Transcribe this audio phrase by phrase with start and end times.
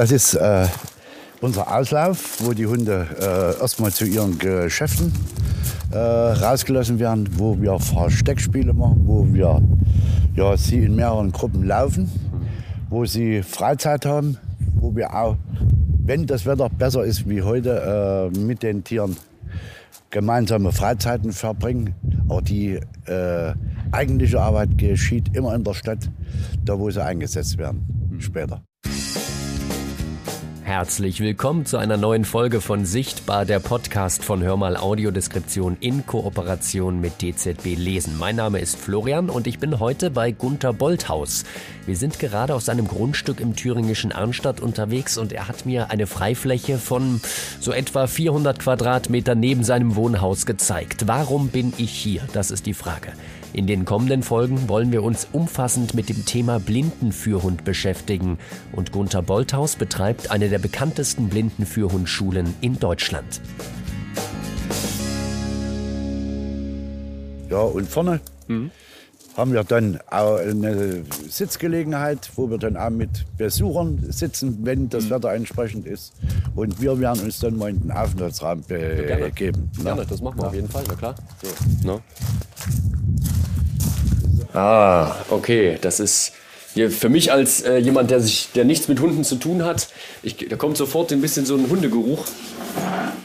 [0.00, 0.66] Das ist äh,
[1.42, 5.12] unser Auslauf, wo die Hunde äh, erstmal zu ihren Geschäften
[5.92, 9.60] äh, rausgelassen werden, wo wir Versteckspiele machen, wo wir
[10.34, 12.10] ja, sie in mehreren Gruppen laufen,
[12.88, 14.38] wo sie Freizeit haben,
[14.76, 15.36] wo wir auch,
[15.98, 19.18] wenn das Wetter besser ist wie heute, äh, mit den Tieren
[20.08, 21.94] gemeinsame Freizeiten verbringen.
[22.26, 23.52] Aber die äh,
[23.92, 26.08] eigentliche Arbeit geschieht immer in der Stadt,
[26.64, 28.62] da wo sie eingesetzt werden später.
[30.70, 37.00] Herzlich willkommen zu einer neuen Folge von Sichtbar, der Podcast von Hörmal Audiodeskription in Kooperation
[37.00, 38.16] mit DZB Lesen.
[38.16, 41.42] Mein Name ist Florian und ich bin heute bei Gunther Bolthaus.
[41.86, 46.06] Wir sind gerade auf seinem Grundstück im thüringischen Arnstadt unterwegs und er hat mir eine
[46.06, 47.20] Freifläche von
[47.58, 51.08] so etwa 400 Quadratmeter neben seinem Wohnhaus gezeigt.
[51.08, 52.22] Warum bin ich hier?
[52.32, 53.12] Das ist die Frage.
[53.52, 58.38] In den kommenden Folgen wollen wir uns umfassend mit dem Thema Blindenführhund beschäftigen
[58.70, 63.40] und Gunther Bolthaus betreibt eine der bekanntesten Blindenführhundschulen in Deutschland.
[67.50, 68.70] Ja, und vorne mhm.
[69.36, 75.04] Haben wir dann auch eine Sitzgelegenheit, wo wir dann auch mit Besuchern sitzen, wenn das
[75.04, 75.10] mhm.
[75.10, 76.12] Wetter entsprechend ist.
[76.54, 79.70] Und wir werden uns dann mal in den Aufenthaltsraum begeben.
[79.78, 80.48] Ja, gerne, das machen wir ja.
[80.48, 81.14] auf jeden Fall, na klar.
[81.42, 82.00] So, no.
[84.52, 86.32] Ah, okay, das ist
[86.74, 89.88] für mich als äh, jemand, der sich, der nichts mit Hunden zu tun hat,
[90.22, 92.24] ich, da kommt sofort ein bisschen so ein Hundegeruch.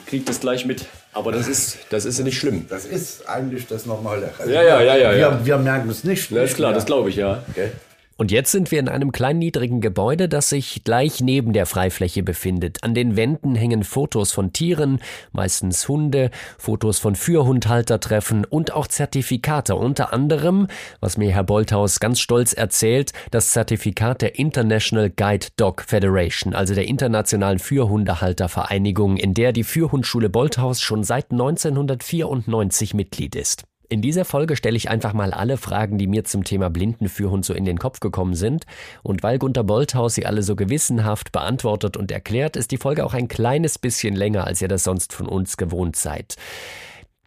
[0.07, 0.85] Kriegt das gleich mit.
[1.15, 2.65] Aber das ist, das ist ja nicht schlimm.
[2.69, 4.31] Das ist eigentlich das Normale.
[4.37, 5.11] Also ja, ja, ja, ja.
[5.11, 5.45] Wir, ja.
[5.45, 6.29] wir merken es nicht.
[6.35, 7.41] Das ist klar, das glaube ich, ja.
[7.49, 7.71] Okay.
[8.17, 12.23] Und jetzt sind wir in einem kleinen niedrigen Gebäude, das sich gleich neben der Freifläche
[12.23, 12.81] befindet.
[12.81, 15.01] An den Wänden hängen Fotos von Tieren,
[15.33, 19.75] meistens Hunde, Fotos von Fürhundhaltertreffen und auch Zertifikate.
[19.75, 20.67] Unter anderem,
[21.01, 26.73] was mir Herr Bolthaus ganz stolz erzählt, das Zertifikat der International Guide Dog Federation, also
[26.73, 33.65] der internationalen Fürhundehaltervereinigung, in der die Fürhundschule Bolthaus schon seit 1994 Mitglied ist.
[33.87, 37.53] In dieser Folge stelle ich einfach mal alle Fragen, die mir zum Thema Blindenführhund so
[37.53, 38.65] in den Kopf gekommen sind.
[39.03, 43.13] Und weil Gunter Bolthaus sie alle so gewissenhaft beantwortet und erklärt, ist die Folge auch
[43.13, 46.35] ein kleines bisschen länger, als ihr das sonst von uns gewohnt seid.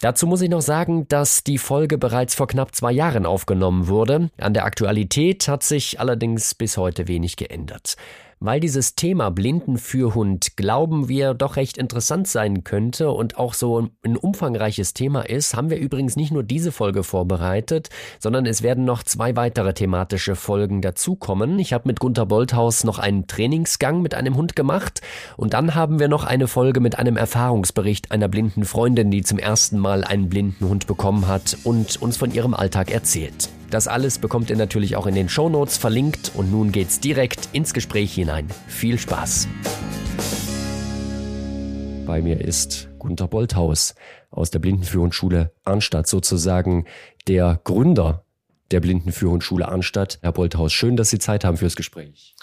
[0.00, 4.30] Dazu muss ich noch sagen, dass die Folge bereits vor knapp zwei Jahren aufgenommen wurde.
[4.38, 7.96] An der Aktualität hat sich allerdings bis heute wenig geändert.
[8.40, 14.16] Weil dieses Thema Blindenführhund, glauben wir, doch recht interessant sein könnte und auch so ein
[14.16, 17.88] umfangreiches Thema ist, haben wir übrigens nicht nur diese Folge vorbereitet,
[18.20, 21.58] sondern es werden noch zwei weitere thematische Folgen dazukommen.
[21.58, 25.00] Ich habe mit Gunther Bolthaus noch einen Trainingsgang mit einem Hund gemacht
[25.36, 29.38] und dann haben wir noch eine Folge mit einem Erfahrungsbericht einer blinden Freundin, die zum
[29.38, 33.48] ersten Mal einen blinden Hund bekommen hat und uns von ihrem Alltag erzählt.
[33.70, 37.74] Das alles bekommt ihr natürlich auch in den Shownotes verlinkt und nun geht's direkt ins
[37.74, 38.48] Gespräch hinein.
[38.66, 39.46] Viel Spaß!
[42.06, 43.94] Bei mir ist Gunther Bolthaus
[44.30, 46.86] aus der Blindenführungsschule Arnstadt, sozusagen
[47.26, 48.24] der Gründer
[48.70, 50.18] der Blindenführungsschule Arnstadt.
[50.22, 52.34] Herr Bolthaus, schön, dass Sie Zeit haben fürs Gespräch.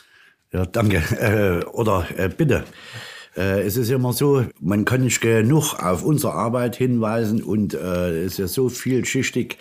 [0.53, 0.97] Ja, danke.
[0.97, 2.63] Äh, oder äh, bitte.
[3.35, 8.23] Äh, es ist immer so, man kann nicht genug auf unsere Arbeit hinweisen und äh,
[8.23, 9.57] es ist ja so vielschichtig,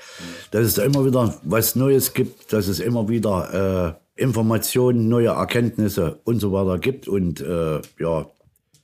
[0.51, 5.29] dass es da immer wieder was Neues gibt, dass es immer wieder äh, Informationen, neue
[5.29, 8.27] Erkenntnisse und so weiter gibt und äh, ja,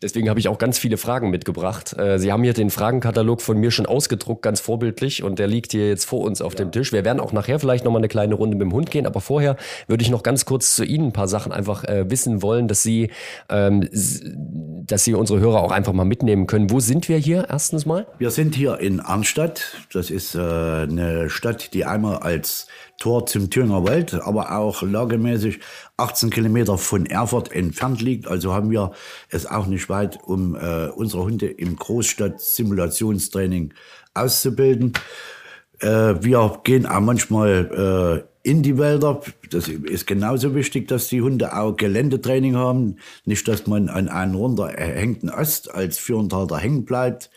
[0.03, 1.95] Deswegen habe ich auch ganz viele Fragen mitgebracht.
[1.99, 5.73] Äh, Sie haben hier den Fragenkatalog von mir schon ausgedruckt, ganz vorbildlich, und der liegt
[5.73, 6.61] hier jetzt vor uns auf ja.
[6.61, 6.93] dem Tisch.
[6.93, 9.21] Wir werden auch nachher vielleicht noch mal eine kleine Runde mit dem Hund gehen, aber
[9.21, 9.57] vorher
[9.89, 12.83] würde ich noch ganz kurz zu Ihnen ein paar Sachen einfach äh, wissen wollen, dass
[12.83, 13.11] Sie,
[13.51, 13.89] ähm,
[14.87, 16.71] dass Sie unsere Hörer auch einfach mal mitnehmen können.
[16.71, 18.07] Wo sind wir hier erstens mal?
[18.19, 19.77] Wir sind hier in Arnstadt.
[19.93, 22.69] Das ist äh, eine Stadt, die einmal als
[23.01, 25.59] Tor zum Thüringer Wald, aber auch lagemäßig
[25.97, 28.29] 18 Kilometer von Erfurt entfernt liegt.
[28.29, 28.93] Also haben wir
[29.31, 33.73] es auch nicht weit, um äh, unsere Hunde im Großstadt-Simulationstraining
[34.13, 34.93] auszubilden.
[35.81, 39.23] Äh, wir gehen auch manchmal äh, in die Wälder.
[39.51, 42.97] Das ist genauso wichtig, dass die Hunde auch Geländetraining haben.
[43.25, 47.31] Nicht, dass man an einen runterhängten Ast als Führendhalter hängen bleibt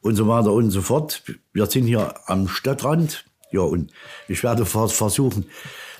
[0.00, 1.24] und so weiter und so fort.
[1.52, 3.92] Wir sind hier am Stadtrand ja, und
[4.28, 5.46] ich werde versuchen,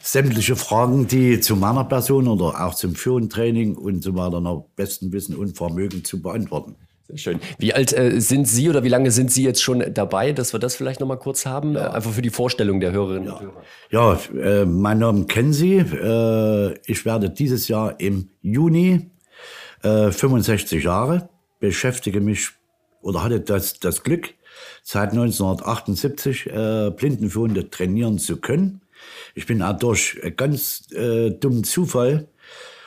[0.03, 5.13] sämtliche Fragen, die zu meiner Person oder auch zum Führungstraining und so weiter nach bestem
[5.13, 6.75] Wissen und Vermögen zu beantworten.
[7.09, 7.41] Sehr schön.
[7.59, 10.61] Wie alt äh, sind Sie oder wie lange sind Sie jetzt schon dabei, dass wir
[10.61, 11.75] das vielleicht noch mal kurz haben?
[11.75, 11.89] Ja.
[11.89, 13.35] Äh, einfach für die Vorstellung der Hörerinnen ja.
[13.35, 13.63] und Hörer.
[13.91, 15.77] Ja, äh, mein Name kennen Sie.
[15.77, 19.11] Äh, ich werde dieses Jahr im Juni
[19.83, 21.29] 65 äh, Jahre,
[21.59, 22.51] beschäftige mich
[23.01, 24.35] oder hatte das, das Glück,
[24.83, 28.81] seit 1978 äh, Blindenführende trainieren zu können.
[29.35, 32.29] Ich bin auch durch ganz äh, dummen Zufall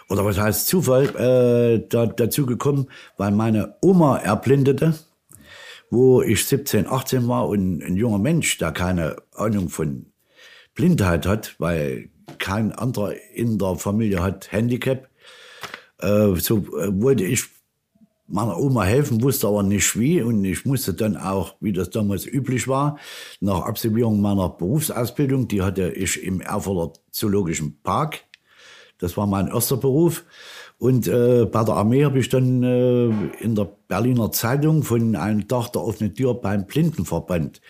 [0.09, 2.87] oder was heißt Zufall, äh, da, dazu gekommen,
[3.17, 4.93] weil meine Oma erblindete,
[5.89, 10.05] wo ich 17, 18 war und ein junger Mensch, der keine Ahnung von
[10.75, 15.09] Blindheit hat, weil kein anderer in der Familie hat Handicap.
[15.99, 17.45] Äh, so äh, wollte ich
[18.27, 20.21] meiner Oma helfen, wusste aber nicht wie.
[20.21, 22.97] Und ich musste dann auch, wie das damals üblich war,
[23.39, 28.23] nach Absolvierung meiner Berufsausbildung, die hatte ich im Erfurter Zoologischen Park.
[28.97, 30.25] Das war mein erster Beruf.
[30.77, 33.07] Und äh, bei der Armee habe ich dann äh,
[33.39, 37.61] in der Berliner Zeitung von einem Tag der offenen Tür beim Blindenverband,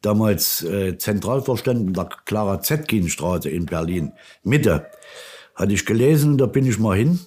[0.00, 4.12] damals äh, Zentralvorstand in der Clara Zetkin-Straße in Berlin,
[4.44, 4.86] Mitte,
[5.54, 7.18] hatte ich gelesen, da bin ich mal hin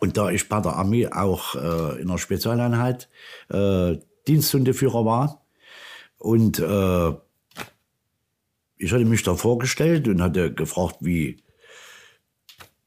[0.00, 3.08] und da ich bei der Armee auch äh, in der Spezialeinheit
[3.50, 5.46] äh, Diensthundeführer war
[6.18, 7.12] und äh,
[8.82, 11.42] ich hatte mich da vorgestellt und hatte gefragt, wie,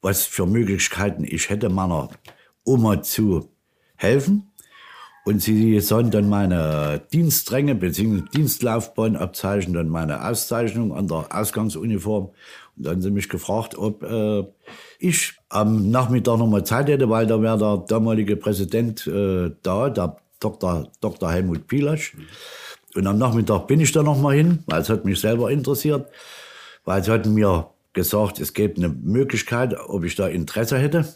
[0.02, 2.10] was für Möglichkeiten ich hätte, meiner
[2.64, 3.50] Oma zu
[3.96, 4.50] helfen.
[5.24, 8.22] Und sie sahen dann meine Dienstränge bzw.
[8.34, 12.30] Dienstlaufbahn abzeichnen, dann meine Auszeichnung an der Ausgangsuniform.
[12.76, 14.44] Und dann haben sie mich gefragt, ob äh,
[14.98, 20.16] ich am Nachmittag nochmal Zeit hätte, weil da wäre der damalige Präsident äh, da, der
[20.40, 20.88] Dr.
[21.00, 21.30] Dr.
[21.30, 22.16] Helmut Pilasch.
[22.94, 26.08] Und am Nachmittag bin ich da nochmal hin, weil es hat mich selber interessiert,
[26.84, 31.06] weil sie hatten mir gesagt, es gäbe eine Möglichkeit, ob ich da Interesse hätte.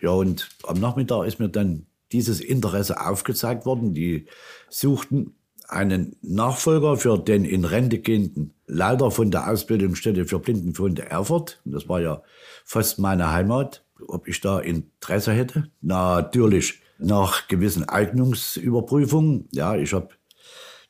[0.00, 3.94] Ja, und am Nachmittag ist mir dann dieses Interesse aufgezeigt worden.
[3.94, 4.26] Die
[4.68, 5.34] suchten
[5.68, 11.60] einen Nachfolger für den in Rente gehenden Leiter von der Ausbildungsstätte für Blindenfunde Erfurt.
[11.64, 12.22] Das war ja
[12.64, 13.84] fast meine Heimat.
[14.08, 15.70] Ob ich da Interesse hätte?
[15.80, 19.48] Natürlich nach gewissen Eignungsüberprüfungen.
[19.52, 20.08] Ja, ich habe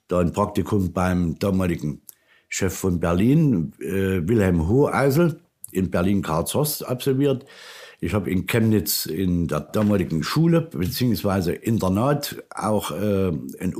[0.09, 2.03] da ein Praktikum beim damaligen
[2.49, 5.41] Chef von Berlin, äh, Wilhelm Hoheisel,
[5.73, 7.45] in Berlin-Karlshorst absolviert.
[8.01, 13.75] Ich habe in Chemnitz in der damaligen Schule beziehungsweise Internat auch äh, ein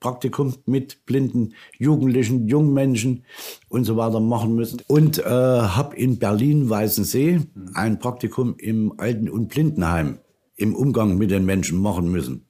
[0.00, 3.24] Umgangspraktikum mit blinden Jugendlichen, jungen Menschen
[3.68, 4.80] und so weiter machen müssen.
[4.86, 7.40] Und äh, habe in Berlin-Weißensee
[7.74, 10.18] ein Praktikum im Alten- und Blindenheim
[10.56, 12.46] im Umgang mit den Menschen machen müssen.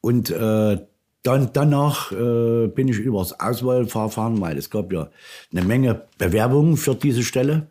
[0.00, 0.78] Und äh,
[1.22, 5.10] dann, danach äh, bin ich übers Auswahlverfahren, weil es gab ja
[5.52, 7.68] eine Menge Bewerbungen für diese Stelle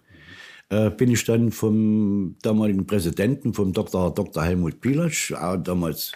[0.70, 4.14] äh, bin ich dann vom damaligen Präsidenten, vom Dr.
[4.14, 4.44] Dr.
[4.44, 5.34] Helmut Pilatsch,
[5.64, 6.14] damals,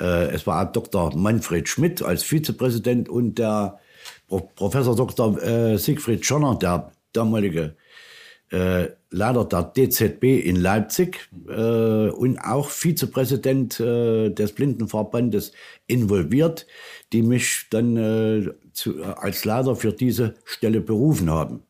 [0.00, 1.16] äh, es war Dr.
[1.16, 3.78] Manfred Schmidt als Vizepräsident und der
[4.28, 5.42] Pro Professor Dr.
[5.42, 7.76] Äh, Siegfried Schonner, der damalige
[8.50, 15.52] äh, Leiter der DZB in Leipzig äh, und auch Vizepräsident äh, des Blindenverbandes
[15.86, 16.66] involviert,
[17.12, 21.62] die mich dann äh, zu, äh, als Leiter für diese Stelle berufen haben.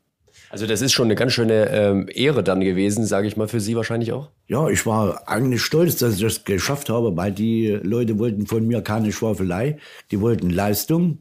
[0.55, 3.59] Also das ist schon eine ganz schöne ähm, Ehre dann gewesen, sage ich mal, für
[3.59, 4.31] Sie wahrscheinlich auch.
[4.47, 8.65] Ja, ich war eigentlich stolz, dass ich das geschafft habe, weil die Leute wollten von
[8.65, 9.79] mir keine Schwafelei,
[10.13, 11.19] die wollten Leistung.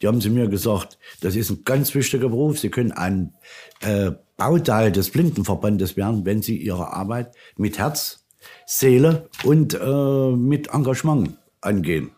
[0.00, 2.60] Die haben zu mir gesagt, das ist ein ganz wichtiger Beruf.
[2.60, 3.34] Sie können ein
[3.80, 8.24] äh, Bauteil des Blindenverbandes werden, wenn Sie Ihre Arbeit mit Herz,
[8.66, 12.12] Seele und äh, mit Engagement angehen.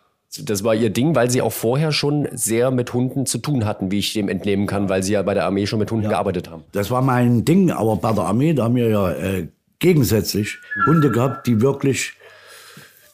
[0.44, 3.90] Das war ihr Ding, weil sie auch vorher schon sehr mit Hunden zu tun hatten,
[3.90, 6.10] wie ich dem entnehmen kann, weil sie ja bei der Armee schon mit Hunden ja,
[6.10, 6.64] gearbeitet haben.
[6.72, 9.48] Das war mein Ding, aber bei der Armee, da haben wir ja äh,
[9.78, 12.12] gegensätzlich Hunde gehabt, die wirklich,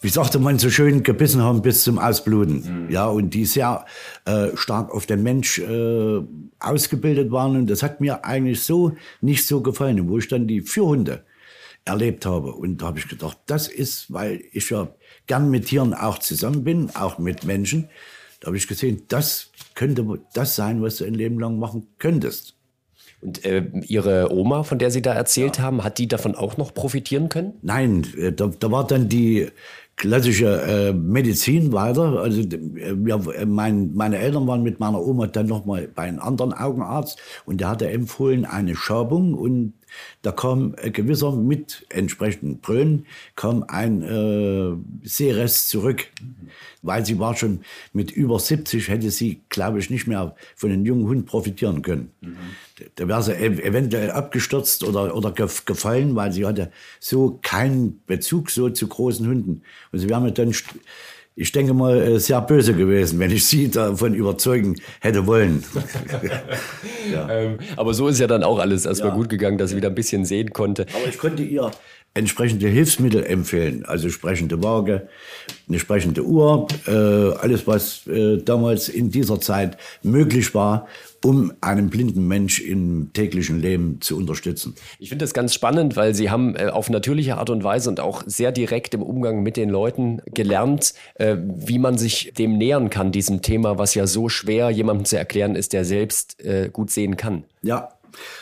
[0.01, 2.87] wie sagte man so schön, gebissen haben bis zum Ausbluten.
[2.87, 2.91] Mhm.
[2.91, 3.85] Ja, und die sehr
[4.25, 6.21] äh, stark auf den Mensch äh,
[6.59, 7.57] ausgebildet waren.
[7.57, 11.23] Und das hat mir eigentlich so nicht so gefallen, wo ich dann die vier Hunde
[11.85, 12.53] erlebt habe.
[12.53, 14.89] Und da habe ich gedacht, das ist, weil ich ja
[15.27, 17.89] gern mit Tieren auch zusammen bin, auch mit Menschen.
[18.41, 20.05] Da habe ich gesehen, das könnte
[20.35, 22.55] das sein, was du ein Leben lang machen könntest.
[23.21, 25.65] Und äh, Ihre Oma, von der Sie da erzählt ja.
[25.65, 27.55] haben, hat die davon auch noch profitieren können?
[27.63, 29.49] Nein, äh, da, da war dann die
[29.97, 32.21] klassische äh, Medizin weiter.
[32.21, 36.21] Also wir, äh, mein, meine Eltern waren mit meiner Oma dann noch mal bei einem
[36.21, 39.73] anderen Augenarzt und der hatte empfohlen eine Schabung und
[40.23, 46.07] da kam ein gewisser mit entsprechenden Brüllen, kam ein äh, Seerest zurück.
[46.83, 47.61] Weil sie war schon
[47.93, 52.11] mit über 70, hätte sie, glaube ich, nicht mehr von einem jungen Hund profitieren können.
[52.21, 52.37] Mhm.
[52.97, 56.71] Da wäre sie eventuell abgestürzt oder, oder gefallen, weil sie hatte
[57.01, 59.63] so keinen Bezug so zu großen Hunden.
[59.93, 60.53] Und sie wäre dann
[61.37, 65.65] ich denke mal, äh, sehr böse gewesen, wenn ich sie davon überzeugen hätte wollen.
[67.13, 67.29] ja.
[67.29, 69.17] ähm, aber so ist ja dann auch alles erstmal ja.
[69.17, 70.87] gut gegangen, dass sie wieder ein bisschen sehen konnte.
[70.95, 71.71] Aber ich konnte ihr
[72.15, 75.09] entsprechende Hilfsmittel empfehlen, also sprechende Waage,
[75.69, 80.87] eine sprechende Uhr, äh, alles was äh, damals in dieser Zeit möglich war,
[81.25, 84.77] um einen blinden Mensch im täglichen Leben zu unterstützen.
[85.01, 87.99] Ich finde das ganz spannend, weil Sie haben äh, auf natürliche Art und Weise und
[87.99, 92.91] auch sehr direkt im Umgang mit den Leuten gelernt, äh, wie man sich dem nähern
[92.91, 96.91] kann, diesem Thema, was ja so schwer jemandem zu erklären ist, der selbst äh, gut
[96.91, 97.43] sehen kann.
[97.63, 97.89] Ja,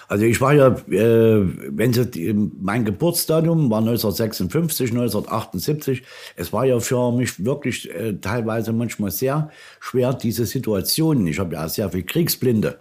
[0.09, 6.02] also ich war ja, äh, wenn Sie, mein Geburtsdatum war 1956, 1978.
[6.37, 9.50] Es war ja für mich wirklich äh, teilweise manchmal sehr
[9.81, 11.26] schwer, diese Situationen.
[11.26, 12.79] Ich habe ja sehr viel Kriegsblinde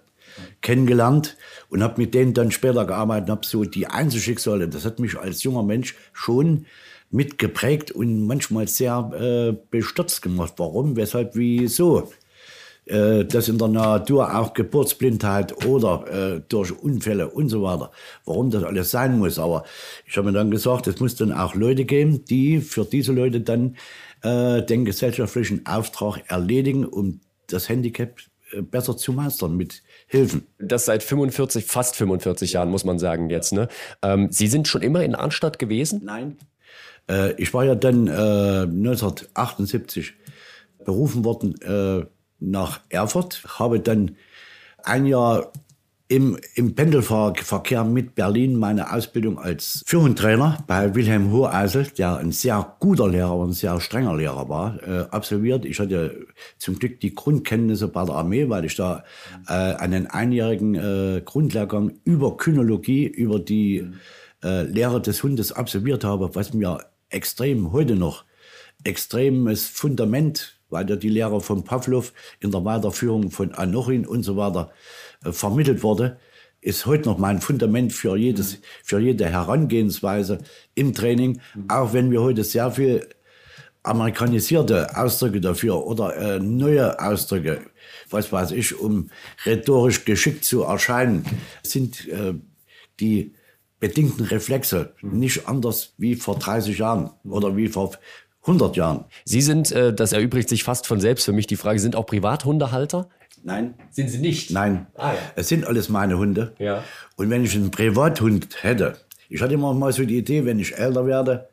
[0.61, 1.37] kennengelernt
[1.69, 5.43] und habe mit denen dann später gearbeitet, habe so die Einzelschicksale, das hat mich als
[5.43, 6.65] junger Mensch schon
[7.11, 10.53] mitgeprägt und manchmal sehr äh, bestürzt gemacht.
[10.57, 12.11] Warum, weshalb, wieso?
[12.85, 17.91] Äh, dass in der Natur auch Geburtsblindheit oder äh, durch Unfälle und so weiter,
[18.25, 19.39] warum das alles sein muss.
[19.39, 19.63] Aber
[20.05, 23.41] ich habe mir dann gesagt, es muss dann auch Leute geben, die für diese Leute
[23.41, 23.77] dann
[24.23, 28.19] äh, den gesellschaftlichen Auftrag erledigen, um das Handicap
[28.51, 30.47] äh, besser zu meistern mit Hilfen.
[30.59, 33.53] Das seit 45, fast 45 Jahren, muss man sagen jetzt.
[33.53, 33.67] Ne?
[34.01, 36.01] Ähm, Sie sind schon immer in Arnstadt gewesen?
[36.03, 36.37] Nein.
[37.09, 40.13] Äh, ich war ja dann äh, 1978
[40.83, 42.05] berufen worden äh,
[42.41, 44.17] nach Erfurt, habe dann
[44.83, 45.51] ein Jahr
[46.11, 52.75] im, im Pendelverkehr mit Berlin meine Ausbildung als Führungstrainer bei Wilhelm Hoheisel, der ein sehr
[52.81, 55.63] guter Lehrer und ein sehr strenger Lehrer war, äh, absolviert.
[55.63, 59.05] Ich hatte zum Glück die Grundkenntnisse bei der Armee, weil ich da
[59.47, 63.89] äh, einen einjährigen äh, Grundlehrgang über Kynologie, über die
[64.43, 66.79] äh, Lehre des Hundes absolviert habe, was mir
[67.09, 68.25] extrem heute noch
[68.83, 74.37] extremes Fundament weil ja die Lehre von Pavlov in der Weiterführung von Anochin und so
[74.37, 74.71] weiter
[75.23, 76.17] äh, vermittelt wurde,
[76.61, 80.39] ist heute noch mein Fundament für jedes, für jede Herangehensweise
[80.75, 83.07] im Training, auch wenn wir heute sehr viel
[83.83, 87.61] amerikanisierte Ausdrücke dafür oder äh, neue Ausdrücke,
[88.09, 89.09] was weiß ich, um
[89.45, 91.25] rhetorisch geschickt zu erscheinen,
[91.63, 92.35] sind äh,
[92.99, 93.33] die
[93.79, 94.93] bedingten Reflexe.
[95.01, 97.93] Nicht anders wie vor 30 Jahren oder wie vor
[98.41, 99.05] 100 Jahren.
[99.25, 102.05] Sie sind, äh, das erübrigt sich fast von selbst für mich die Frage, sind auch
[102.05, 103.07] Privathundehalter?
[103.43, 103.73] Nein.
[103.91, 104.51] Sind Sie nicht?
[104.51, 104.87] Nein.
[104.95, 105.19] Ah, ja.
[105.35, 106.53] Es sind alles meine Hunde.
[106.59, 106.83] Ja.
[107.15, 108.97] Und wenn ich einen Privathund hätte,
[109.29, 111.49] ich hatte immer mal so die Idee, wenn ich älter werde,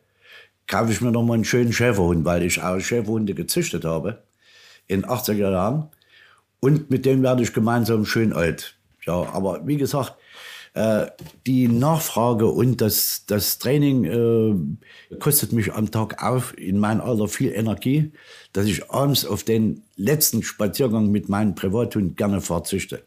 [0.66, 4.22] kaufe ich mir noch mal einen schönen Schäferhund, weil ich auch Schäferhunde gezüchtet habe
[4.86, 5.88] in 80er Jahren.
[6.60, 8.76] Und mit dem werde ich gemeinsam schön alt.
[9.06, 10.14] Ja, aber wie gesagt,
[10.74, 11.06] äh,
[11.46, 17.28] die Nachfrage und das, das Training äh, kostet mich am Tag auf in meinem Alter
[17.28, 18.12] viel Energie,
[18.52, 23.02] dass ich abends auf den letzten Spaziergang mit meinem Privathund gerne verzichte.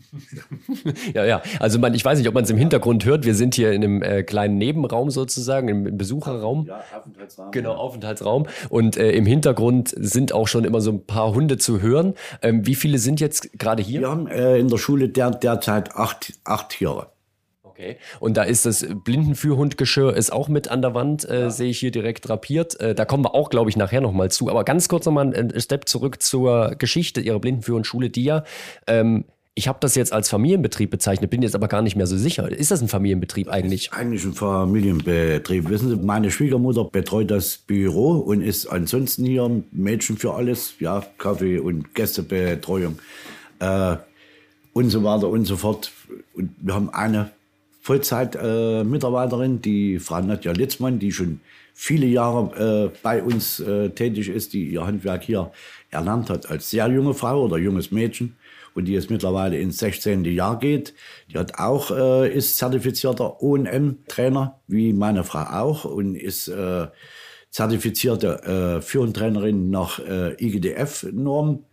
[1.14, 1.42] ja, ja.
[1.58, 3.24] Also man, ich weiß nicht, ob man es im Hintergrund hört.
[3.24, 6.66] Wir sind hier in einem äh, kleinen Nebenraum sozusagen, im, Besucherraum.
[6.66, 7.50] Ja, Aufenthaltsraum.
[7.52, 8.46] Genau, Aufenthaltsraum.
[8.68, 12.14] Und äh, im Hintergrund sind auch schon immer so ein paar Hunde zu hören.
[12.40, 14.00] Ähm, wie viele sind jetzt gerade hier?
[14.00, 17.08] Wir haben äh, in der Schule der, derzeit acht, acht Tiere.
[17.62, 17.96] Okay.
[18.20, 21.50] Und da ist das Blindenführhundgeschirr ist auch mit an der Wand, äh, ja.
[21.50, 22.78] sehe ich hier direkt drapiert.
[22.80, 24.50] Äh, da kommen wir auch, glaube ich, nachher nochmal zu.
[24.50, 28.44] Aber ganz kurz nochmal ein Step zurück zur Geschichte Ihrer Blindenführhundschule, die ja
[28.86, 32.16] ähm, ich habe das jetzt als Familienbetrieb bezeichnet, bin jetzt aber gar nicht mehr so
[32.16, 32.50] sicher.
[32.50, 33.92] Ist das ein Familienbetrieb eigentlich?
[33.92, 35.68] Eigentlich ein Familienbetrieb.
[35.68, 40.74] Wissen Sie, meine Schwiegermutter betreut das Büro und ist ansonsten hier ein Mädchen für alles,
[40.80, 42.98] ja, Kaffee und Gästebetreuung
[43.58, 43.96] äh,
[44.72, 45.92] und so weiter und so fort.
[46.34, 47.30] Und wir haben eine
[47.82, 51.40] Vollzeit-Mitarbeiterin, äh, die Frau Nadja Litzmann, die schon
[51.74, 55.52] viele Jahre äh, bei uns äh, tätig ist, die ihr Handwerk hier
[55.90, 58.34] erlernt hat als sehr junge Frau oder junges Mädchen
[58.74, 60.24] und die jetzt mittlerweile ins 16.
[60.24, 60.94] Jahr geht.
[61.30, 66.86] Die hat auch, äh, ist zertifizierter O&M-Trainer, wie meine Frau auch, und ist äh,
[67.50, 71.64] zertifizierte äh, Führungstrainerin nach äh, IGDF-Norm.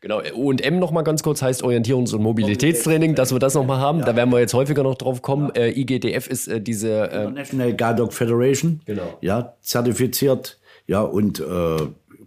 [0.00, 3.78] Genau, O&M noch mal ganz kurz heißt Orientierungs- und Mobilitätstraining, dass wir das noch mal
[3.78, 4.00] haben.
[4.00, 4.06] Ja.
[4.06, 5.50] Da werden wir jetzt häufiger noch drauf kommen.
[5.54, 5.62] Ja.
[5.62, 8.80] Äh, IGDF ist äh, diese äh, International Guide Dog Federation.
[8.84, 9.18] Genau.
[9.20, 10.58] Ja, zertifiziert.
[10.86, 11.76] Ja, und äh,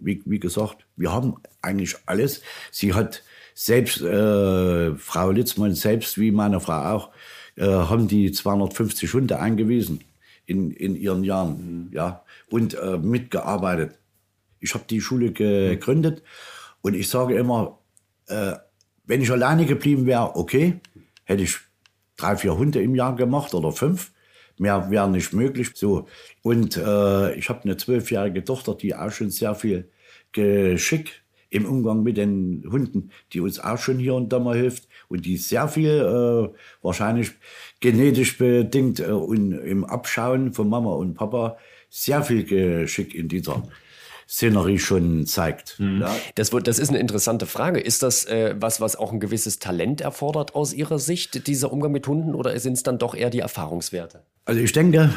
[0.00, 2.42] wie, wie gesagt, wir haben eigentlich alles.
[2.70, 3.22] Sie hat
[3.62, 7.10] selbst, äh, Frau Litzmann selbst, wie meine Frau auch,
[7.56, 10.00] äh, haben die 250 Hunde eingewiesen
[10.46, 11.92] in, in ihren Jahren, mhm.
[11.92, 13.98] ja, und äh, mitgearbeitet.
[14.60, 16.22] Ich habe die Schule gegründet
[16.80, 17.78] und ich sage immer,
[18.28, 18.54] äh,
[19.04, 20.80] wenn ich alleine geblieben wäre, okay,
[21.24, 21.58] hätte ich
[22.16, 24.10] drei, vier Hunde im Jahr gemacht oder fünf.
[24.56, 25.72] Mehr wäre nicht möglich.
[25.74, 26.08] So.
[26.42, 29.90] Und äh, ich habe eine zwölfjährige Tochter, die auch schon sehr viel
[30.32, 31.19] Geschick
[31.50, 35.26] im Umgang mit den Hunden, die uns auch schon hier und da mal hilft und
[35.26, 37.32] die sehr viel, äh, wahrscheinlich
[37.80, 41.58] genetisch bedingt äh, und im Abschauen von Mama und Papa
[41.90, 43.64] sehr viel Geschick in dieser
[44.28, 45.80] Szenerie schon zeigt.
[45.80, 46.02] Mhm.
[46.02, 46.16] Ja.
[46.36, 47.80] Das, das ist eine interessante Frage.
[47.80, 51.90] Ist das äh, was, was auch ein gewisses Talent erfordert aus Ihrer Sicht, dieser Umgang
[51.90, 54.22] mit Hunden, oder sind es dann doch eher die Erfahrungswerte?
[54.44, 55.12] Also ich denke,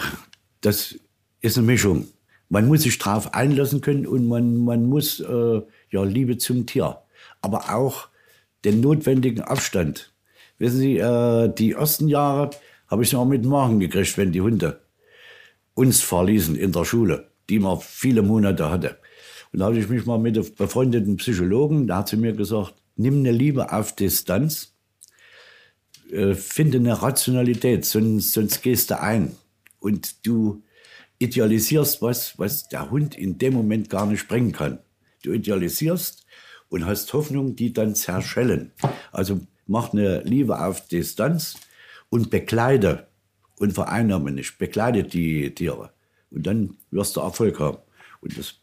[0.61, 0.95] das
[1.41, 2.07] ist eine Mischung.
[2.49, 5.61] Man muss sich darauf einlassen können und man, man muss äh,
[5.93, 7.00] ja Liebe zum Tier,
[7.41, 8.09] aber auch
[8.65, 10.13] den notwendigen Abstand.
[10.57, 12.50] Wissen Sie, äh, die ersten Jahre
[12.88, 14.81] habe ich noch mit Magen gekriegt, wenn die Hunde
[15.73, 18.97] uns verließen in der Schule, die man viele Monate hatte.
[19.51, 22.73] Und da habe ich mich mal mit einem befreundeten Psychologen, der hat zu mir gesagt,
[22.95, 24.73] nimm eine Liebe auf Distanz,
[26.12, 29.35] äh, finde eine Rationalität, sonst, sonst gehst du ein.
[29.79, 30.63] Und du
[31.19, 34.79] idealisierst was, was der Hund in dem Moment gar nicht bringen kann.
[35.24, 36.25] Du idealisierst
[36.70, 38.72] und hast Hoffnung, die dann zerschellen.
[39.12, 41.56] Also mach eine Liebe auf Distanz
[42.10, 43.08] und bekleide
[43.58, 44.58] und vereinnahme nicht.
[44.58, 45.92] Bekleide die Tiere.
[46.30, 47.77] Und dann wirst du Erfolg haben.
[48.22, 48.56] Und das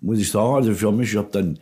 [0.00, 1.58] muss ich sagen, also für mich, ich habe dann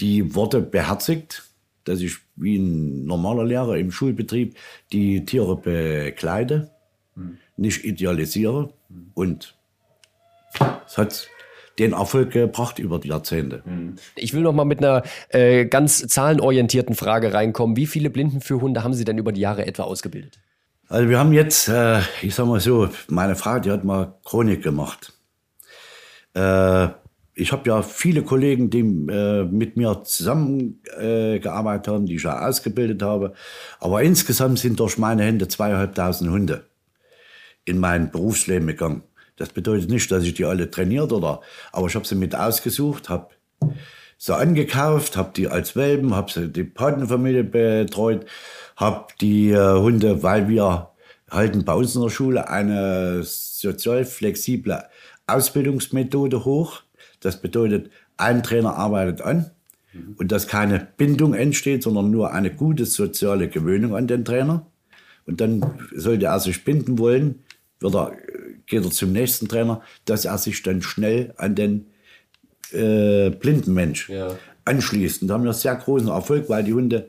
[0.00, 1.44] die Worte beherzigt,
[1.84, 4.56] dass ich wie ein normaler Lehrer im Schulbetrieb
[4.92, 6.70] die Tiere bekleide,
[7.14, 7.38] hm.
[7.56, 8.72] nicht idealisiere.
[9.14, 9.56] Und
[10.86, 11.28] es hat
[11.78, 13.62] den Erfolg gebracht über die Jahrzehnte.
[13.64, 13.96] Hm.
[14.16, 17.76] Ich will noch mal mit einer äh, ganz zahlenorientierten Frage reinkommen.
[17.76, 20.40] Wie viele Blindenführhunde haben Sie denn über die Jahre etwa ausgebildet?
[20.88, 24.62] Also wir haben jetzt, äh, ich sag mal so, meine Frau, die hat mal Chronik
[24.62, 25.12] gemacht.
[26.34, 26.88] Äh,
[27.34, 32.46] ich habe ja viele Kollegen, die äh, mit mir zusammengearbeitet äh, haben, die ich ja
[32.46, 33.34] ausgebildet habe.
[33.78, 36.64] Aber insgesamt sind durch meine Hände zweieinhalbtausend Hunde
[37.64, 39.02] in mein Berufsleben gegangen.
[39.38, 41.40] Das bedeutet nicht, dass ich die alle trainiert oder,
[41.72, 43.28] aber ich habe sie mit ausgesucht, habe
[44.18, 48.26] sie angekauft, habe die als Welpen, habe sie die Patenfamilie betreut,
[48.76, 50.90] habe die äh, Hunde, weil wir
[51.30, 54.84] halten bei uns in der Schule eine sozial flexible
[55.26, 56.82] Ausbildungsmethode hoch
[57.20, 59.50] das bedeutet, ein Trainer arbeitet an
[60.16, 64.66] und dass keine Bindung entsteht, sondern nur eine gute soziale Gewöhnung an den Trainer.
[65.26, 65.64] Und dann
[65.94, 67.40] sollte er sich binden wollen,
[67.80, 68.12] wird er,
[68.68, 71.86] geht er zum nächsten Trainer, dass er sich dann schnell an den
[72.72, 74.36] äh, blinden Mensch ja.
[74.64, 75.22] anschließt.
[75.22, 77.08] Und da haben wir sehr großen Erfolg, weil die Hunde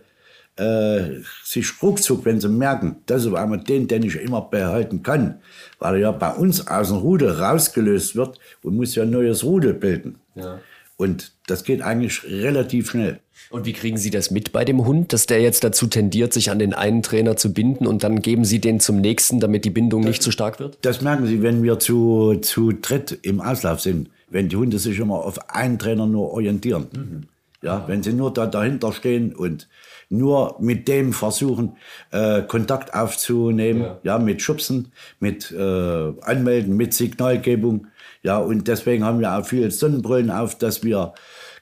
[0.55, 5.41] äh, sich ruckzuck, wenn sie merken, das ist einmal den, den ich immer behalten kann,
[5.79, 9.43] weil er ja bei uns aus dem Rudel rausgelöst wird und muss ja ein neues
[9.43, 10.19] Rudel bilden.
[10.35, 10.59] Ja.
[10.99, 13.21] Und das geht eigentlich relativ schnell.
[13.49, 16.51] Und wie kriegen Sie das mit bei dem Hund, dass der jetzt dazu tendiert, sich
[16.51, 19.69] an den einen Trainer zu binden und dann geben Sie den zum nächsten, damit die
[19.69, 20.77] Bindung das, nicht zu stark wird?
[20.81, 24.99] Das merken Sie, wenn wir zu, zu dritt im Auslauf sind, wenn die Hunde sich
[24.99, 26.87] immer auf einen Trainer nur orientieren.
[26.91, 27.23] Mhm.
[27.61, 29.69] Ja, wenn sie nur da dahinter stehen und
[30.09, 31.77] nur mit dem versuchen,
[32.11, 33.99] äh, Kontakt aufzunehmen, ja.
[34.03, 37.87] ja, mit Schubsen, mit äh, Anmelden, mit Signalgebung.
[38.21, 41.13] Ja, und deswegen haben wir auch viele Sonnenbrillen auf, dass wir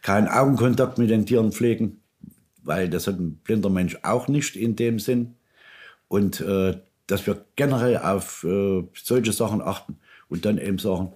[0.01, 2.01] keinen Augenkontakt mit den Tieren pflegen,
[2.63, 5.35] weil das hat ein blinder Mensch auch nicht in dem Sinn.
[6.07, 11.13] Und äh, dass wir generell auf äh, solche Sachen achten und dann eben sagen,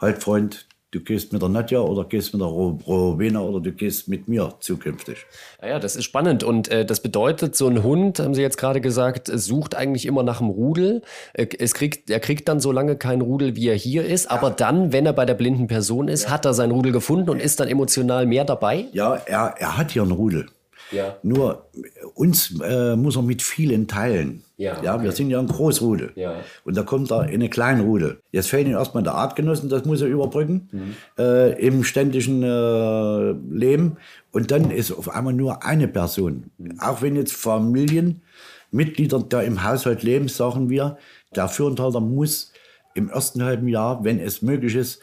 [0.00, 4.08] halt Freund, du gehst mit der Nadja oder gehst mit der Rowena oder du gehst
[4.08, 5.26] mit mir zukünftig.
[5.62, 8.58] Ja, ja das ist spannend und äh, das bedeutet, so ein Hund, haben Sie jetzt
[8.58, 11.02] gerade gesagt, sucht eigentlich immer nach einem Rudel.
[11.32, 14.30] Äh, es kriegt, er kriegt dann so lange kein Rudel, wie er hier ist, ja.
[14.32, 16.30] aber dann, wenn er bei der blinden Person ist, ja.
[16.30, 18.86] hat er sein Rudel gefunden und ist dann emotional mehr dabei?
[18.92, 20.46] Ja, er, er hat hier ein Rudel.
[20.90, 21.16] Ja.
[21.22, 21.66] Nur
[22.14, 24.42] uns äh, muss er mit vielen teilen.
[24.60, 25.04] Ja, ja okay.
[25.04, 26.12] wir sind ja ein Großrudel.
[26.16, 26.34] Ja.
[26.64, 28.20] Und da kommt er in eine Kleinrudel.
[28.30, 30.96] Jetzt fehlt ihm erstmal der Artgenossen, das muss er überbrücken mhm.
[31.18, 33.96] äh, im ständigen äh, Leben.
[34.32, 36.50] Und dann ist auf einmal nur eine Person.
[36.58, 36.78] Mhm.
[36.78, 40.98] Auch wenn jetzt Familienmitglieder da im Haushalt leben, sagen wir,
[41.34, 42.52] der Führenthalter muss
[42.94, 45.00] im ersten halben Jahr, wenn es möglich ist,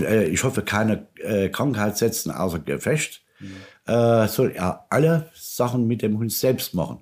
[0.00, 3.22] äh, ich hoffe, keine äh, Krankheit setzen außer Gefecht.
[3.40, 3.56] Mhm
[3.88, 6.98] äh, soll er alle Sachen mit dem Hund selbst machen,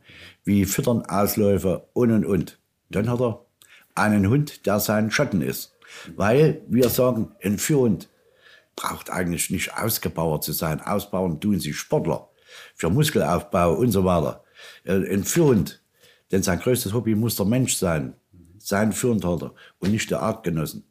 [0.47, 2.59] wie Füttern, Ausläufe und und und.
[2.89, 3.45] Dann hat er
[3.95, 5.77] einen Hund, der sein Schatten ist.
[6.17, 8.09] Weil wir sagen, ein Führhund
[8.77, 10.81] braucht eigentlich nicht ausgebauert zu sein.
[10.81, 12.29] Ausbauen tun sie Sportler
[12.75, 14.45] für Muskelaufbau und so weiter.
[14.85, 15.83] Äh, ein Führhund,
[16.31, 18.15] denn sein größtes Hobby muss der Mensch sein,
[18.59, 20.85] sein Führendhalter und nicht der Artgenossen.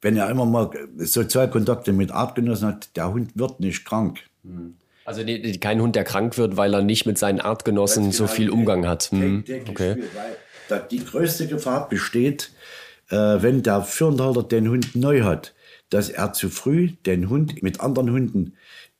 [0.00, 4.20] Wenn er immer mal Sozialkontakte mit Artgenossen hat, der Hund wird nicht krank.
[4.42, 4.76] Mhm.
[5.08, 8.26] Also die, kein Hund, der krank wird, weil er nicht mit seinen Artgenossen genau, so
[8.26, 9.04] viel Umgang hat.
[9.04, 9.42] Hm.
[9.70, 10.02] Okay.
[10.68, 12.50] Weil die größte Gefahr besteht,
[13.08, 15.54] äh, wenn der Führendhalter den Hund neu hat,
[15.88, 18.58] dass er zu früh den Hund mit anderen Hunden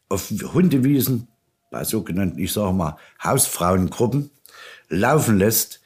[0.08, 1.28] auf Hundewiesen,
[1.70, 4.30] bei sogenannten, ich sage mal, Hausfrauengruppen,
[4.88, 5.77] laufen lässt,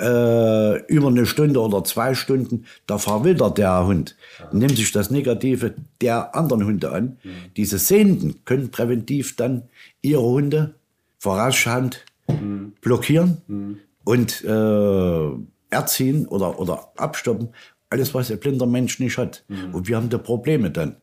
[0.00, 4.16] äh, über eine Stunde oder zwei Stunden, da verwildert der Hund,
[4.52, 7.18] nimmt sich das Negative der anderen Hunde an.
[7.22, 7.30] Mhm.
[7.56, 9.62] Diese Sehenden können präventiv dann
[10.02, 10.74] ihre Hunde
[11.18, 12.72] vorausschauend mhm.
[12.80, 13.78] blockieren mhm.
[14.04, 15.28] und äh,
[15.70, 17.48] erziehen oder, oder abstoppen.
[17.90, 19.44] Alles, was ein blinder Mensch nicht hat.
[19.48, 19.74] Mhm.
[19.74, 20.96] Und wir haben da Probleme dann.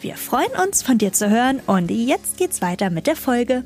[0.00, 3.64] Wir freuen uns, von dir zu hören und jetzt geht's weiter mit der Folge.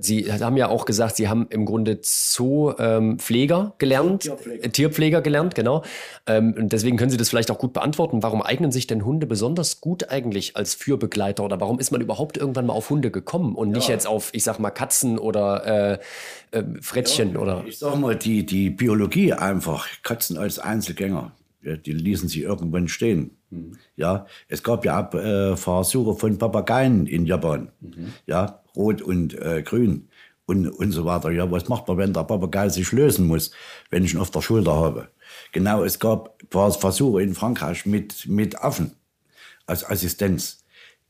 [0.00, 4.64] Sie haben ja auch gesagt, Sie haben im Grunde Zoopfleger gelernt, Tierpfleger.
[4.64, 5.82] Äh, Tierpfleger gelernt, genau.
[6.26, 8.22] Ähm, und deswegen können Sie das vielleicht auch gut beantworten.
[8.22, 12.36] Warum eignen sich denn Hunde besonders gut eigentlich als Fürbegleiter oder warum ist man überhaupt
[12.36, 13.76] irgendwann mal auf Hunde gekommen und ja.
[13.76, 15.98] nicht jetzt auf, ich sag mal, Katzen oder
[16.52, 17.64] äh, äh, Frettchen ja, oder?
[17.66, 21.32] Ich sag mal, die, die Biologie einfach, Katzen als Einzelgänger,
[21.62, 23.36] die ließen sie irgendwann stehen.
[23.50, 23.72] Mhm.
[23.96, 27.70] Ja, es gab ja auch äh, Versuche von Papageien in Japan.
[27.80, 28.12] Mhm.
[28.26, 30.08] Ja, rot und äh, grün
[30.46, 31.30] und, und so weiter.
[31.30, 33.50] Ja, was macht man, wenn der Papagei sich lösen muss,
[33.90, 35.08] wenn ich ihn auf der Schulter habe?
[35.52, 38.92] Genau, es gab Versuche in Frankreich mit, mit Affen
[39.66, 40.64] als Assistenz.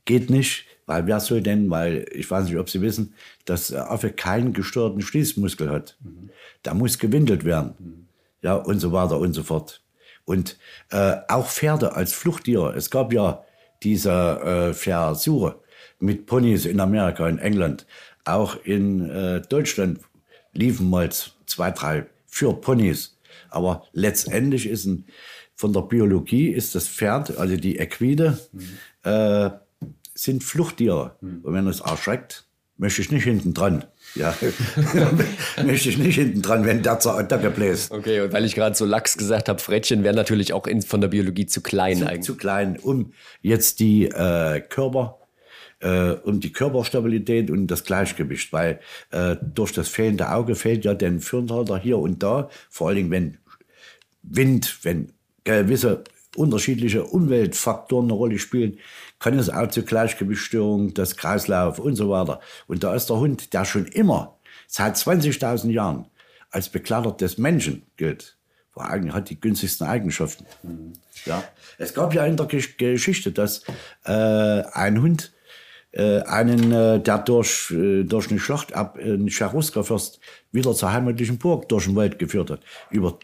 [0.05, 3.13] Geht nicht, weil wer soll denn, weil ich weiß nicht, ob Sie wissen,
[3.45, 5.97] dass der Affe keinen gestörten Schließmuskel hat.
[6.01, 6.29] Mhm.
[6.63, 7.75] Da muss gewindelt werden.
[7.77, 8.07] Mhm.
[8.41, 9.83] Ja, und so weiter und so fort.
[10.25, 10.57] Und
[10.89, 12.73] äh, auch Pferde als Fluchttiere.
[12.75, 13.43] Es gab ja
[13.83, 15.59] diese äh, Versuche
[15.99, 17.85] mit Ponys in Amerika, in England.
[18.25, 19.99] Auch in äh, Deutschland
[20.53, 21.09] liefen mal
[21.45, 23.17] zwei, drei für Ponys.
[23.49, 25.05] Aber letztendlich ist ein,
[25.55, 29.09] von der Biologie ist das Pferd, also die Equide, mhm.
[29.09, 29.49] äh,
[30.13, 31.15] sind Fluchttiere.
[31.21, 31.39] Mhm.
[31.43, 32.45] Und wenn es erschreckt,
[32.77, 33.85] möchte ich nicht hinten dran.
[34.15, 34.35] Ja,
[35.65, 37.91] möchte ich nicht hinten dran, wenn der zur Attacke bläst.
[37.91, 41.01] Okay, und weil ich gerade so lax gesagt habe, Frettchen wären natürlich auch in, von
[41.01, 42.21] der Biologie zu klein zu, eigentlich.
[42.23, 45.17] Zu klein, um jetzt die äh, Körper
[45.79, 48.79] äh, um die Körperstabilität und das Gleichgewicht, weil
[49.11, 53.11] äh, durch das fehlende Auge fehlt ja den Führhalter hier und da, vor allen Dingen
[53.11, 53.37] wenn
[54.23, 55.13] Wind, wenn
[55.43, 56.03] gewisse
[56.35, 58.77] unterschiedliche Umweltfaktoren eine Rolle spielen,
[59.19, 62.39] kann es auch zu Gleichgewichtsstörungen, das Kreislauf und so weiter.
[62.67, 64.37] Und da ist der Hund, der schon immer
[64.67, 66.05] seit 20.000 Jahren
[66.51, 68.37] als Begleiter des Menschen gilt,
[68.71, 70.45] vor allem hat die günstigsten Eigenschaften.
[70.61, 70.93] Mhm.
[71.25, 71.43] Ja.
[71.79, 73.63] Es gab ja in der Geschichte, dass
[74.05, 75.33] äh, ein Hund
[76.01, 80.19] einen, äh, der durch, äh, durch eine Schlacht ab einen Cherusker-Fürst
[80.51, 82.59] wieder zur heimatlichen Burg durch den Wald geführt hat.
[82.91, 83.17] Über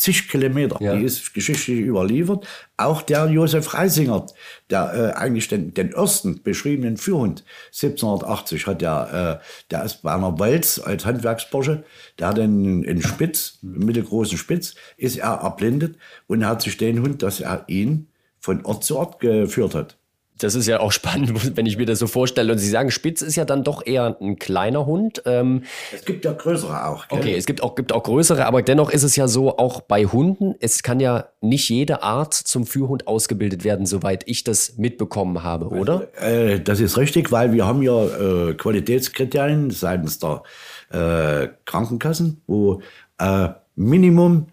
[0.00, 0.78] zig Kilometer.
[0.80, 0.96] Ja.
[0.96, 2.46] Die ist geschichtlich überliefert.
[2.76, 4.26] Auch der Josef Reisinger,
[4.70, 10.14] der äh, eigentlich den, den ersten beschriebenen Führhund 1780 hat der, äh, der ist bei
[10.14, 11.84] einer Walz als Handwerksbursche,
[12.18, 15.96] der hat einen, einen Spitz, einen mittelgroßen Spitz, ist er erblindet
[16.28, 19.99] und er hat sich den Hund, dass er ihn von Ort zu Ort geführt hat
[20.40, 22.52] das ist ja auch spannend, wenn ich mir das so vorstelle.
[22.52, 25.22] Und Sie sagen, Spitz ist ja dann doch eher ein kleiner Hund.
[25.26, 25.62] Ähm,
[25.94, 27.08] es gibt ja größere auch.
[27.08, 27.18] Gell?
[27.18, 30.04] Okay, es gibt auch, gibt auch größere, aber dennoch ist es ja so, auch bei
[30.04, 35.42] Hunden, es kann ja nicht jede Art zum Führhund ausgebildet werden, soweit ich das mitbekommen
[35.42, 36.08] habe, oder?
[36.20, 40.42] Äh, das ist richtig, weil wir haben ja äh, Qualitätskriterien seitens der
[40.90, 42.80] äh, Krankenkassen, wo
[43.18, 44.46] äh, Minimum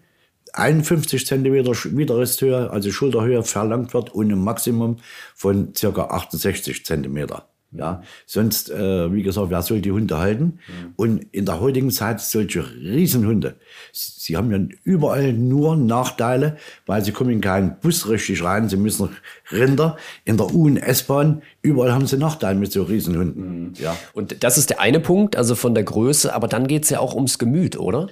[0.54, 4.96] 51 Zentimeter Widerrisshöhe, also Schulterhöhe, verlangt wird und ein Maximum
[5.34, 7.48] von circa 68 Zentimeter.
[7.70, 10.58] Ja, sonst, äh, wie gesagt, wer soll die Hunde halten?
[10.68, 10.92] Mhm.
[10.96, 13.56] Und in der heutigen Zeit solche Riesenhunde.
[13.92, 16.56] Sie haben ja überall nur Nachteile,
[16.86, 18.70] weil sie kommen in keinen Bus richtig rein.
[18.70, 19.10] Sie müssen
[19.52, 21.42] Rinder in der U- und S-Bahn.
[21.60, 23.64] Überall haben sie Nachteile mit so Riesenhunden.
[23.64, 23.72] Mhm.
[23.78, 23.94] Ja.
[24.14, 26.34] Und das ist der eine Punkt, also von der Größe.
[26.34, 28.08] Aber dann geht's ja auch ums Gemüt, oder?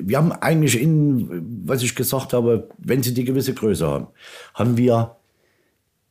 [0.00, 4.06] Wir haben eigentlich in, was ich gesagt habe, wenn sie die gewisse Größe haben,
[4.54, 5.16] haben wir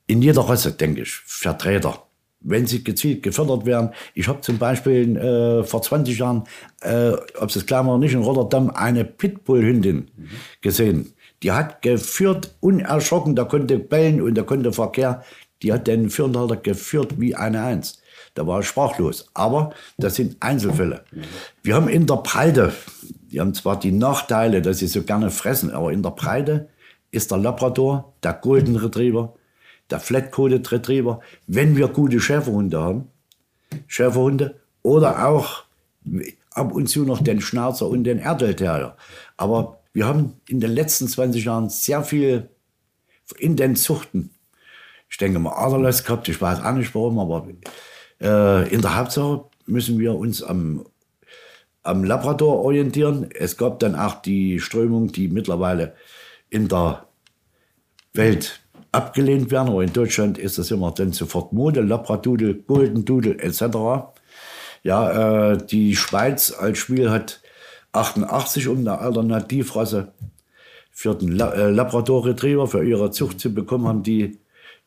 [0.08, 2.04] in jeder Rasse, denke ich, Vertreter
[2.43, 3.91] wenn sie gezielt gefördert werden.
[4.13, 6.43] Ich habe zum Beispiel äh, vor 20 Jahren,
[6.82, 10.30] äh, ob es klar war nicht, in Rotterdam eine Pitbull-Hündin mhm.
[10.62, 11.13] gesehen.
[11.41, 15.23] Die hat geführt, unerschrocken, da konnte bellen und da konnte Verkehr.
[15.62, 18.02] Die hat den Führendhalter geführt wie eine Eins.
[18.34, 19.30] Da war er sprachlos.
[19.34, 21.04] Aber das sind Einzelfälle.
[21.62, 22.73] Wir haben in der Breite,
[23.34, 26.69] die haben zwar die Nachteile, dass sie so gerne fressen, aber in der Breite
[27.10, 29.34] ist der Labrador, der Golden Retriever,
[29.89, 33.08] der Flat-Coated Retriever, wenn wir gute Schäferhunde haben,
[33.88, 35.63] Schäferhunde, oder auch
[36.52, 38.93] ab und zu noch den Schnauzer und den Erdel
[39.38, 42.50] Aber wir haben in den letzten 20 Jahren sehr viel
[43.39, 44.30] in den Zuchten,
[45.10, 47.48] ich denke mal Aderlass gehabt, ich weiß auch nicht warum, aber
[48.22, 50.86] äh, in der Hauptsache müssen wir uns am,
[51.84, 53.30] am Labrador orientieren.
[53.38, 55.96] Es gab dann auch die Strömung, die mittlerweile
[56.50, 57.08] in der
[58.13, 59.69] Welt abgelehnt werden.
[59.69, 63.62] Aber in Deutschland ist das immer dann sofort Mode, Labradudel, Golden Doodle etc.
[64.84, 67.41] Ja, äh, die Schweiz als Spiel hat
[67.91, 70.13] 88 um eine Alternativrasse
[70.91, 74.39] für den La äh, Labrador Retriever für ihre Zucht zu bekommen, haben die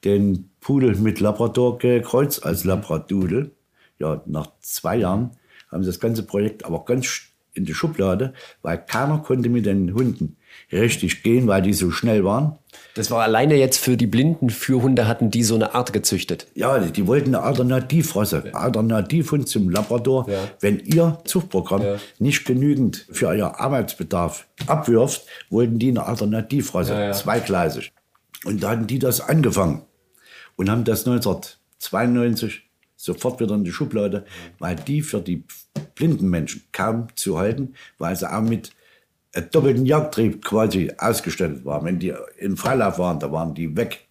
[0.04, 3.52] den Pudel mit Labrador gekreuzt als Labradudel.
[3.98, 5.30] Ja, nach zwei Jahren
[5.76, 7.22] haben sie das ganze Projekt aber ganz
[7.56, 10.36] in die Schublade, weil keiner konnte mit den Hunden
[10.72, 12.58] richtig gehen, weil die so schnell waren.
[12.94, 16.46] Das war alleine jetzt für die blinden Führhunde hatten die so eine Art gezüchtet.
[16.54, 18.52] Ja, die wollten eine Alternativrasse, ja.
[18.52, 20.28] Alternativhund zum Labrador.
[20.28, 20.38] Ja.
[20.60, 21.96] Wenn ihr Zuchtprogramm ja.
[22.18, 27.92] nicht genügend für euer Arbeitsbedarf abwirft, wollten die eine Alternativrasse, ja, zweigleisig.
[28.44, 29.82] Und da hatten die das angefangen
[30.56, 32.65] und haben das 1992
[32.96, 34.24] sofort wieder in die Schublade,
[34.58, 35.44] weil die für die
[35.94, 38.72] blinden Menschen kaum zu halten, weil sie auch mit
[39.52, 41.84] doppelten Jagdtrieb quasi ausgestattet war.
[41.84, 44.06] Wenn die im Freilauf waren, da waren die weg.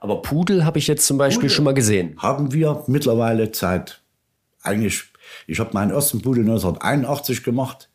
[0.00, 2.16] Aber Pudel habe ich jetzt zum Beispiel Pudel schon mal gesehen.
[2.18, 4.02] Haben wir mittlerweile Zeit.
[4.62, 5.04] Eigentlich,
[5.46, 7.88] ich habe meinen ersten Pudel 1981 gemacht,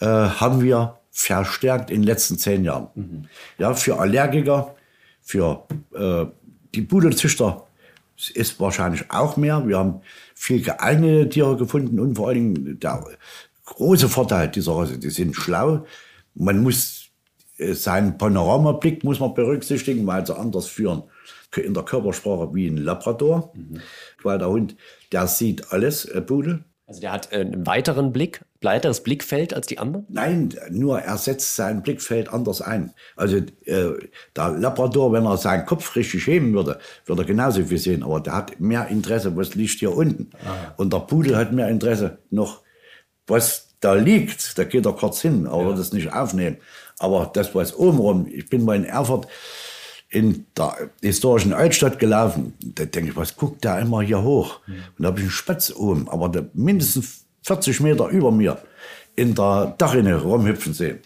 [0.00, 2.88] äh, haben wir verstärkt in den letzten zehn Jahren.
[2.94, 3.24] Mhm.
[3.58, 4.74] Ja, für Allergiker,
[5.20, 6.24] für äh,
[6.74, 7.66] die Pudelzüchter
[8.30, 9.66] ist wahrscheinlich auch mehr.
[9.66, 10.00] Wir haben
[10.34, 13.04] viel geeignete Tiere gefunden und vor allen Dingen der
[13.64, 14.98] große Vorteil dieser Rasse.
[14.98, 15.86] Die sind schlau.
[16.34, 17.10] Man muss
[17.58, 21.04] äh, seinen Panoramablick muss man berücksichtigen, weil sie anders führen
[21.56, 23.52] in der Körpersprache wie ein Labrador.
[23.54, 23.80] Mhm.
[24.22, 24.76] Weil der Hund,
[25.12, 26.64] der sieht alles, äh, Pudel.
[26.92, 30.04] Also der hat äh, einen weiteren Blick, weiteres Blickfeld als die anderen?
[30.10, 32.92] Nein, nur er setzt sein Blickfeld anders ein.
[33.16, 33.92] Also äh,
[34.36, 38.02] der Labrador, wenn er seinen Kopf richtig heben würde, würde er genauso viel sehen.
[38.02, 40.32] Aber der hat mehr Interesse, was liegt hier unten.
[40.44, 40.74] Aha.
[40.76, 42.60] Und der Pudel hat mehr Interesse noch
[43.26, 45.68] was da liegt, da geht er kurz hin, aber ja.
[45.68, 46.58] wird es nicht aufnehmen.
[46.98, 49.26] Aber das, was oben rum, ich bin mal in Erfurt
[50.12, 54.60] in der historischen Altstadt gelaufen, da denke ich, was guckt der immer hier hoch?
[54.66, 54.74] Mhm.
[54.74, 58.58] Und da habe ich einen Spatz oben, aber mindestens 40 Meter über mir
[59.16, 60.98] in der Dachrinne rumhüpfen sehen.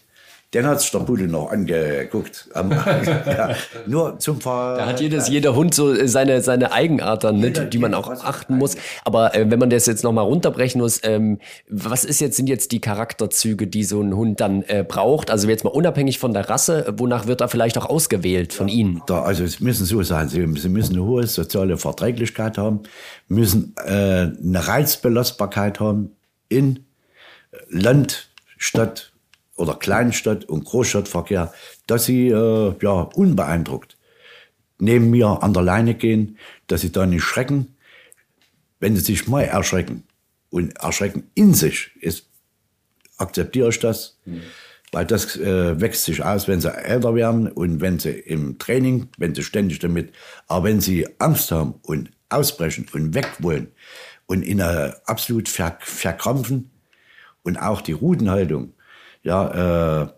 [0.56, 2.48] Den hat sich der Pudel noch angeguckt.
[2.54, 3.54] ja,
[3.86, 7.76] nur zum Ver Da hat jedes, jeder Hund so seine, seine Eigenart dann, ne, die
[7.76, 8.76] man auch achten muss.
[9.04, 12.72] Aber äh, wenn man das jetzt nochmal runterbrechen muss, ähm, was ist jetzt, sind jetzt
[12.72, 15.30] die Charakterzüge, die so ein Hund dann äh, braucht?
[15.30, 18.76] Also jetzt mal unabhängig von der Rasse, wonach wird er vielleicht auch ausgewählt von ja,
[18.76, 19.02] Ihnen?
[19.06, 22.80] Da, also es müssen so sein, sie, sie müssen eine hohe soziale Verträglichkeit haben,
[23.28, 26.12] müssen äh, eine Reizbelastbarkeit haben
[26.48, 26.86] in
[27.68, 29.12] Land, Stadt,
[29.56, 31.52] oder Kleinstadt- und Großstadtverkehr,
[31.86, 33.96] dass sie äh, ja, unbeeindruckt
[34.78, 37.76] neben mir an der Leine gehen, dass sie da nicht schrecken.
[38.78, 40.04] Wenn sie sich mal erschrecken
[40.50, 42.28] und erschrecken in sich, ist,
[43.16, 44.42] akzeptiere ich das, mhm.
[44.92, 49.08] weil das äh, wächst sich aus, wenn sie älter werden und wenn sie im Training,
[49.16, 50.12] wenn sie ständig damit,
[50.46, 53.68] aber wenn sie Angst haben und ausbrechen und weg wollen
[54.26, 56.70] und in eine absolut ver verkrampfen
[57.42, 58.74] und auch die Rudenhaltung,
[59.26, 60.08] ja, äh,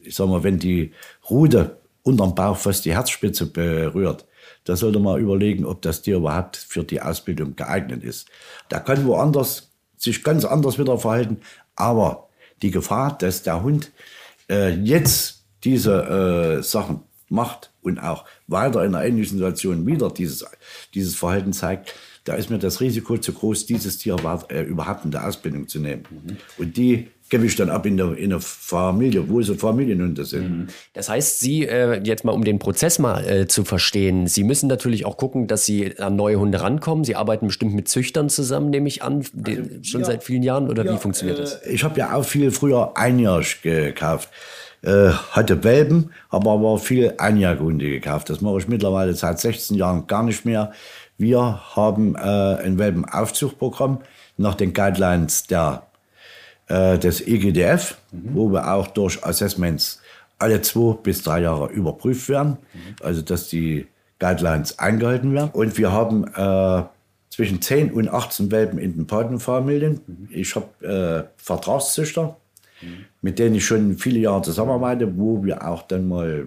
[0.00, 0.92] ich sag mal, wenn die
[1.30, 4.26] Rute unterm Bauch fast die Herzspitze berührt,
[4.64, 8.28] da sollte man überlegen, ob das Tier überhaupt für die Ausbildung geeignet ist.
[8.70, 11.38] Der kann woanders sich ganz anders wieder verhalten,
[11.76, 12.28] aber
[12.62, 13.92] die Gefahr, dass der Hund
[14.50, 20.44] äh, jetzt diese äh, Sachen macht und auch weiter in einer ähnlichen Situation wieder dieses,
[20.94, 24.16] dieses Verhalten zeigt, da ist mir das Risiko zu groß, dieses Tier
[24.48, 26.04] äh, überhaupt in der Ausbildung zu nehmen.
[26.10, 26.36] Mhm.
[26.58, 30.50] Und die gebe ich dann ab in der, in der Familie, wo so Familienhunde sind.
[30.50, 30.66] Mhm.
[30.92, 34.68] Das heißt, Sie, äh, jetzt mal um den Prozess mal äh, zu verstehen, Sie müssen
[34.68, 37.04] natürlich auch gucken, dass Sie an neue Hunde rankommen.
[37.04, 40.68] Sie arbeiten bestimmt mit Züchtern zusammen, nehme ich an, also, schon ja, seit vielen Jahren
[40.68, 41.66] oder ja, wie funktioniert äh, das?
[41.66, 44.28] Ich habe ja auch viel früher einjährig gekauft.
[44.82, 48.28] Äh, hatte Welpen, aber aber viel Einjährhunde gekauft.
[48.28, 50.72] Das mache ich mittlerweile seit 16 Jahren gar nicht mehr.
[51.16, 54.00] Wir haben äh, ein Welpenaufzuchtprogramm
[54.36, 55.86] nach den Guidelines der
[56.72, 58.30] äh, des EGDF, mhm.
[58.32, 60.00] wo wir auch durch Assessments
[60.38, 62.96] alle zwei bis drei Jahre überprüft werden, mhm.
[63.02, 63.86] also dass die
[64.18, 65.50] Guidelines eingehalten werden.
[65.52, 66.82] Und wir haben äh,
[67.28, 70.00] zwischen 10 und 18 Welpen in den Patenfamilien.
[70.06, 70.28] Mhm.
[70.30, 72.36] Ich habe äh, Vertragszüchter,
[73.20, 76.46] mit denen ich schon viele Jahre zusammenarbeite, wo wir auch dann mal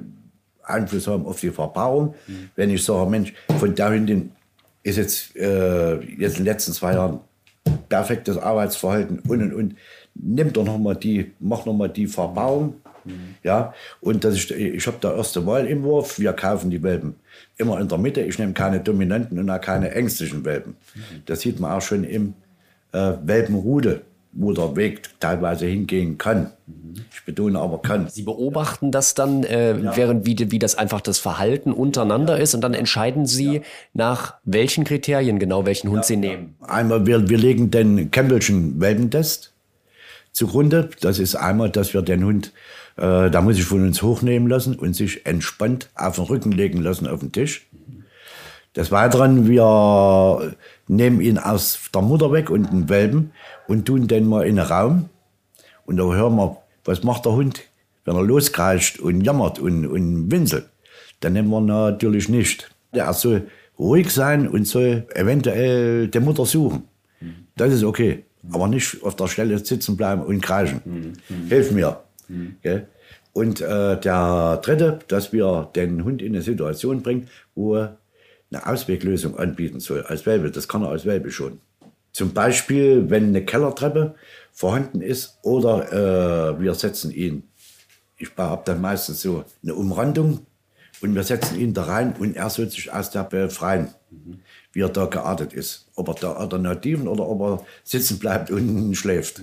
[0.64, 2.16] Einfluss haben auf die Verpaarung.
[2.58, 4.32] Wenn ich sage, Mensch, von der Hündin
[4.84, 7.22] ist jetzt, äh, jetzt in den letzten zwei Jahren
[7.88, 9.76] perfektes Arbeitsverhalten und und und,
[10.16, 12.76] nimm doch noch mal die, mach noch mal die Verbauung.
[13.04, 13.36] Mhm.
[13.44, 16.18] Ja, und das ist, ich habe der erste Wahl im Wurf.
[16.18, 17.16] Wir kaufen die Welpen
[17.58, 18.22] immer in der Mitte.
[18.22, 20.76] Ich nehme keine dominanten und auch keine ängstlichen Welpen.
[20.96, 21.02] Mhm.
[21.26, 22.34] Das sieht man auch schon im
[22.94, 24.02] äh, Welpenrudel,
[24.32, 26.52] wo der Weg teilweise hingehen kann.
[26.66, 26.96] Mhm.
[27.14, 28.10] Ich betone aber kann.
[28.10, 29.96] Sie beobachten das dann, äh, ja.
[29.96, 32.44] während wie, wie das einfach das Verhalten untereinander ja.
[32.44, 33.62] ist und dann entscheiden Sie ja.
[33.94, 36.56] nach welchen Kriterien genau welchen Hund Sie nehmen.
[36.62, 39.55] Einmal, wir, wir legen den Campbellschen Welpentest
[40.36, 40.90] zugrunde.
[41.02, 42.52] Das ist einmal, dass wir den Hund,
[42.98, 46.82] äh, da muss ich von uns hochnehmen lassen und sich entspannt auf den Rücken legen
[46.82, 47.68] lassen auf den Tisch.
[48.76, 50.54] Des Weiteren, wir
[50.88, 53.32] nehmen ihn aus der Mutter weg und den Welpen
[53.68, 55.10] und tun den mal in den Raum.
[55.86, 57.64] Und da hören wir, was macht der Hund,
[58.04, 60.70] wenn er loskreischt und jammert und, und winselt.
[61.22, 62.70] Dann nehmen wir natürlich nicht.
[62.92, 63.48] Er soll
[63.80, 66.84] ruhig sein und soll eventuell die Mutter suchen.
[67.56, 70.82] Das ist okay aber nicht auf der Stelle sitzen bleiben und kreischen.
[70.86, 71.48] Mhm.
[71.48, 72.02] Hilf mir.
[72.28, 72.58] Mhm.
[73.34, 77.98] Und äh, der dritte, dass wir den Hund in eine Situation bringen, wo er
[78.52, 80.52] eine Ausweglösung anbieten soll, als Welpe.
[80.52, 81.60] Das kann er als Welpe schon.
[82.12, 84.16] Zum Beispiel, wenn eine Kellertreppe
[84.54, 87.44] vorhanden ist oder äh, wir setzen ihn,
[88.18, 90.46] ich habe dann meistens so eine Umrandung
[91.02, 93.90] und wir setzen ihn da rein und er soll sich aus der befreien.
[94.10, 94.40] Mhm
[94.76, 95.88] wie er da geartet ist.
[95.96, 99.42] Ob er da Alternativen oder ob er sitzen bleibt und schläft.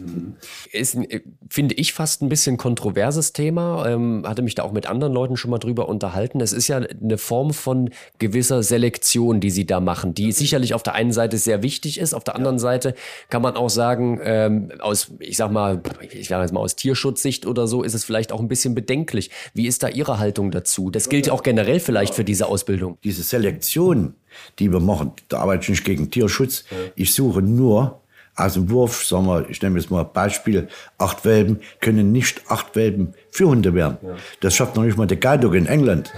[0.71, 3.87] Ist, äh, finde ich, fast ein bisschen kontroverses Thema.
[3.89, 6.43] Ähm, hatte mich da auch mit anderen Leuten schon mal drüber unterhalten.
[6.43, 10.83] Es ist ja eine Form von gewisser Selektion, die sie da machen, die sicherlich auf
[10.83, 12.13] der einen Seite sehr wichtig ist.
[12.13, 12.61] Auf der anderen ja.
[12.61, 12.95] Seite
[13.31, 17.47] kann man auch sagen, ähm, aus, ich sag mal, ich sage jetzt mal aus Tierschutzsicht
[17.47, 19.31] oder so, ist es vielleicht auch ein bisschen bedenklich.
[19.55, 20.91] Wie ist da Ihre Haltung dazu?
[20.91, 22.99] Das gilt auch generell vielleicht für diese Ausbildung.
[23.03, 24.15] Diese Selektion,
[24.59, 25.13] die wir machen.
[25.29, 26.65] Da arbeite ich nicht gegen Tierschutz.
[26.97, 28.03] Ich suche nur
[28.35, 30.69] aus dem Wurf, sagen wir, ich nehme jetzt mal ein Beispiel,
[30.99, 33.99] acht Welpen können nicht acht Welpen für Hunde werden.
[34.03, 34.17] Ja.
[34.41, 36.13] Das schafft noch nicht mal der Guide in England.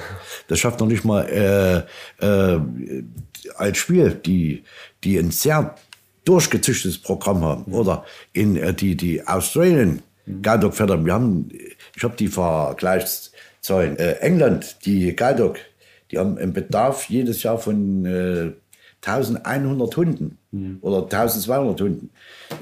[0.49, 1.23] Das schafft noch nicht mal
[2.21, 2.61] äh, äh,
[3.57, 4.63] als Spiel, die,
[5.03, 5.75] die ein sehr
[6.25, 7.65] durchgezüchtetes Programm haben.
[7.67, 7.75] Mhm.
[7.75, 10.43] Oder in äh, die, die Australian mhm.
[10.43, 11.05] Guide Dog Väter.
[11.05, 11.49] Wir haben,
[11.97, 13.99] ich habe die Vergleichszahlen.
[13.99, 15.59] Äh, England, die Guide Dog
[16.11, 18.53] die haben einen Bedarf jedes Jahr von äh,
[19.07, 20.79] 1100 Hunden mhm.
[20.81, 22.11] oder 1200 Hunden.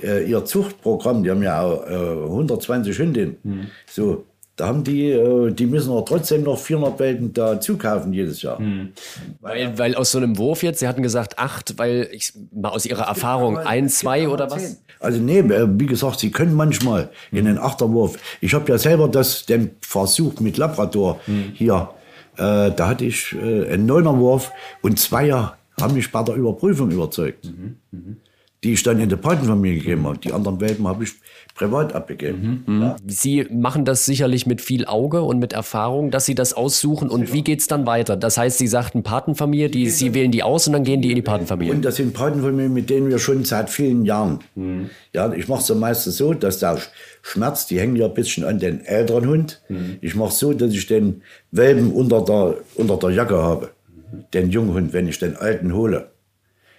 [0.03, 3.37] Äh, ihr Zuchtprogramm, die haben ja auch äh, 120 Hundinnen.
[3.43, 3.67] Mhm.
[3.89, 4.25] So,
[4.57, 8.61] da haben die, äh, die müssen aber trotzdem noch 400 Welpen dazu kaufen jedes Jahr.
[8.61, 8.93] Mhm.
[9.41, 12.87] Weil, weil aus so einem Wurf jetzt, Sie hatten gesagt acht, weil ich mal aus
[12.87, 14.83] Ihrer Erfahrung ein, zwei oder was?
[15.01, 18.19] Also nee, äh, wie gesagt, Sie können manchmal in den Achterwurf.
[18.41, 21.53] Ich habe ja selber das, den Versuch mit Labrador mhm.
[21.55, 21.91] hier
[22.37, 27.45] äh, da hatte ich äh, einen Neunerwurf und Zweier haben mich bei der Überprüfung überzeugt.
[27.45, 28.17] Mhm, mh
[28.65, 30.19] die ich dann in der Patenfamilie gegeben habe.
[30.19, 31.15] Die anderen Welpen habe ich
[31.55, 32.63] privat abgegeben.
[32.67, 32.83] Mhm, mhm.
[32.83, 32.97] ja.
[33.07, 37.11] Sie machen das sicherlich mit viel Auge und mit Erfahrung, dass Sie das aussuchen.
[37.11, 37.35] Und ja.
[37.35, 38.17] wie geht es dann weiter?
[38.17, 41.17] Das heißt, Sie sagten Patenfamilie, die, Sie wählen die aus und dann gehen die in
[41.17, 41.75] die Patenfamilie.
[41.75, 44.41] Und das sind Patenfamilien, mit denen wir schon seit vielen Jahren.
[44.55, 44.91] Mhm.
[45.13, 46.79] Ja, ich mache es meistens so, dass der
[47.21, 49.61] Schmerz, die hängen ja ein bisschen an den älteren Hund.
[49.69, 49.99] Mhm.
[50.01, 53.71] Ich mache es so, dass ich den Welpen unter der, unter der Jacke habe.
[53.89, 54.25] Mhm.
[54.33, 56.13] Den Junghund, wenn ich den alten hole.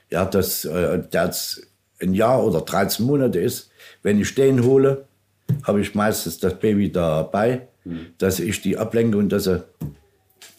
[0.09, 1.31] Ja, das, äh, der
[2.03, 3.71] ein Jahr oder 13 Monate ist,
[4.03, 5.05] wenn ich den hole,
[5.63, 8.07] habe ich meistens das Baby dabei, mhm.
[8.17, 9.63] dass ich die ablenke und dass sie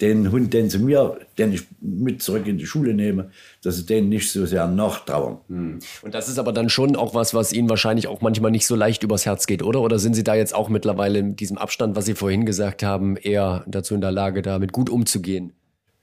[0.00, 3.30] den Hund, den sie mir, den ich mit zurück in die Schule nehme,
[3.62, 5.38] dass sie den nicht so sehr nachtrauern.
[5.48, 5.78] Hm.
[6.02, 8.74] Und das ist aber dann schon auch was, was Ihnen wahrscheinlich auch manchmal nicht so
[8.74, 9.80] leicht übers Herz geht, oder?
[9.80, 13.16] Oder sind Sie da jetzt auch mittlerweile in diesem Abstand, was Sie vorhin gesagt haben,
[13.16, 15.52] eher dazu in der Lage, damit gut umzugehen?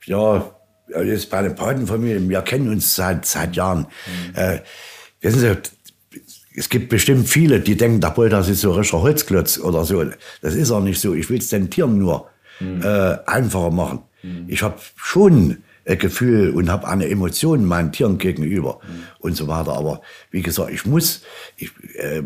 [0.05, 0.55] Ja,
[1.03, 3.87] jetzt bei den Patenfamilien, wir kennen uns seit, seit Jahren.
[4.07, 4.35] Mhm.
[4.35, 4.59] Äh,
[5.21, 5.55] wissen Sie,
[6.55, 10.03] es gibt bestimmt viele, die denken, der Polter ist so ein richtiger Holzklotz oder so.
[10.41, 11.13] Das ist auch nicht so.
[11.13, 12.27] Ich will es den Tieren nur
[12.59, 12.81] mhm.
[12.83, 13.99] äh, einfacher machen.
[14.21, 14.45] Mhm.
[14.47, 19.03] Ich habe schon ein Gefühl und habe eine Emotion meinen Tieren gegenüber mhm.
[19.19, 19.73] und so weiter.
[19.73, 21.21] Aber wie gesagt, ich muss,
[21.57, 22.21] ich, äh,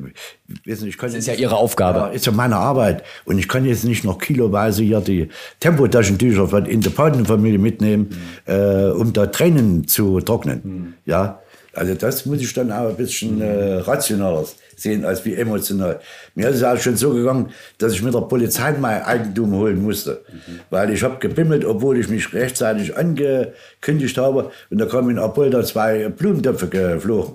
[0.65, 1.99] wissen, ich kann das ist ja Ihre Aufgabe.
[1.99, 5.29] Ja, ist ja meine Arbeit und ich kann jetzt nicht noch kiloweise hier die
[5.59, 8.09] Tempotaschentücher von in der Patenfamilie mitnehmen,
[8.45, 8.51] mhm.
[8.51, 10.61] äh, um da Tränen zu trocknen.
[10.63, 10.93] Mhm.
[11.05, 11.41] Ja,
[11.75, 14.45] also das muss ich dann auch ein bisschen äh, rationaler
[14.75, 15.99] sehen als wie emotional.
[16.35, 19.81] Mir ist es auch schon so gegangen, dass ich mit der Polizei mein Eigentum holen
[19.81, 20.21] musste.
[20.31, 20.59] Mhm.
[20.69, 24.51] Weil ich habe gebimmelt, obwohl ich mich rechtzeitig angekündigt habe.
[24.69, 27.33] Und da kamen in Apolda zwei Blumentöpfe geflogen.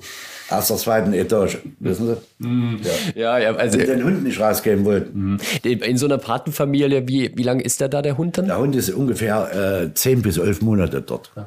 [0.50, 2.46] Aus der zweiten Etage, wissen Sie?
[2.46, 2.80] Mhm.
[3.14, 3.38] Ja.
[3.38, 3.78] ja, ja, also.
[3.78, 5.36] Die den Hund nicht rausgeben wollten.
[5.36, 5.38] Mhm.
[5.62, 8.46] In so einer Patenfamilie, wie, wie lange ist der da, der Hund dann?
[8.46, 11.30] Der Hund ist ungefähr äh, zehn bis elf Monate dort.
[11.36, 11.46] Aha.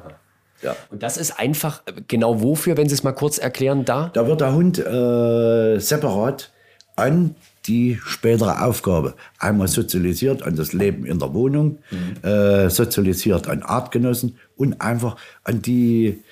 [0.64, 0.74] Ja.
[0.90, 4.10] Und das ist einfach äh, genau wofür, wenn Sie es mal kurz erklären, da?
[4.14, 6.50] Da wird der Hund äh, separat
[6.96, 7.36] an
[7.66, 12.28] die spätere Aufgabe einmal sozialisiert an das Leben in der Wohnung, mhm.
[12.28, 16.22] äh, sozialisiert an Artgenossen und einfach an die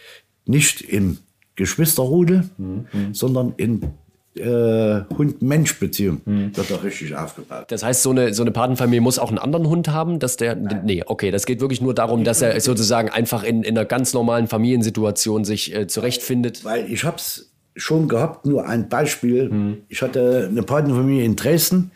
[0.45, 1.19] nicht im
[1.57, 2.87] Geschwisterrudel, mhm.
[3.13, 3.93] sondern in
[4.35, 6.57] äh, Hund-Mensch-Beziehung hm.
[6.57, 7.67] wird da richtig aufgebaut.
[7.69, 10.57] Das heißt, so eine, so eine Patenfamilie muss auch einen anderen Hund haben, dass der.
[10.57, 10.83] Nein.
[10.85, 14.15] Nee, okay, das geht wirklich nur darum, dass er sozusagen einfach in, in einer ganz
[14.15, 16.65] normalen Familiensituation sich äh, zurechtfindet.
[16.65, 19.51] Weil ich hab's schon gehabt, nur ein Beispiel.
[19.51, 19.79] Hm.
[19.89, 21.91] Ich hatte eine Patenfamilie in Dresden,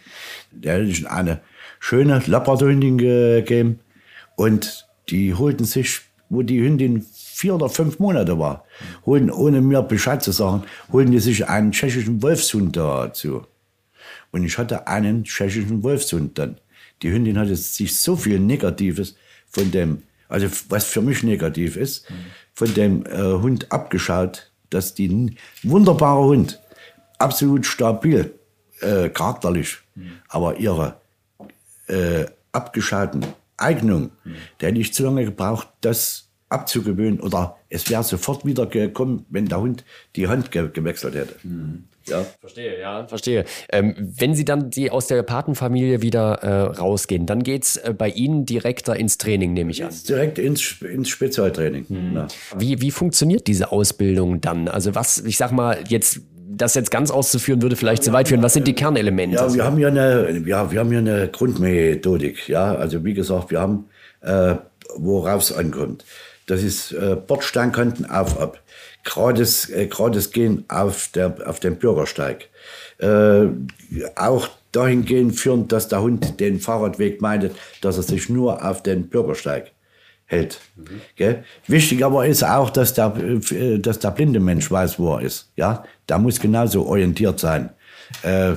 [0.50, 1.40] der hatte eine
[1.80, 3.80] schöne Labrador-Hündin gegeben
[4.34, 8.64] und die holten sich, wo die Hündin vier oder fünf Monate war,
[9.04, 13.46] holen, ohne mir Bescheid zu sagen, holen die sich einen tschechischen Wolfshund dazu.
[14.32, 16.58] Und ich hatte einen tschechischen Wolfshund dann.
[17.02, 19.16] Die Hündin hatte sich so viel Negatives
[19.48, 22.06] von dem, also was für mich negativ ist,
[22.54, 26.60] von dem äh, Hund abgeschaut, dass die wunderbare Hund,
[27.18, 28.34] absolut stabil,
[28.80, 30.12] äh, charakterlich, mhm.
[30.28, 31.00] aber ihre
[31.86, 33.24] äh, abgeschalten
[33.56, 34.36] Eignung, mhm.
[34.60, 39.60] der nicht zu lange gebraucht, das abzugewöhnen oder es wäre sofort wieder gekommen, wenn der
[39.60, 39.84] Hund
[40.16, 41.34] die Hand ge gewechselt hätte.
[41.42, 41.84] Mhm.
[42.08, 42.24] Ja.
[42.40, 43.44] Verstehe, ja, verstehe.
[43.68, 47.92] Ähm, wenn Sie dann die aus der Patenfamilie wieder äh, rausgehen, dann geht es äh,
[47.96, 49.90] bei Ihnen direkter ins Training, nehme ich an.
[50.08, 51.86] Direkt ins, ins Spezialtraining.
[51.88, 52.26] Mhm.
[52.56, 54.68] Wie, wie funktioniert diese Ausbildung dann?
[54.68, 58.42] Also was, ich sag mal, jetzt das jetzt ganz auszuführen, würde vielleicht zu weit führen.
[58.42, 59.36] Was sind die Kernelemente?
[59.36, 62.48] Ja, wir haben ja eine, ja, wir haben ja eine Grundmethodik.
[62.48, 63.86] Ja, also wie gesagt, wir haben,
[64.22, 64.54] äh,
[64.96, 66.04] worauf es ankommt.
[66.46, 68.62] Das ist äh, Bordsteinkanten auf, ab.
[69.04, 72.48] Grades, äh, grades Gehen auf, der, auf dem Bürgersteig.
[72.98, 73.46] Äh,
[74.16, 79.08] auch dahingehend führend, dass der Hund den Fahrradweg meidet, dass er sich nur auf den
[79.08, 79.72] Bürgersteig
[80.26, 80.60] hält.
[80.76, 81.36] Mhm.
[81.66, 85.50] Wichtig aber ist auch, dass der, äh, dass der blinde Mensch weiß, wo er ist.
[85.56, 87.70] Ja, der muss genauso orientiert sein.
[88.22, 88.54] Äh,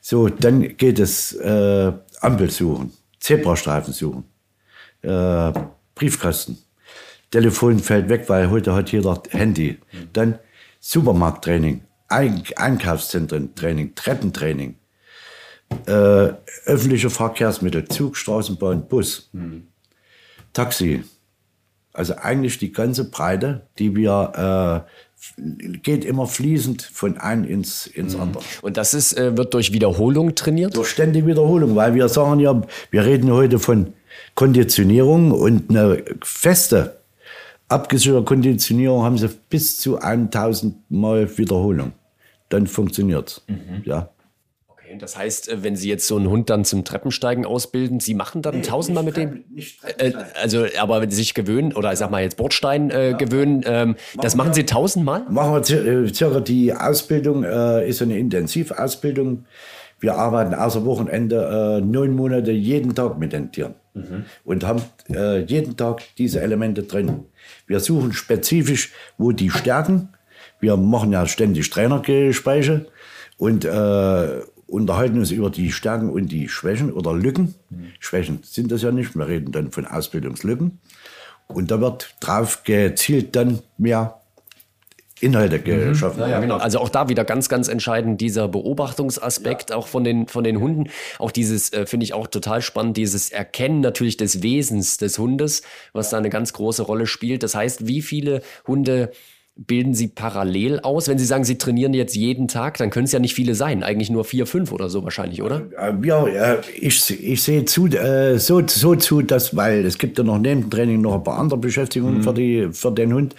[0.00, 4.24] so, dann geht es äh, Ampel suchen, Zebrastreifen suchen,
[5.02, 5.52] äh,
[5.94, 6.58] Briefkasten.
[7.30, 9.78] Telefon fällt weg, weil heute hat jeder Handy.
[10.12, 10.38] Dann
[10.80, 14.76] Supermarkttraining, Ein Einkaufszentren-Training, Treppentraining,
[15.86, 16.32] äh,
[16.66, 19.66] öffentliche Verkehrsmittel, Zug, Straßenbahn, Bus, mhm.
[20.52, 21.02] Taxi.
[21.92, 24.90] Also eigentlich die ganze Breite, die wir äh,
[25.82, 28.22] geht immer fließend von einem ins, ins mhm.
[28.22, 28.44] andere.
[28.62, 30.76] Und das ist, äh, wird durch Wiederholung trainiert?
[30.76, 33.94] Durch ständige Wiederholung, weil wir sagen ja, wir reden heute von
[34.34, 37.00] Konditionierung und eine feste
[37.68, 41.92] abgesicherte Konditionierung haben sie bis zu 1000 Mal Wiederholung.
[42.48, 43.42] Dann funktioniert's.
[43.48, 43.82] Mhm.
[43.84, 44.10] Ja.
[44.86, 48.14] Okay, das heißt, äh, wenn Sie jetzt so einen Hund dann zum Treppensteigen ausbilden, Sie
[48.14, 49.44] machen dann nee, tausendmal mit dem?
[49.50, 53.10] Nicht äh, also, aber wenn Sie sich gewöhnen, oder ich sag mal jetzt Bordstein äh,
[53.10, 53.16] ja.
[53.16, 55.24] gewöhnen, ähm, machen das machen Sie tausendmal?
[55.28, 59.46] Machen wir äh, circa die Ausbildung, äh, ist eine Intensivausbildung.
[59.98, 64.24] Wir arbeiten außer Wochenende äh, neun Monate jeden Tag mit den Tieren mhm.
[64.44, 67.24] und haben äh, jeden Tag diese Elemente drin.
[67.66, 70.10] Wir suchen spezifisch, wo die Stärken.
[70.60, 72.86] Wir machen ja ständig Trainergespräche
[73.36, 77.54] und äh, unterhalten uns über die Stärken und die Schwächen oder Lücken.
[77.70, 77.86] Mhm.
[78.00, 79.16] Schwächen sind das ja nicht.
[79.16, 80.80] Wir reden dann von Ausbildungslücken.
[81.48, 84.20] Und da wird drauf gezielt dann mehr
[85.20, 86.20] Inhalte geschaffen.
[86.20, 86.56] Ja, ja, genau.
[86.56, 89.76] Also auch da wieder ganz, ganz entscheidend dieser Beobachtungsaspekt ja.
[89.76, 90.90] auch von den, von den Hunden.
[91.18, 95.62] Auch dieses, äh, finde ich auch total spannend, dieses Erkennen natürlich des Wesens des Hundes,
[95.94, 97.42] was da eine ganz große Rolle spielt.
[97.42, 99.10] Das heißt, wie viele Hunde
[99.56, 101.08] bilden Sie parallel aus?
[101.08, 103.82] Wenn Sie sagen, Sie trainieren jetzt jeden Tag, dann können es ja nicht viele sein.
[103.82, 105.62] Eigentlich nur vier, fünf oder so wahrscheinlich, oder?
[105.78, 110.24] Äh, ja, ich, ich sehe zu, äh, so, so zu, dass, weil es gibt ja
[110.24, 112.22] noch neben dem Training noch ein paar andere Beschäftigungen mhm.
[112.22, 113.34] für, die, für den Hund,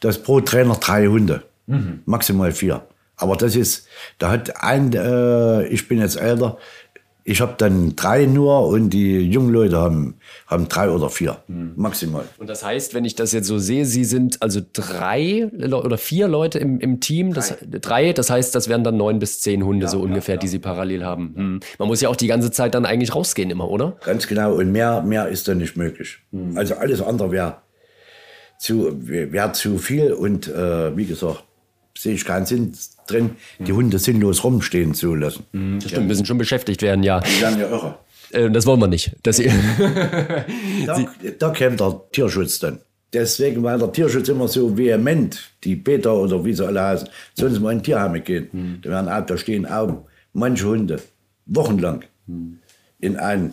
[0.00, 2.00] dass pro Trainer drei Hunde, mhm.
[2.06, 2.82] maximal vier.
[3.18, 3.86] Aber das ist,
[4.18, 6.56] da hat ein, äh, ich bin jetzt älter,
[7.28, 10.14] ich habe dann drei nur und die jungen Leute haben,
[10.46, 11.74] haben drei oder vier, mhm.
[11.76, 12.24] maximal.
[12.38, 16.26] Und das heißt, wenn ich das jetzt so sehe, Sie sind also drei oder vier
[16.26, 17.78] Leute im, im Team, das, drei.
[17.80, 20.48] drei, das heißt, das wären dann neun bis zehn Hunde ja, so ungefähr, ja, die
[20.48, 21.34] Sie parallel haben.
[21.36, 21.60] Mhm.
[21.78, 23.98] Man muss ja auch die ganze Zeit dann eigentlich rausgehen immer, oder?
[24.04, 26.16] Ganz genau und mehr, mehr ist dann nicht möglich.
[26.30, 26.56] Mhm.
[26.56, 27.56] Also alles andere wäre
[28.58, 31.44] zu, wär zu viel und äh, wie gesagt,
[31.94, 32.72] sehe ich keinen Sinn
[33.10, 35.44] drin, die Hunde sinnlos rumstehen zu lassen.
[35.52, 36.08] Mhm, das stimmt, ja.
[36.08, 37.20] müssen schon beschäftigt werden, ja.
[37.20, 37.98] Die werden ja irre.
[38.30, 39.16] Äh, das wollen wir nicht.
[39.22, 39.36] Dass
[40.86, 41.06] da,
[41.38, 42.80] da käme der Tierschutz dann.
[43.12, 47.60] Deswegen, weil der Tierschutz immer so vehement, die Peter oder wie sie alle heißen, sonst
[47.60, 48.48] mal in Tierheime gehen.
[48.52, 48.78] Mhm.
[48.82, 50.04] Da, werden, da stehen auch
[50.34, 51.00] manche Hunde
[51.46, 52.58] wochenlang mhm.
[53.00, 53.52] in einem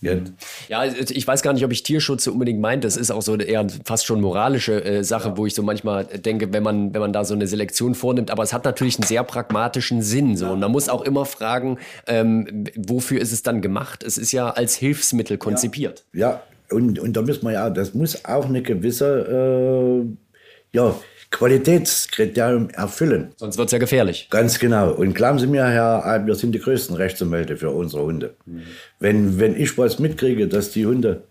[0.00, 2.84] ja, ich weiß gar nicht, ob ich Tierschutz unbedingt meint.
[2.84, 5.36] Das ist auch so eher fast schon moralische äh, Sache, ja.
[5.36, 8.30] wo ich so manchmal denke, wenn man, wenn man da so eine Selektion vornimmt.
[8.30, 10.36] Aber es hat natürlich einen sehr pragmatischen Sinn.
[10.36, 10.48] So.
[10.48, 14.02] Und man muss auch immer fragen, ähm, wofür ist es dann gemacht?
[14.02, 16.04] Es ist ja als Hilfsmittel konzipiert.
[16.12, 16.42] Ja, ja.
[16.70, 20.94] Und, und da müssen wir ja, das muss auch eine gewisse, äh, ja,
[21.30, 23.32] Qualitätskriterium erfüllen.
[23.36, 24.28] Sonst wird es ja gefährlich.
[24.30, 24.92] Ganz genau.
[24.92, 28.34] Und glauben Sie mir, Herr wir sind die größten Rechtsanwälte für unsere Hunde.
[28.46, 28.62] Mhm.
[28.98, 31.22] Wenn, wenn ich was mitkriege, dass die Hunde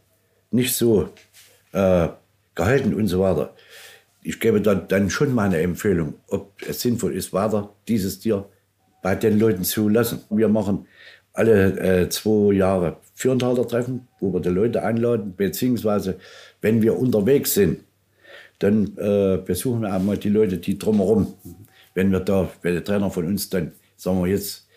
[0.52, 1.10] nicht so
[1.74, 2.08] äh,
[2.56, 3.54] gehalten und so weiter,
[4.24, 8.46] ich gebe dann, dann schon meine Empfehlung, ob es sinnvoll ist, weiter dieses Tier
[9.02, 10.22] bei den Leuten zu lassen.
[10.30, 10.88] Wir machen
[11.34, 16.20] alle äh, zwei Jahre Führenthaltertreffen, wo wir die Leute einladen, beziehungsweise
[16.62, 17.84] wenn wir unterwegs sind,
[18.60, 21.34] dann äh, besuchen wir einmal die Leute, die drumherum,
[21.96, 24.68] wenn wir da, wenn der Trainer von uns dann, sagen wir jetzt,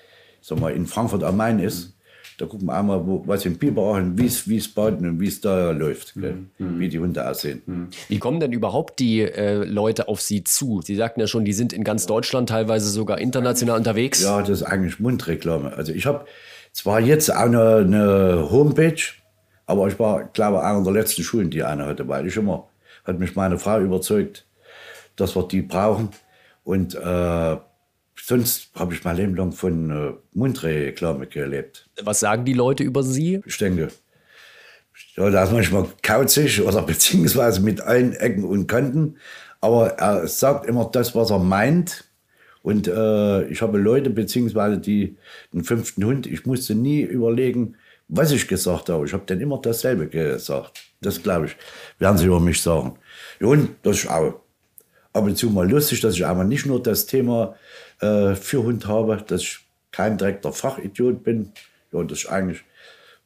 [0.41, 1.93] sagen wir in Frankfurt am Main ist, mhm.
[2.39, 5.72] da gucken wir einmal, wo, was in Biberach, wie es baden und wie es da
[5.72, 6.49] läuft, mhm.
[6.59, 7.62] wie die Hunde aussehen.
[7.66, 7.89] Mhm.
[8.09, 10.80] Wie kommen denn überhaupt die äh, Leute auf Sie zu?
[10.83, 14.22] Sie sagten ja schon, die sind in ganz Deutschland, teilweise sogar international unterwegs.
[14.22, 15.72] Ja, das ist eigentlich Mundreklame.
[15.76, 16.24] Also ich habe
[16.72, 19.03] zwar jetzt auch eine, eine Homepage,
[19.66, 22.68] aber ich war, glaube einer der letzten Schulen, die eine hatte, weil ich immer
[23.05, 24.47] hat mich meine Frau überzeugt,
[25.17, 26.11] dass wir die brauchen.
[26.65, 27.57] Und äh,
[28.17, 31.89] sonst habe ich mein Leben lang von äh, Mundreklame gelebt.
[32.03, 33.41] Was sagen die Leute über Sie?
[33.47, 33.89] Ich denke,
[35.17, 39.17] ja, da ist manchmal kauzig oder beziehungsweise mit allen Ecken und Kanten.
[39.61, 42.05] Aber er sagt immer das, was er meint.
[42.63, 45.17] Und äh, ich habe Leute, beziehungsweise die,
[45.53, 47.77] den fünften Hund, ich musste nie überlegen,
[48.09, 49.05] was ich gesagt habe.
[49.05, 50.91] Ich habe dann immer dasselbe gesagt.
[51.03, 51.57] Das glaube ich,
[51.99, 52.99] werden sie über mich sagen.
[53.41, 54.41] Ja, und das ist auch
[55.13, 57.55] ab und zu mal lustig, dass ich aber nicht nur das Thema
[58.01, 59.59] äh, für Hund habe, dass ich
[59.91, 61.53] kein direkter Fachidiot bin.
[61.93, 62.65] Ja, das ist eigentlich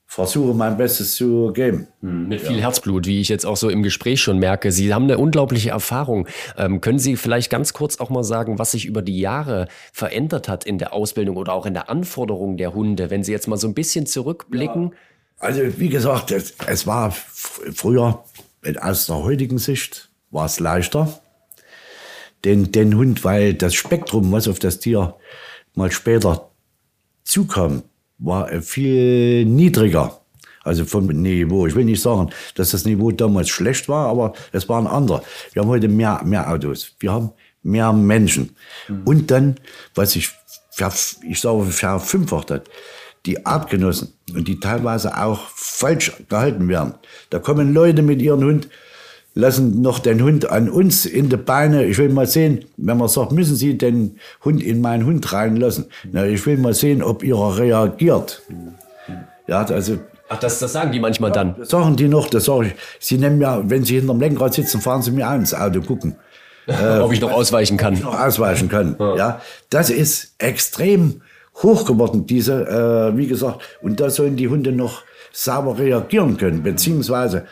[0.06, 1.88] versuche mein Bestes zu geben.
[2.00, 2.62] Hm, mit viel ja.
[2.62, 4.72] Herzblut, wie ich jetzt auch so im Gespräch schon merke.
[4.72, 6.28] Sie haben eine unglaubliche Erfahrung.
[6.56, 10.48] Ähm, können Sie vielleicht ganz kurz auch mal sagen, was sich über die Jahre verändert
[10.48, 13.56] hat in der Ausbildung oder auch in der Anforderung der Hunde, wenn Sie jetzt mal
[13.56, 14.84] so ein bisschen zurückblicken?
[14.92, 14.96] Ja.
[15.38, 18.24] Also wie gesagt, es, es war früher
[18.80, 21.20] aus der heutigen Sicht war es leichter,
[22.44, 25.14] den, den Hund, weil das Spektrum, was auf das Tier
[25.74, 26.50] mal später
[27.24, 27.82] zukam,
[28.18, 30.20] war viel niedriger.
[30.62, 31.66] Also vom Niveau.
[31.68, 35.22] Ich will nicht sagen, dass das Niveau damals schlecht war, aber es waren andere.
[35.52, 36.96] Wir haben heute mehr, mehr Autos.
[36.98, 37.30] Wir haben
[37.62, 38.56] mehr Menschen.
[38.88, 39.02] Mhm.
[39.04, 39.60] Und dann,
[39.94, 40.30] was ich,
[41.28, 42.68] ich sage, verfünffacht hat,
[43.26, 46.94] die Artgenossen und die teilweise auch falsch gehalten werden.
[47.30, 48.68] Da kommen Leute mit ihrem Hund,
[49.34, 51.84] lassen noch den Hund an uns in die Beine.
[51.84, 55.86] Ich will mal sehen, wenn man sagt, müssen Sie den Hund in meinen Hund reinlassen.
[56.10, 58.42] Na, ich will mal sehen, ob ihr reagiert.
[59.46, 59.98] Ja, also.
[60.28, 61.54] Ach, das, das sagen die manchmal dann?
[61.58, 62.74] Das sagen die noch, das sage ich.
[62.98, 66.16] Sie nehmen ja, wenn Sie hinterm Lenkrad sitzen, fahren Sie mir auch ins Auto gucken.
[66.66, 67.92] Äh, ob ich noch ausweichen kann.
[67.92, 68.96] Ob ich noch ausweichen kann.
[68.98, 69.16] Ja.
[69.16, 69.40] ja.
[69.70, 71.20] Das ist extrem
[71.62, 73.62] hoch geworden, diese, äh, wie gesagt.
[73.82, 75.02] Und da sollen die Hunde noch
[75.32, 77.46] sauber reagieren können, beziehungsweise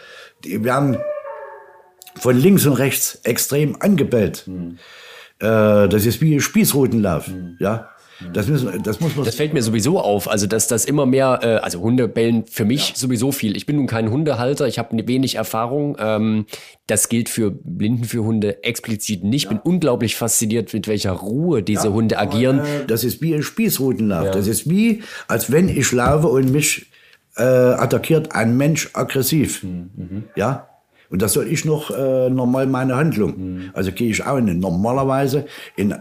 [0.44, 0.98] die werden
[2.16, 4.46] von links und rechts extrem angebellt.
[4.46, 4.78] Mhm.
[5.40, 7.28] Äh, das ist wie Spießrutenlauf.
[7.28, 7.56] Mhm.
[7.60, 7.90] Ja?
[8.32, 9.24] Das, müssen, das muss man.
[9.24, 10.28] Das fällt mir sowieso auf.
[10.30, 12.96] Also, dass das immer mehr, äh, also Hunde bellen für mich ja.
[12.96, 13.56] sowieso viel.
[13.56, 15.96] Ich bin nun kein Hundehalter, ich habe wenig Erfahrung.
[15.98, 16.46] Ähm,
[16.86, 19.34] das gilt für Blinden für Hunde explizit nicht.
[19.34, 19.50] Ich ja.
[19.50, 21.92] bin unglaublich fasziniert, mit welcher Ruhe diese ja.
[21.92, 22.60] Hunde agieren.
[22.60, 24.30] Äh, das ist wie ein Spießrutenlauf.
[24.30, 26.86] Das ist wie, als wenn ich laufe und mich
[27.36, 29.62] äh, attackiert ein Mensch aggressiv.
[29.62, 29.90] Mhm.
[29.96, 30.24] mhm.
[30.36, 30.68] Ja,
[31.10, 33.34] und das soll ich noch äh, normal meine Handlung.
[33.36, 33.70] Mhm.
[33.72, 35.46] Also gehe ich auch in, normalerweise
[35.76, 35.94] in,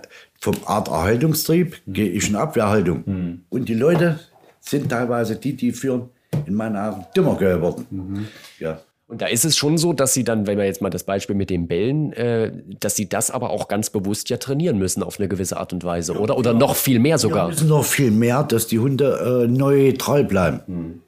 [0.44, 1.94] vom Art Erhaltungstrieb mhm.
[1.94, 3.04] gehe ich in Abwehrhaltung.
[3.06, 3.42] Mhm.
[3.50, 4.20] Und die Leute
[4.60, 6.10] sind teilweise die, die führen
[6.46, 7.86] in meinen Augen dümmer geworden.
[7.90, 8.28] Mhm.
[8.60, 8.82] Ja.
[9.08, 11.36] Und da ist es schon so, dass sie dann, wenn wir jetzt mal das Beispiel
[11.36, 15.18] mit den Bällen, äh, dass sie das aber auch ganz bewusst ja trainieren müssen auf
[15.18, 16.38] eine gewisse Art und Weise, ja, oder?
[16.38, 16.58] Oder ja.
[16.58, 17.44] noch viel mehr sogar?
[17.44, 20.60] Ja, müssen noch viel mehr, dass die Hunde äh, neutral bleiben.
[20.68, 21.02] Mhm.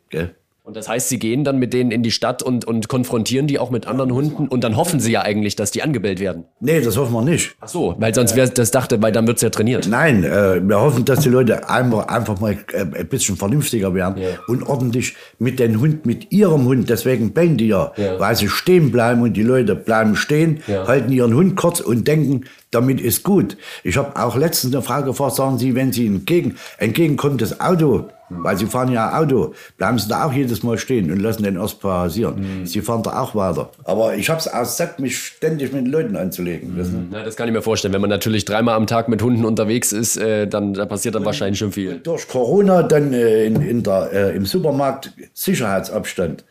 [0.65, 3.59] Und das heißt, sie gehen dann mit denen in die Stadt und, und konfrontieren die
[3.59, 6.45] auch mit anderen Hunden und dann hoffen sie ja eigentlich, dass die angebellt werden.
[6.59, 7.55] Nee, das hoffen wir nicht.
[7.61, 9.87] Ach so, weil sonst wäre das dachte, weil dann wird's ja trainiert.
[9.87, 14.19] Nein, äh, wir hoffen, dass die Leute einfach, einfach mal äh, ein bisschen vernünftiger werden
[14.19, 14.29] ja.
[14.47, 18.19] und ordentlich mit dem Hund, mit ihrem Hund, deswegen bellen die ja, ja.
[18.19, 20.87] weil sie stehen bleiben und die Leute bleiben stehen, ja.
[20.87, 23.55] halten ihren Hund kurz und denken, damit ist gut.
[23.83, 28.09] Ich habe auch letztens eine Frage gefragt, sagen Sie, wenn Sie entgegen, entgegenkommt das Auto
[28.29, 31.55] weil sie fahren ja Auto, bleiben sie da auch jedes Mal stehen und lassen den
[31.55, 32.61] erst passieren.
[32.61, 32.65] Mhm.
[32.65, 33.69] Sie fahren da auch weiter.
[33.83, 36.75] Aber ich habe es Sack, mich ständig mit den Leuten anzulegen.
[36.75, 37.09] Mhm.
[37.13, 37.93] Ja, das kann ich mir vorstellen.
[37.93, 41.21] Wenn man natürlich dreimal am Tag mit Hunden unterwegs ist, äh, dann da passiert dann
[41.21, 41.99] und, wahrscheinlich schon viel.
[41.99, 46.43] Durch Corona dann äh, in, in der, äh, im Supermarkt Sicherheitsabstand.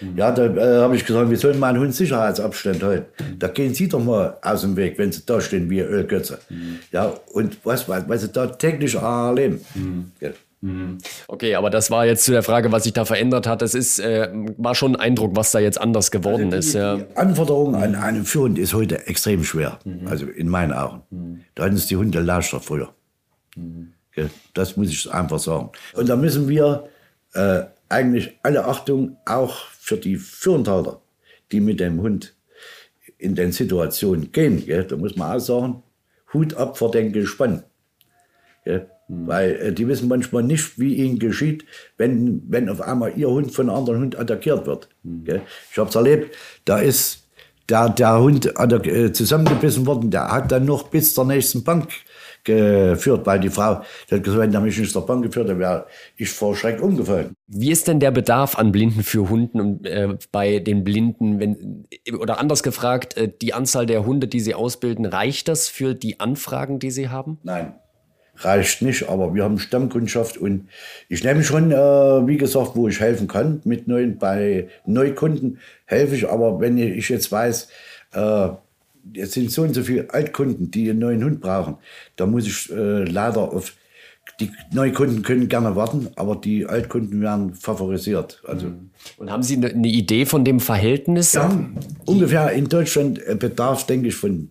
[0.00, 0.16] Mhm.
[0.16, 3.06] Ja, da äh, habe ich gesagt, wir sollen meinen Hund Sicherheitsabstand halten.
[3.38, 6.38] Da gehen Sie doch mal aus dem Weg, wenn Sie da stehen wie Ölgötze.
[6.48, 6.80] Mhm.
[6.90, 9.60] Ja, und was, was, was Sie da täglich erleben.
[10.20, 10.30] Ja.
[10.62, 10.98] Mhm.
[11.26, 13.62] Okay, aber das war jetzt zu der Frage, was sich da verändert hat.
[13.62, 16.74] Das ist, äh, war schon ein Eindruck, was da jetzt anders geworden also die, ist.
[16.74, 16.96] Ja.
[16.96, 19.80] Die Anforderung an einen Führhund ist heute extrem schwer.
[19.84, 20.06] Mhm.
[20.06, 21.02] Also in meinen Augen.
[21.10, 21.40] Mhm.
[21.56, 22.94] Da hatten es die Hunde leichter früher.
[23.56, 23.92] Mhm.
[24.54, 25.70] Das muss ich einfach sagen.
[25.94, 26.88] Und da müssen wir
[27.34, 31.00] äh, eigentlich alle Achtung auch für die Führendhalter,
[31.50, 32.34] die mit dem Hund
[33.18, 34.64] in den Situationen gehen.
[34.64, 34.84] Gell?
[34.84, 35.82] Da muss man auch sagen,
[36.32, 37.64] Hut ab vor den Gespann.
[38.64, 38.88] Gell?
[39.12, 39.26] Mhm.
[39.26, 41.64] Weil äh, die wissen manchmal nicht, wie ihnen geschieht,
[41.98, 44.88] wenn, wenn auf einmal ihr Hund von einem anderen Hund attackiert wird.
[45.02, 45.24] Mhm.
[45.70, 46.34] Ich habe es erlebt,
[46.64, 47.28] da ist
[47.68, 51.88] der, der Hund äh, zusammengebissen worden, der hat dann noch bis zur nächsten Bank
[52.44, 55.60] geführt, weil die Frau die hat gesagt, wenn der mich nicht zur Bank geführt hätte,
[55.60, 55.86] wäre
[56.16, 57.36] ich vor Schreck umgefallen.
[57.46, 61.86] Wie ist denn der Bedarf an Blinden für Hunden und äh, bei den Blinden, wenn,
[62.18, 66.18] oder anders gefragt, äh, die Anzahl der Hunde, die Sie ausbilden, reicht das für die
[66.18, 67.38] Anfragen, die Sie haben?
[67.44, 67.74] Nein,
[68.36, 70.68] reicht nicht, aber wir haben Stammkundschaft und
[71.08, 73.60] ich nehme schon, äh, wie gesagt, wo ich helfen kann.
[73.64, 77.68] Mit neuen, bei Neukunden helfe ich, aber wenn ich jetzt weiß,
[78.14, 78.48] äh,
[79.12, 81.76] jetzt sind so und so viele Altkunden, die einen neuen Hund brauchen,
[82.16, 83.74] da muss ich äh, leider auf
[84.40, 88.42] die Neukunden können gerne warten, aber die Altkunden werden favorisiert.
[88.46, 88.90] Also mhm.
[89.18, 91.32] und haben Sie eine Idee von dem Verhältnis?
[91.32, 91.50] Ja,
[92.06, 94.50] ungefähr in Deutschland bedarf, denke ich, von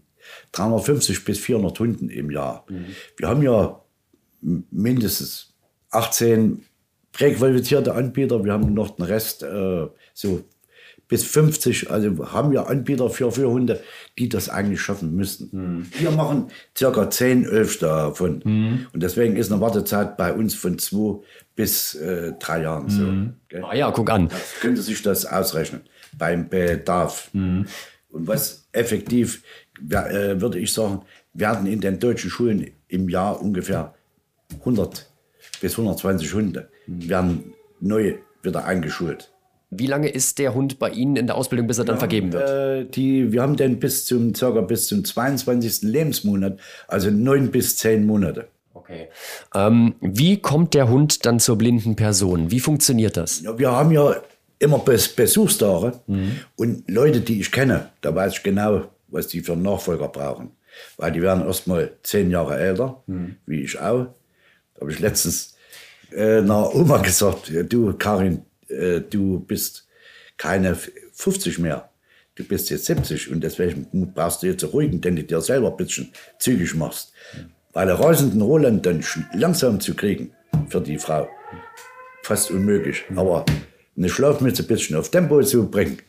[0.53, 2.65] 350 bis 400 Hunden im Jahr.
[2.69, 2.85] Mhm.
[3.17, 3.81] Wir haben ja
[4.41, 5.53] mindestens
[5.91, 6.63] 18
[7.11, 8.43] präqualifizierte Anbieter.
[8.43, 10.43] Wir haben noch den Rest äh, so
[11.11, 13.83] bis 50, also haben wir Anbieter für, für Hunde,
[14.17, 15.49] die das eigentlich schaffen müssten.
[15.51, 15.87] Mhm.
[15.99, 16.47] Wir machen
[16.77, 18.41] circa 10, 11 davon.
[18.45, 18.87] Mhm.
[18.93, 21.19] Und deswegen ist eine Wartezeit bei uns von zwei
[21.53, 22.89] bis äh, drei Jahren.
[22.89, 23.33] So, mhm.
[23.61, 24.29] Ah ja, guck an.
[24.29, 25.81] Das könnte sich das ausrechnen
[26.17, 27.29] beim Bedarf.
[27.33, 27.65] Mhm.
[28.07, 29.43] Und was effektiv
[29.79, 31.01] würde ich sagen,
[31.33, 33.93] werden in den deutschen Schulen im Jahr ungefähr
[34.59, 35.07] 100
[35.61, 39.31] bis 120 Hunde werden neu wieder eingeschult.
[39.73, 42.33] Wie lange ist der Hund bei Ihnen in der Ausbildung, bis er dann ja, vergeben
[42.33, 42.49] wird?
[42.49, 45.83] Äh, die, wir haben den bis zum, circa bis zum 22.
[45.83, 46.59] Lebensmonat,
[46.89, 48.49] also neun bis zehn Monate.
[48.73, 49.07] Okay.
[49.55, 52.51] Ähm, wie kommt der Hund dann zur blinden Person?
[52.51, 53.41] Wie funktioniert das?
[53.41, 54.15] Ja, wir haben ja
[54.59, 56.31] immer Bes Besuchstage mhm.
[56.57, 60.51] und Leute, die ich kenne, da weiß ich genau, was die für einen Nachfolger brauchen.
[60.97, 63.35] Weil die werden erst mal zehn Jahre älter, mhm.
[63.45, 64.07] wie ich auch.
[64.73, 65.55] Da habe ich letztens
[66.11, 69.87] äh, einer Oma gesagt, du Karin, äh, du bist
[70.37, 70.75] keine
[71.13, 71.89] 50 mehr.
[72.35, 75.77] Du bist jetzt 70 und deswegen brauchst du jetzt ruhigen, den du dir selber ein
[75.77, 77.13] bisschen zügig machst.
[77.33, 77.51] Mhm.
[77.73, 79.03] Weil der reisenden Roland dann
[79.33, 80.33] langsam zu kriegen
[80.67, 81.29] für die Frau,
[82.23, 83.03] fast unmöglich.
[83.09, 83.19] Mhm.
[83.19, 83.45] Aber
[83.97, 85.99] eine Schlafmütze ein bisschen auf Tempo zu bringen,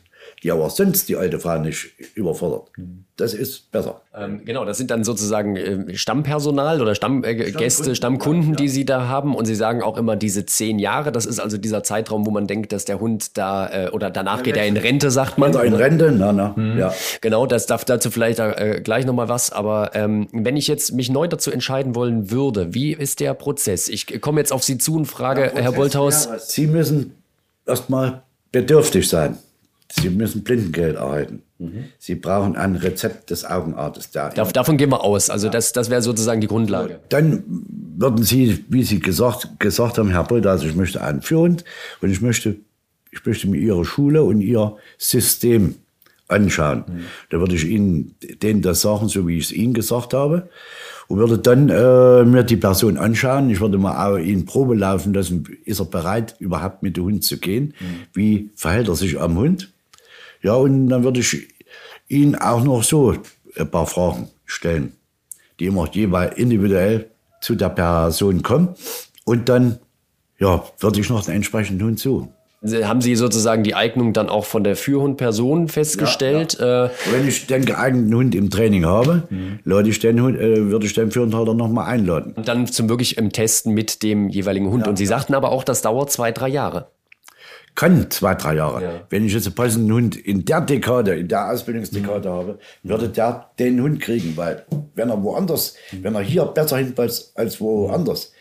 [0.43, 2.69] die aber sonst die alte Frau nicht überfordert.
[3.15, 4.01] Das ist besser.
[4.13, 8.83] Ähm, genau, das sind dann sozusagen äh, Stammpersonal oder Stammgäste, äh, Stammkunden, ja, die Sie
[8.83, 9.35] da haben.
[9.35, 11.13] Und Sie sagen auch immer diese zehn Jahre.
[11.13, 14.37] Das ist also dieser Zeitraum, wo man denkt, dass der Hund da äh, oder danach
[14.37, 15.53] ja, geht er in Rente, sagt man.
[15.53, 16.77] in Rente, na, na, mhm.
[16.77, 16.93] ja.
[17.21, 19.51] Genau, das darf dazu vielleicht äh, gleich nochmal was.
[19.51, 23.87] Aber ähm, wenn ich jetzt mich neu dazu entscheiden wollen würde, wie ist der Prozess?
[23.87, 26.29] Ich komme jetzt auf Sie zu und frage, Prozess, Herr Bolthaus.
[26.47, 27.15] Sie müssen
[27.65, 29.37] erstmal bedürftig sein.
[29.95, 31.43] Sie müssen Blindengeld erhalten.
[31.59, 31.85] Mhm.
[31.99, 34.09] Sie brauchen ein Rezept des Augenarztes.
[34.11, 35.29] Da davon gehen wir aus.
[35.29, 36.99] Also das, das wäre sozusagen die Grundlage.
[37.09, 37.43] Dann
[37.95, 41.63] würden Sie, wie Sie gesagt, gesagt haben, Herr Bolter, also ich möchte einen Führhund
[42.01, 42.55] und ich möchte,
[43.11, 45.75] ich möchte mir Ihre Schule und Ihr System
[46.27, 46.85] anschauen.
[46.87, 47.03] Mhm.
[47.29, 50.49] Da würde ich Ihnen denen das sagen, so wie ich es Ihnen gesagt habe
[51.07, 53.49] und würde dann äh, mir die Person anschauen.
[53.51, 55.47] Ich würde mal auch ihn Probe laufen lassen.
[55.65, 57.75] Ist er bereit, überhaupt mit dem Hund zu gehen?
[57.79, 57.85] Mhm.
[58.13, 59.72] Wie verhält er sich am Hund?
[60.43, 61.47] Ja, und dann würde ich
[62.09, 63.15] ihn auch noch so
[63.57, 64.93] ein paar Fragen stellen,
[65.59, 67.09] die immer jeweils individuell
[67.41, 68.75] zu der Person kommen.
[69.25, 69.79] Und dann,
[70.39, 72.29] ja, würde ich noch den entsprechenden Hund suchen.
[72.65, 76.57] Haben Sie sozusagen die Eignung dann auch von der Führhundperson festgestellt?
[76.59, 76.85] Ja, ja.
[76.85, 79.59] Äh, Wenn ich den geeigneten Hund im Training habe, mhm.
[79.65, 82.31] lade ich den Hund, äh, würde ich den Führhundhalter nochmal einladen.
[82.37, 84.85] Und dann zum wirklich im Testen mit dem jeweiligen Hund.
[84.85, 86.87] Ja, Und Sie sagten aber auch, das dauert zwei, drei Jahre
[87.75, 88.83] kann zwei, drei Jahre.
[88.83, 88.91] Ja.
[89.09, 92.33] Wenn ich jetzt einen passenden Hund in der Dekade, in der Ausbildungsdekade mhm.
[92.33, 94.65] habe, würde der den Hund kriegen, weil
[94.95, 96.03] wenn er woanders, mhm.
[96.03, 98.31] wenn er hier besser hinpasst als woanders,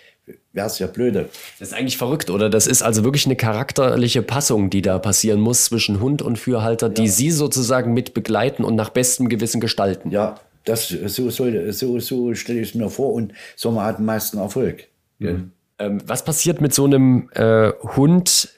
[0.53, 1.28] wäre es ja blöde.
[1.59, 2.51] Das ist eigentlich verrückt, oder?
[2.51, 6.89] Das ist also wirklich eine charakterliche Passung, die da passieren muss zwischen Hund und Führhalter,
[6.89, 6.93] ja.
[6.93, 10.11] die Sie sozusagen mit begleiten und nach bestem Gewissen gestalten.
[10.11, 13.99] Ja, das, so, soll, so, so stelle ich es mir vor und so man hat
[13.99, 14.85] den meisten Erfolg.
[15.18, 15.53] Mhm.
[15.78, 18.49] Ähm, was passiert mit so einem äh, Hund,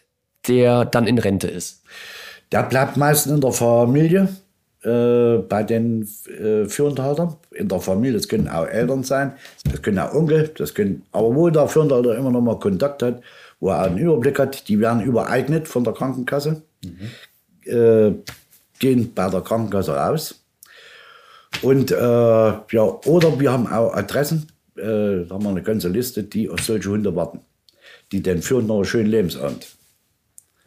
[0.48, 1.82] der dann in Rente ist?
[2.52, 4.28] Der bleibt meistens in der Familie,
[4.84, 7.36] äh, bei den äh, Führunterhaltern.
[7.52, 9.32] In der Familie, das können auch Eltern sein,
[9.70, 13.22] das können auch Onkel, das können, aber wo der Führunterhalter immer noch mal Kontakt hat,
[13.60, 17.72] wo er einen Überblick hat, die werden übereignet von der Krankenkasse, mhm.
[17.72, 18.12] äh,
[18.78, 20.44] gehen bei der Krankenkasse raus.
[21.62, 26.24] Und äh, ja, oder wir haben auch Adressen, äh, da haben wir eine ganze Liste,
[26.24, 27.40] die auf solche Hunde warten,
[28.12, 29.66] die den führen noch einen schönen Lebensabend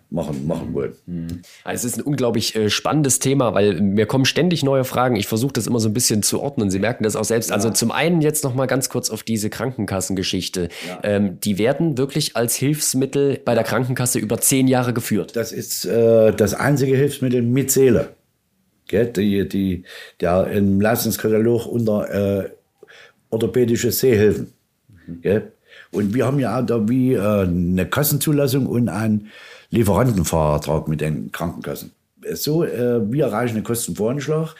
[0.09, 0.93] machen, machen wollen.
[1.05, 1.41] Mhm.
[1.63, 5.15] Also es ist ein unglaublich äh, spannendes Thema, weil mir kommen ständig neue Fragen.
[5.15, 6.69] Ich versuche das immer so ein bisschen zu ordnen.
[6.69, 7.51] Sie merken das auch selbst.
[7.51, 7.71] Also ja.
[7.71, 10.69] Also zum einen jetzt noch mal ganz kurz auf diese Krankenkassengeschichte.
[10.87, 10.99] Ja.
[11.03, 15.35] Ähm, die werden wirklich als Hilfsmittel bei der Krankenkasse über zehn Jahre geführt.
[15.35, 18.09] Das ist äh, das einzige Hilfsmittel mit Seele.
[18.87, 19.07] Gell?
[19.07, 19.83] Die, die,
[20.21, 22.49] der im Leistungskatalog unter äh,
[23.29, 24.53] orthopädische Sehhilfen.
[25.05, 25.21] Mhm.
[25.91, 29.27] Und wir haben ja auch da wie äh, eine Kassenzulassung und ein
[29.69, 31.91] Lieferantenvertrag mit den Krankenkassen.
[32.33, 34.55] So, äh, wir erreichen einen Kostenvoranschlag.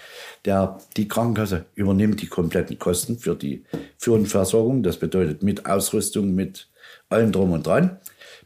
[0.46, 3.64] Der, die Krankenkasse übernimmt die kompletten Kosten für die
[3.98, 4.84] Führungsversorgung.
[4.84, 6.70] Das bedeutet mit Ausrüstung, mit
[7.10, 8.00] allem drum und dran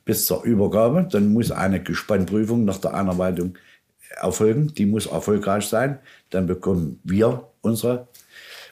[0.06, 1.08] bis zur Übergabe.
[1.10, 3.58] Dann muss eine Gespannprüfung nach der Einarbeitung
[4.20, 4.74] erfolgen.
[4.74, 6.00] Die muss erfolgreich sein.
[6.30, 8.08] Dann bekommen wir unsere,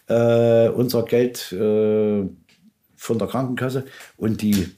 [0.07, 2.23] äh, unser Geld äh,
[2.99, 3.85] von der Krankenkasse
[4.17, 4.69] und die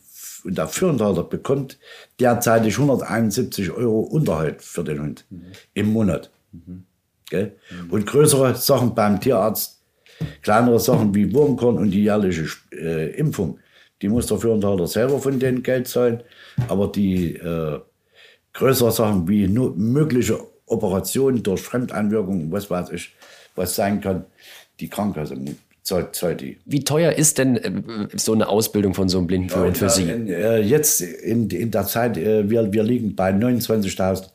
[0.44, 1.78] und der Führenthalter bekommt
[2.20, 5.52] derzeitig 171 Euro Unterhalt für den Hund mhm.
[5.74, 6.32] im Monat.
[6.52, 6.86] Mhm.
[7.32, 7.52] Mhm.
[7.90, 9.82] Und größere Sachen beim Tierarzt,
[10.42, 13.60] kleinere Sachen wie Wurmkorn und die jährliche äh, Impfung,
[14.02, 16.24] die muss der Führenthalter selber von denen Geld zahlen.
[16.68, 17.80] Aber die äh,
[18.54, 23.14] größere Sachen wie mögliche Operationen durch Fremdeinwirkung, was weiß ich,
[23.56, 24.26] was sein kann,
[24.80, 25.36] die Krankenkasse
[25.84, 26.58] zahlt, zahlt die.
[26.66, 30.10] Wie teuer ist denn äh, so eine Ausbildung von so einem Blindenführer ja, für Sie?
[30.10, 34.30] In, äh, jetzt in, in der Zeit, äh, wir, wir liegen bei 29.000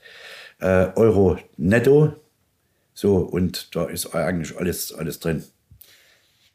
[0.61, 2.13] äh, Euro netto.
[2.95, 5.45] So, und da ist eigentlich alles, alles drin.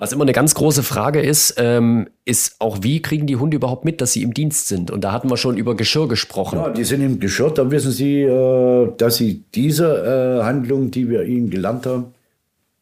[0.01, 3.85] Was immer eine ganz große Frage ist, ähm, ist auch, wie kriegen die Hunde überhaupt
[3.85, 4.89] mit, dass sie im Dienst sind?
[4.89, 6.57] Und da hatten wir schon über Geschirr gesprochen.
[6.57, 11.07] Ja, die sind im Geschirr, da wissen sie, äh, dass sie diese äh, Handlung, die
[11.07, 12.15] wir ihnen gelernt haben,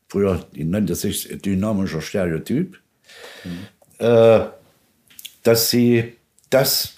[0.09, 2.79] früher nannte sich dynamischer Stereotyp,
[3.45, 4.05] mhm.
[4.05, 4.41] äh,
[5.43, 6.13] dass sie
[6.49, 6.95] das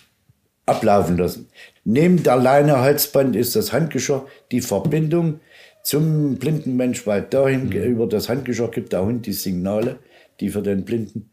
[0.65, 1.47] ablaufen lassen.
[1.83, 5.39] Neben der Leine Halsband ist das Handgeschirr die Verbindung
[5.83, 7.73] zum blinden Mensch, weil dahin mhm.
[7.73, 9.97] über das Handgeschirr gibt der Hund die Signale,
[10.39, 11.29] die für den Blinden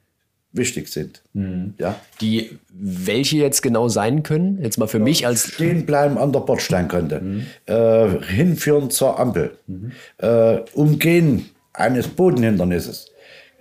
[0.53, 1.23] wichtig sind.
[1.35, 1.75] Mhm.
[1.79, 2.01] Ja?
[2.21, 4.61] Die welche jetzt genau sein können?
[4.63, 5.53] Jetzt mal für ja, mich als.
[5.53, 7.21] Stehen bleiben an der Bordsteinkante.
[7.21, 7.47] Mhm.
[7.67, 9.59] Äh, hinführen zur Ampel.
[9.67, 9.93] Mhm.
[10.17, 13.11] Äh, umgehen eines Bodenhindernisses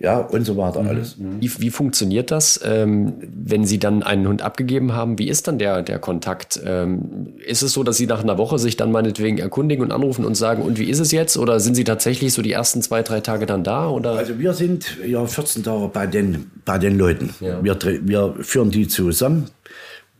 [0.00, 0.88] ja, und so weiter mhm.
[0.88, 1.16] alles.
[1.18, 5.18] Wie, wie funktioniert das, ähm, wenn Sie dann einen Hund abgegeben haben?
[5.18, 6.60] Wie ist dann der, der Kontakt?
[6.64, 10.24] Ähm, ist es so, dass Sie nach einer Woche sich dann meinetwegen erkundigen und anrufen
[10.24, 11.36] und sagen, und wie ist es jetzt?
[11.36, 13.88] Oder sind Sie tatsächlich so die ersten zwei, drei Tage dann da?
[13.88, 14.12] Oder?
[14.12, 17.34] Also wir sind ja 14 Tage bei den, bei den Leuten.
[17.40, 17.62] Ja.
[17.64, 19.48] Wir, wir führen die zusammen,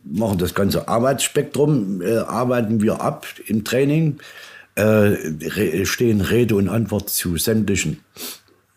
[0.03, 4.17] machen das ganze Arbeitsspektrum, äh, arbeiten wir ab im Training,
[4.79, 7.99] äh, stehen Rede und Antwort zu sämtlichen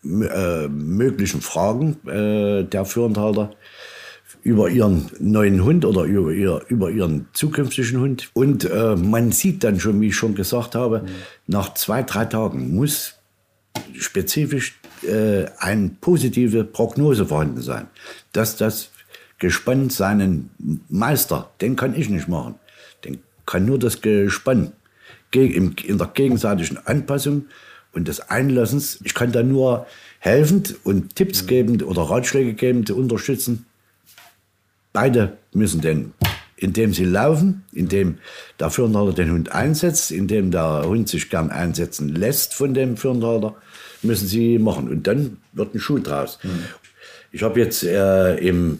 [0.03, 3.55] äh, möglichen Fragen äh, der Führendhalter
[4.43, 8.29] über ihren neuen Hund oder über, ihr, über ihren zukünftigen Hund.
[8.33, 11.07] Und äh, man sieht dann schon, wie ich schon gesagt habe, mhm.
[11.47, 13.13] nach zwei, drei Tagen muss
[13.97, 17.87] spezifisch äh, eine positive Prognose vorhanden sein,
[18.33, 18.91] dass das
[19.39, 20.49] Gespann seinen
[20.89, 22.55] Meister, den kann ich nicht machen,
[23.05, 24.73] den kann nur das Gespann
[25.33, 27.45] in der gegenseitigen Anpassung
[27.93, 28.99] und des Einlassens.
[29.03, 29.87] Ich kann da nur
[30.19, 33.65] helfend und Tipps gebend oder Ratschläge gebend unterstützen.
[34.91, 36.13] Beide müssen denn,
[36.55, 38.19] indem sie laufen, indem
[38.59, 43.55] der Führendhalter den Hund einsetzt, indem der Hund sich gern einsetzen lässt von dem Führendhalter,
[44.01, 44.89] müssen sie machen.
[44.89, 46.39] Und dann wird ein Schuh draus.
[46.43, 46.65] Mhm.
[47.31, 48.79] Ich habe jetzt äh, im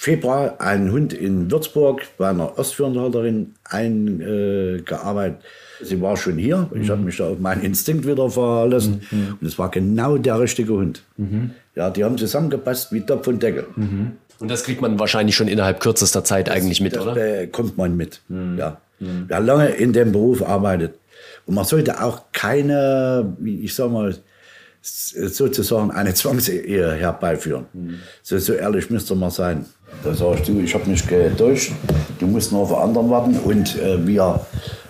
[0.00, 5.40] Februar einen Hund in Würzburg bei einer Ostführendhalterin eingearbeitet.
[5.78, 6.70] Äh, Sie war schon hier.
[6.72, 6.92] Ich mhm.
[6.92, 9.02] habe mich da auf meinen Instinkt wieder verlassen.
[9.10, 9.36] Mhm.
[9.38, 11.02] Und es war genau der richtige Hund.
[11.18, 11.50] Mhm.
[11.74, 13.66] Ja, die haben zusammengepasst wie Topf und Deckel.
[13.76, 14.12] Mhm.
[14.38, 17.12] Und das kriegt man wahrscheinlich schon innerhalb kürzester Zeit das, eigentlich mit, das oder?
[17.12, 18.22] bekommt man mit.
[18.28, 18.56] Mhm.
[18.56, 18.80] Ja.
[19.00, 19.24] Mhm.
[19.28, 20.94] Wer lange in dem Beruf arbeitet.
[21.44, 24.14] Und man sollte auch keine, wie ich sag mal,
[24.82, 27.66] sozusagen eine Zwangsehe herbeiführen.
[27.72, 27.98] Mhm.
[28.22, 29.66] So, so ehrlich müsste man sein.
[30.02, 31.72] Da sagst du, ich habe mich getäuscht,
[32.18, 34.40] du musst nur auf anderen warten und äh, wir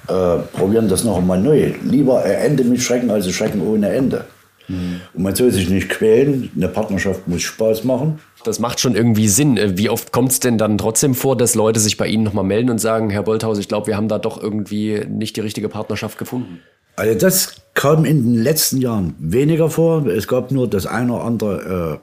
[0.08, 1.72] äh, probieren das noch einmal neu.
[1.82, 4.24] Lieber ein Ende mit Schrecken als ein Schrecken ohne Ende.
[4.68, 5.00] Mhm.
[5.14, 6.50] Und man soll sich nicht quälen.
[6.56, 8.20] Eine Partnerschaft muss Spaß machen.
[8.44, 9.56] Das macht schon irgendwie Sinn.
[9.56, 12.44] Äh, wie oft kommt es denn dann trotzdem vor, dass Leute sich bei Ihnen nochmal
[12.44, 15.68] melden und sagen, Herr Bolthaus, ich glaube, wir haben da doch irgendwie nicht die richtige
[15.68, 16.60] Partnerschaft gefunden?
[16.96, 20.06] Also das kam in den letzten Jahren weniger vor.
[20.06, 22.00] Es gab nur das eine oder andere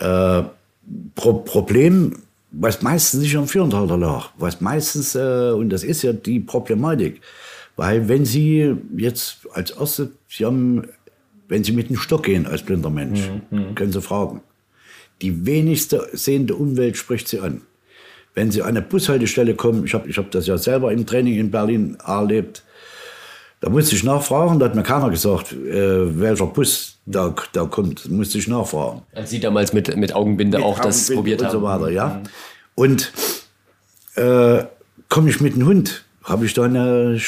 [0.00, 0.44] äh, äh,
[1.14, 2.12] Pro Problem,
[2.52, 7.20] was meistens nicht am Führendhalter lag, was meistens, äh, und das ist ja die Problematik,
[7.76, 10.82] weil wenn Sie jetzt als Erste, Sie haben,
[11.48, 13.20] wenn Sie mit dem Stock gehen als blinder Mensch,
[13.50, 13.74] mhm, mhm.
[13.74, 14.40] können Sie fragen.
[15.22, 17.62] Die wenigste sehende Umwelt spricht Sie an.
[18.34, 21.38] Wenn Sie an eine Bushaltestelle kommen, ich habe ich hab das ja selber im Training
[21.38, 22.62] in Berlin erlebt,
[23.66, 28.04] da musste ich nachfragen, da hat mir keiner gesagt, äh, welcher Bus da, da kommt.
[28.04, 29.02] Da musste ich nachfragen.
[29.12, 31.48] Als Sie damals mit, mit Augenbinde mit auch Augenbinde das probiert haben.
[31.48, 32.06] Und so weiter, ja.
[32.06, 32.22] Mhm.
[32.76, 33.12] Und
[34.14, 34.64] äh,
[35.08, 37.20] komme ich mit dem Hund, habe ich da eine,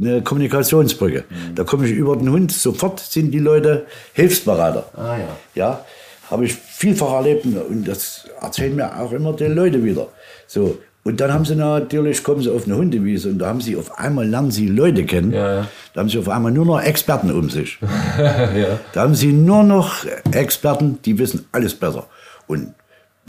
[0.00, 1.24] eine Kommunikationsbrücke.
[1.28, 1.54] Mhm.
[1.54, 4.88] Da komme ich über den Hund, sofort sind die Leute Hilfsberater.
[4.96, 5.36] Ah, ja.
[5.54, 5.84] ja
[6.30, 10.08] habe ich vielfach erlebt und das erzählen mir auch immer die Leute wieder.
[10.46, 13.76] So, und dann haben sie natürlich, kommen sie auf eine Hundewiese und da haben sie
[13.76, 15.32] auf einmal, lernen sie Leute kennen.
[15.32, 15.66] Ja, ja.
[15.92, 17.78] Da haben sie auf einmal nur noch Experten um sich.
[18.18, 18.78] ja.
[18.94, 22.06] Da haben sie nur noch Experten, die wissen alles besser.
[22.46, 22.72] Und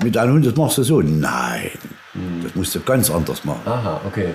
[0.01, 1.01] mit einem Hund, das machst du so.
[1.01, 1.69] Nein,
[2.13, 2.43] hm.
[2.43, 3.61] das musst du ganz anders machen.
[3.65, 4.29] Aha, okay.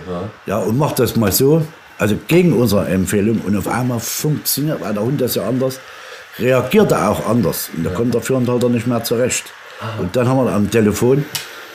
[0.46, 0.58] Ja.
[0.58, 1.66] und mach das mal so,
[1.98, 3.40] also gegen unsere Empfehlung.
[3.46, 5.80] Und auf einmal funktioniert, weil der Hund das ja anders,
[6.38, 7.70] reagiert er auch anders.
[7.74, 9.44] Und da kommt der Führendhalter nicht mehr zurecht.
[9.80, 10.02] Aha.
[10.02, 11.24] Und dann haben wir am Telefon,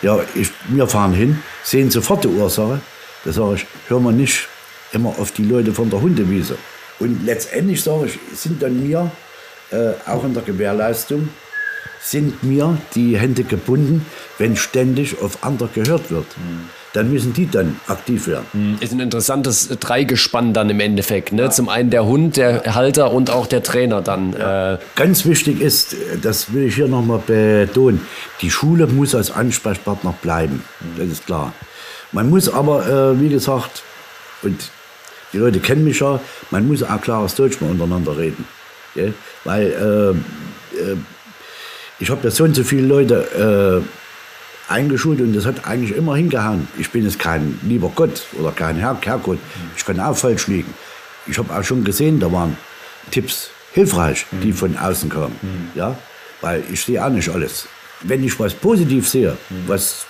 [0.06, 2.80] ja, ich, wir fahren hin, sehen sofort die Ursache.
[3.24, 4.48] Da sage ich, hör mal nicht
[4.92, 6.58] immer auf die Leute von der Hundewiese.
[7.00, 9.10] Und letztendlich sage ich, sind dann mir
[9.72, 11.30] äh, auch in der Gewährleistung,
[12.00, 14.06] sind mir die Hände gebunden,
[14.38, 16.28] wenn ständig auf andere gehört wird.
[16.38, 16.70] Mhm.
[16.96, 18.46] Dann müssen die dann aktiv werden.
[18.54, 18.78] Mhm.
[18.80, 21.34] Ist ein interessantes Dreigespann dann im Endeffekt.
[21.34, 21.44] Ne?
[21.44, 21.50] Ja.
[21.50, 24.34] Zum einen der Hund, der Halter und auch der Trainer dann.
[24.34, 24.76] Ja.
[24.76, 28.00] Äh Ganz wichtig ist, das will ich hier nochmal betonen,
[28.42, 30.64] die Schule muss als Ansprechpartner bleiben.
[30.80, 31.00] Mhm.
[31.00, 31.54] Das ist klar.
[32.14, 33.84] Man muss aber, äh, wie gesagt,
[34.42, 34.72] und
[35.34, 38.48] die Leute kennen mich ja, man muss auch klares Deutsch mal untereinander reden.
[38.94, 39.14] Gell?
[39.44, 39.66] Weil
[40.74, 40.96] äh, äh,
[42.00, 44.05] ich habe ja so und so viele Leute äh,
[44.68, 46.68] eingeschult und das hat eigentlich immer hingehauen.
[46.78, 49.40] Ich bin jetzt kein lieber Gott oder kein Herr, Herrgott.
[49.78, 50.74] Ich kann auch falsch liegen.
[51.28, 52.58] Ich habe auch schon gesehen, da waren
[53.12, 55.36] Tipps hilfreich, die von außen kamen.
[55.76, 55.98] Ja?
[56.42, 57.68] Weil ich sehe auch nicht alles.
[58.02, 59.38] Wenn ich was positiv sehe,
[59.68, 60.06] was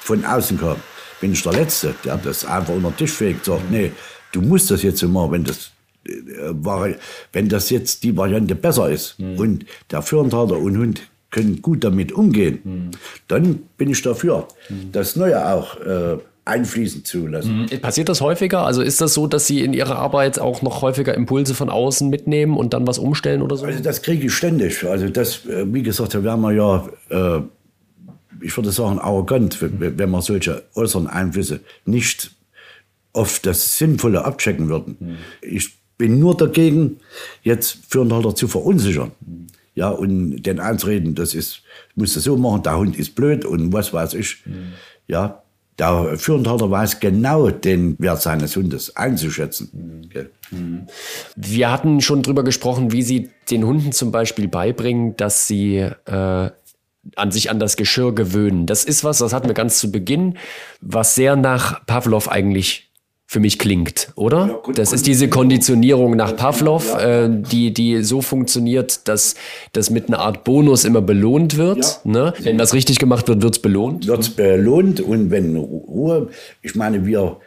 [0.00, 0.80] von außen kommt,
[1.20, 3.92] bin ich der Letzte, der das einfach unter den Tisch fegt, sagt, nee,
[4.32, 5.70] du musst das jetzt immer, wenn das
[6.06, 6.94] äh,
[7.32, 9.38] wenn das jetzt die Variante besser ist mhm.
[9.38, 11.02] und der Führendhalter und Hund
[11.34, 12.90] können gut damit umgehen, mhm.
[13.26, 14.46] dann bin ich dafür.
[14.68, 14.92] Mhm.
[14.92, 17.62] Das Neue auch, äh, einfließen zu lassen.
[17.62, 17.80] Mhm.
[17.80, 18.64] Passiert das häufiger?
[18.64, 22.08] Also ist das so, dass Sie in Ihrer Arbeit auch noch häufiger Impulse von außen
[22.08, 23.66] mitnehmen und dann was umstellen oder so?
[23.66, 24.84] Also das kriege ich ständig.
[24.84, 27.40] Also das, äh, wie gesagt, da werden wir ja, äh,
[28.40, 32.30] ich würde sagen, arrogant, wenn wir solche äußeren Einflüsse nicht
[33.12, 34.96] auf das Sinnvolle abchecken würden.
[35.00, 35.16] Mhm.
[35.40, 36.98] Ich bin nur dagegen,
[37.42, 39.12] jetzt Führendhalter zu verunsichern.
[39.74, 39.80] Mhm.
[39.80, 41.62] Ja, und den einzureden, das ist,
[41.94, 44.44] musst du so machen, der Hund ist blöd und was weiß ich.
[44.46, 44.72] Mhm.
[45.06, 45.42] Ja,
[45.78, 50.08] der Führendhalter weiß genau den Wert seines Hundes einzuschätzen.
[50.50, 50.86] Mhm.
[51.34, 56.50] Wir hatten schon drüber gesprochen, wie Sie den Hunden zum Beispiel beibringen, dass sie äh,
[57.16, 58.66] an sich an das Geschirr gewöhnen.
[58.66, 60.38] Das ist was, das hatten wir ganz zu Beginn,
[60.80, 62.90] was sehr nach Pavlov eigentlich
[63.26, 64.46] für mich klingt, oder?
[64.46, 67.24] Ja, gut, das ist diese Konditionierung nach Pavlov, ja.
[67.24, 69.34] äh, die, die so funktioniert, dass
[69.72, 72.00] das mit einer Art Bonus immer belohnt wird.
[72.04, 72.10] Ja.
[72.10, 72.34] Ne?
[72.42, 74.06] Wenn das richtig gemacht wird, wird es belohnt.
[74.06, 76.28] Wird es belohnt und wenn Ruhe,
[76.62, 77.38] ich meine, wir,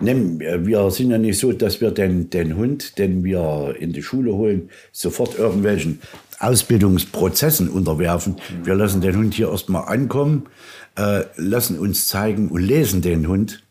[0.00, 4.02] nehmen, wir sind ja nicht so, dass wir den, den Hund, den wir in die
[4.02, 6.00] Schule holen, sofort irgendwelchen
[6.38, 8.34] Ausbildungsprozessen unterwerfen.
[8.34, 8.66] Mhm.
[8.66, 10.46] Wir lassen den Hund hier erstmal ankommen,
[10.96, 13.63] äh, lassen uns zeigen und lesen den Hund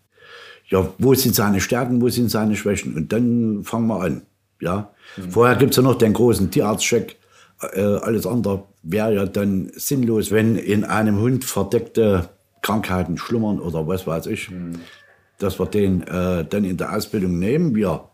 [0.73, 2.95] ja, wo sind seine Stärken, wo sind seine Schwächen?
[2.95, 4.23] Und dann fangen wir an.
[4.59, 4.89] Ja?
[5.17, 5.29] Mhm.
[5.29, 7.15] Vorher gibt es ja noch den großen Tierarztcheck.
[7.73, 12.29] Äh, alles andere wäre ja dann sinnlos, wenn in einem Hund verdeckte
[12.63, 14.49] Krankheiten schlummern oder was weiß ich.
[14.49, 14.79] Mhm.
[15.37, 17.75] Dass wir den äh, dann in der Ausbildung nehmen.
[17.75, 18.09] Wir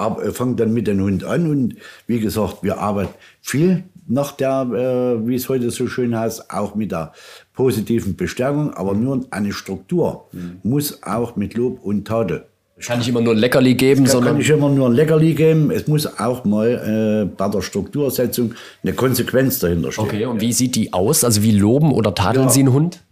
[0.00, 1.76] aber, äh, fangen dann mit dem Hund an und
[2.06, 6.74] wie gesagt, wir arbeiten viel nach der, äh, wie es heute so schön heißt, auch
[6.74, 7.12] mit der
[7.52, 10.58] positiven Bestärkung, aber nur eine Struktur mhm.
[10.62, 12.44] muss auch mit Lob und Tadel.
[12.84, 14.32] Kann nicht immer nur ein Leckerli geben, kann, sondern.
[14.32, 15.70] Kann nicht immer nur ein Leckerli geben.
[15.70, 20.04] Es muss auch mal äh, bei der Struktursetzung eine Konsequenz dahinter stehen.
[20.04, 21.22] Okay, und wie sieht die aus?
[21.22, 22.50] Also wie loben oder tadeln ja.
[22.50, 23.02] Sie einen Hund?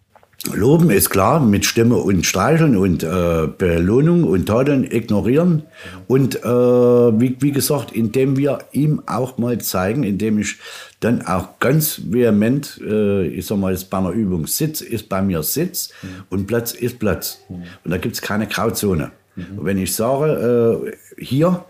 [0.55, 5.65] Loben ist klar, mit Stimme und Streicheln und äh, Belohnung und Tadeln ignorieren.
[6.07, 10.57] Und äh, wie, wie gesagt, indem wir ihm auch mal zeigen, indem ich
[11.01, 15.43] dann auch ganz vehement, äh, ich sag mal, bei einer Übung Sitz ist bei mir
[15.43, 16.09] Sitz mhm.
[16.31, 17.41] und Platz ist Platz.
[17.49, 17.65] Mhm.
[17.85, 19.11] Und da gibt es keine Grauzone.
[19.39, 19.45] Mhm.
[19.63, 21.65] wenn ich sage, äh, hier,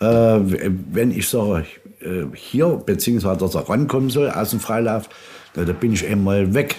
[0.00, 1.66] äh, wenn ich sage,
[2.00, 5.08] äh, hier, beziehungsweise dass er rankommen soll aus dem Freilauf,
[5.52, 6.76] da, da bin ich einmal weg.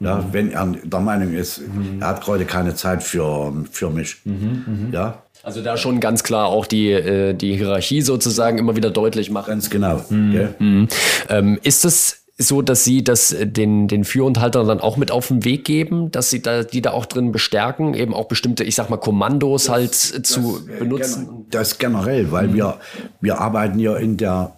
[0.00, 0.24] Ja, mhm.
[0.32, 2.00] wenn er der Meinung ist, mhm.
[2.00, 4.16] er hat gerade keine Zeit für, für mich.
[4.24, 4.88] Mhm, mhm.
[4.92, 5.22] ja.
[5.42, 9.50] Also da schon ganz klar auch die, äh, die Hierarchie sozusagen immer wieder deutlich machen.
[9.50, 10.00] Ganz genau.
[10.08, 10.88] Mhm.
[11.28, 15.44] Ähm, ist es so, dass Sie das den, den Führunterhaltern dann auch mit auf den
[15.44, 18.90] Weg geben, dass Sie da, die da auch drin bestärken, eben auch bestimmte, ich sag
[18.90, 21.46] mal, Kommandos das, halt das, zu das, benutzen?
[21.50, 22.54] Das generell, weil mhm.
[22.54, 22.78] wir,
[23.20, 24.56] wir arbeiten ja in der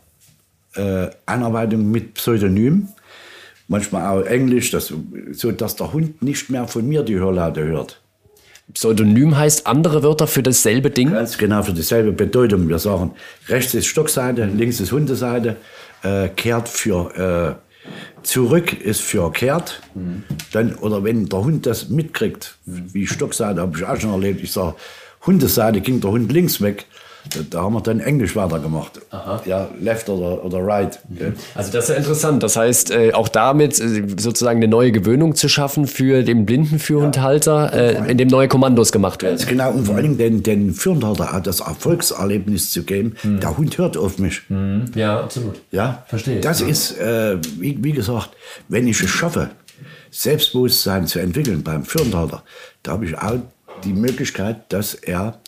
[0.74, 2.88] äh, Einarbeitung mit Pseudonym
[3.68, 4.92] manchmal auch Englisch, das,
[5.32, 8.00] so dass der Hund nicht mehr von mir die Hörlaute hört.
[8.72, 11.12] Pseudonym heißt andere Wörter für dasselbe Ding?
[11.12, 12.68] Ganz genau, für dieselbe Bedeutung.
[12.68, 13.12] Wir sagen,
[13.48, 15.56] rechts ist Stockseite, links ist Hundeseite,
[16.02, 17.66] äh, kehrt für äh,
[18.24, 19.80] zurück ist für kehrt.
[19.94, 20.24] Mhm.
[20.52, 24.50] Dann, oder wenn der Hund das mitkriegt, wie Stockseite, habe ich auch schon erlebt, ich
[24.50, 24.74] sage,
[25.24, 26.86] Hundeseite ging der Hund links weg.
[27.50, 29.00] Da haben wir dann Englisch weitergemacht.
[29.10, 29.42] Aha.
[29.44, 30.98] Ja, left oder, oder right.
[31.08, 31.34] Mhm.
[31.54, 32.42] Also das ist ja interessant.
[32.42, 36.78] Das heißt, äh, auch damit äh, sozusagen eine neue Gewöhnung zu schaffen für den blinden
[36.78, 38.04] Führhundhalter, ja.
[38.04, 39.38] äh, in dem neue Kommandos gemacht werden.
[39.46, 39.70] Genau.
[39.72, 43.16] Und vor allem den, den Führhundhalter auch das Erfolgserlebnis zu geben.
[43.22, 43.40] Mhm.
[43.40, 44.42] Der Hund hört auf mich.
[44.48, 44.86] Mhm.
[44.94, 45.60] Ja, absolut.
[45.70, 46.40] Ja, verstehe.
[46.40, 46.66] Das ja.
[46.68, 48.30] ist, äh, wie, wie gesagt,
[48.68, 49.50] wenn ich es schaffe,
[50.10, 52.42] Selbstbewusstsein zu entwickeln beim Führhundhalter,
[52.82, 53.38] da habe ich auch
[53.84, 55.38] die Möglichkeit, dass er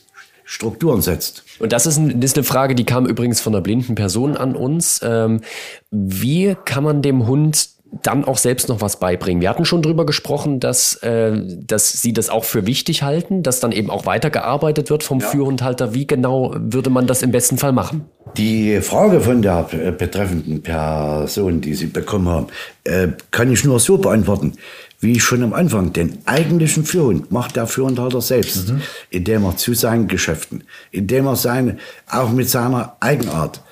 [0.51, 1.45] Strukturen setzt.
[1.59, 4.35] Und das ist, ein, das ist, eine Frage, die kam übrigens von einer blinden Person
[4.35, 4.99] an uns.
[5.05, 5.43] Ähm,
[5.91, 7.69] wie kann man dem Hund
[8.03, 9.41] dann auch selbst noch was beibringen.
[9.41, 13.61] Wir hatten schon drüber gesprochen, dass, äh, dass Sie das auch für wichtig halten, dass
[13.61, 15.27] dann eben auch weitergearbeitet wird vom ja.
[15.27, 15.95] Führhundhalter.
[15.95, 18.05] Wie genau würde man das im besten Fall machen?
[18.37, 19.63] Die Frage von der
[19.97, 22.47] betreffenden Person, die Sie bekommen haben,
[22.85, 24.53] äh, kann ich nur so beantworten
[25.01, 28.83] wie schon am Anfang, den eigentlichen Führhund macht der Führhundhalter selbst, mhm.
[29.11, 31.79] indem er zu seinen Geschäften, indem er seine,
[32.11, 33.63] auch mit seiner Eigenart,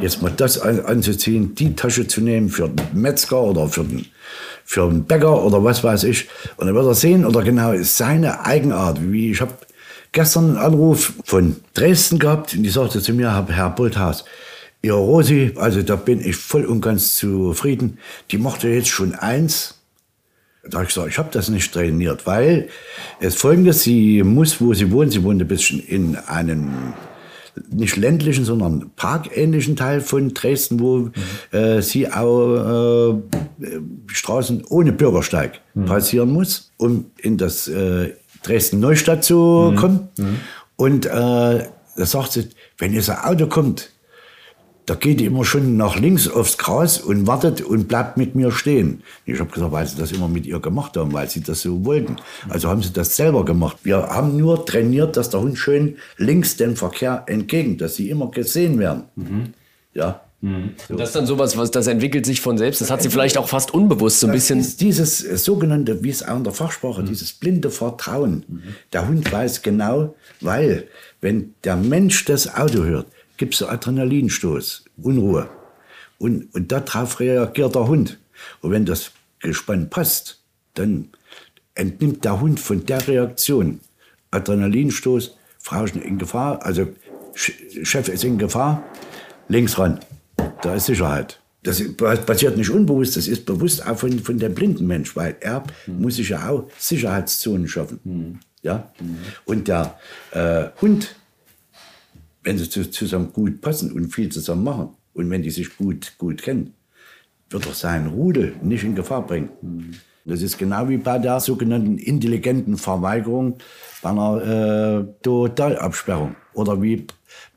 [0.00, 4.06] jetzt mal das an, anzuziehen, die Tasche zu nehmen für den Metzger oder für den,
[4.64, 6.28] für den Bäcker oder was weiß ich.
[6.56, 9.52] Und dann wird er sehen, oder genau seine Eigenart, wie ich habe
[10.12, 14.24] gestern einen Anruf von Dresden gehabt und die sagte zu mir, Herr Bulthaus,
[14.82, 17.98] Ihr Rosi, also da bin ich voll und ganz zufrieden,
[18.30, 19.79] die macht ja jetzt schon eins,
[20.68, 22.68] da habe ich gesagt, ich habe das nicht trainiert, weil
[23.20, 26.94] es folgendes, sie muss, wo sie wohnt, sie wohnt ein bisschen in einem
[27.70, 31.12] nicht ländlichen, sondern parkähnlichen Teil von Dresden, wo mhm.
[31.50, 33.70] äh, sie auch äh,
[34.06, 35.86] Straßen ohne Bürgersteig mhm.
[35.86, 39.76] passieren muss, um in das äh, Dresden-Neustadt zu mhm.
[39.76, 40.08] kommen.
[40.16, 40.36] Mhm.
[40.76, 42.48] Und äh, da sagt sie,
[42.78, 43.89] wenn jetzt ein Auto kommt,
[44.86, 48.50] da geht die immer schon nach links aufs Gras und wartet und bleibt mit mir
[48.50, 49.02] stehen.
[49.24, 51.84] Ich habe gesagt, weil sie das immer mit ihr gemacht haben, weil sie das so
[51.84, 52.16] wollten.
[52.48, 53.78] Also haben sie das selber gemacht.
[53.84, 58.30] Wir haben nur trainiert, dass der Hund schön links dem Verkehr entgegen, dass sie immer
[58.30, 59.04] gesehen werden.
[59.14, 59.44] Mhm.
[59.94, 60.22] Ja.
[60.40, 60.70] Mhm.
[60.88, 60.96] So.
[60.96, 62.80] Das ist dann sowas, was das entwickelt sich von selbst.
[62.80, 64.60] Das hat sie vielleicht auch fast unbewusst so ein das bisschen.
[64.60, 67.06] Ist dieses sogenannte, wie es auch in der Fachsprache, mhm.
[67.06, 68.44] dieses blinde Vertrauen.
[68.48, 68.62] Mhm.
[68.92, 70.88] Der Hund weiß genau, weil
[71.20, 73.06] wenn der Mensch das Auto hört,
[73.40, 75.48] gibt es Adrenalinstoß, Unruhe.
[76.18, 78.18] Und, und darauf reagiert der Hund.
[78.60, 80.42] Und wenn das Gespann passt,
[80.74, 81.08] dann
[81.74, 83.80] entnimmt der Hund von der Reaktion
[84.30, 86.86] Adrenalinstoß, Frau ist in Gefahr, also
[87.32, 88.84] Chef ist in Gefahr,
[89.48, 90.00] links ran,
[90.60, 91.40] da ist Sicherheit.
[91.62, 95.64] Das passiert nicht unbewusst, das ist bewusst auch von, von dem blinden Mensch, weil er
[95.86, 96.02] mhm.
[96.02, 98.00] muss sich ja auch Sicherheitszonen schaffen.
[98.04, 98.40] Mhm.
[98.60, 98.92] Ja?
[99.00, 99.16] Mhm.
[99.46, 99.98] Und der
[100.32, 101.16] äh, Hund
[102.42, 106.42] wenn sie zusammen gut passen und viel zusammen machen und wenn die sich gut, gut
[106.42, 106.74] kennen,
[107.50, 109.50] wird er seinen Rudel nicht in Gefahr bringen.
[109.60, 109.90] Mhm.
[110.24, 113.56] Das ist genau wie bei der sogenannten intelligenten Verweigerung
[114.02, 117.06] bei einer äh, Totalabsperrung oder wie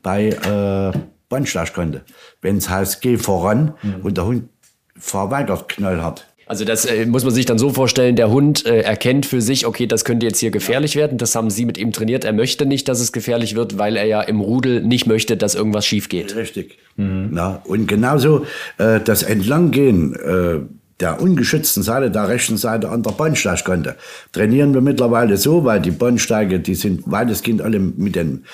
[0.02, 2.02] bei äh, Bandschlagkonte.
[2.40, 3.96] Wenn es heißt, geh voran mhm.
[4.02, 4.48] und der Hund
[4.96, 9.26] verweigert knallhart, also das äh, muss man sich dann so vorstellen, der Hund äh, erkennt
[9.26, 11.18] für sich, okay, das könnte jetzt hier gefährlich werden.
[11.18, 12.24] Das haben Sie mit ihm trainiert.
[12.24, 15.54] Er möchte nicht, dass es gefährlich wird, weil er ja im Rudel nicht möchte, dass
[15.54, 16.36] irgendwas schief geht.
[16.36, 16.78] Richtig.
[16.96, 17.30] Mhm.
[17.32, 18.46] Na, und genauso
[18.78, 20.60] äh, das Entlanggehen äh,
[21.00, 23.96] der ungeschützten Seite, der rechten Seite an der Bahnsteigkante.
[24.32, 28.44] Trainieren wir mittlerweile so, weil die Bahnsteige, die sind weitestgehend alle mit den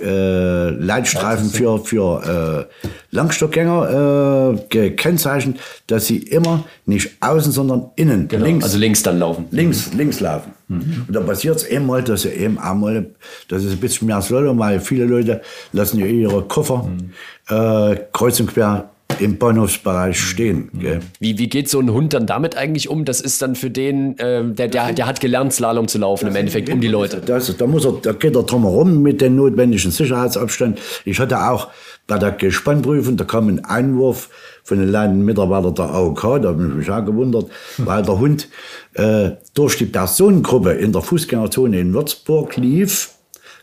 [0.00, 8.28] äh, Leitstreifen für, für äh, Langstockgänger äh, gekennzeichnet, dass sie immer nicht außen, sondern innen,
[8.28, 8.64] genau, links.
[8.64, 9.46] Also links dann laufen.
[9.50, 9.98] Links, mhm.
[9.98, 10.52] links laufen.
[10.68, 11.04] Mhm.
[11.08, 13.06] Und da passiert es eben mal, dass sie eben einmal,
[13.48, 15.40] das ist ein bisschen mehr Slalom, weil viele Leute
[15.72, 17.10] lassen ja ihre Koffer mhm.
[17.48, 18.90] äh, kreuz und quer
[19.20, 20.70] im Bahnhofsbereich stehen.
[20.74, 21.00] Gell?
[21.20, 23.04] Wie, wie geht so ein Hund dann damit eigentlich um?
[23.04, 26.36] Das ist dann für den, äh, der, der, der hat gelernt, Slalom zu laufen, im
[26.36, 27.20] Endeffekt, um die Leute.
[27.24, 30.78] Das, da, muss er, da geht er drum herum mit dem notwendigen Sicherheitsabstand.
[31.04, 31.68] Ich hatte auch
[32.06, 34.30] bei der Gespannprüfung, da kam ein Einwurf
[34.64, 37.46] von den leitenden Mitarbeitern der AOK, da habe ich mich auch gewundert,
[37.76, 37.86] hm.
[37.86, 38.48] weil der Hund
[38.94, 43.10] äh, durch die Personengruppe in der Fußgängerzone in Würzburg lief,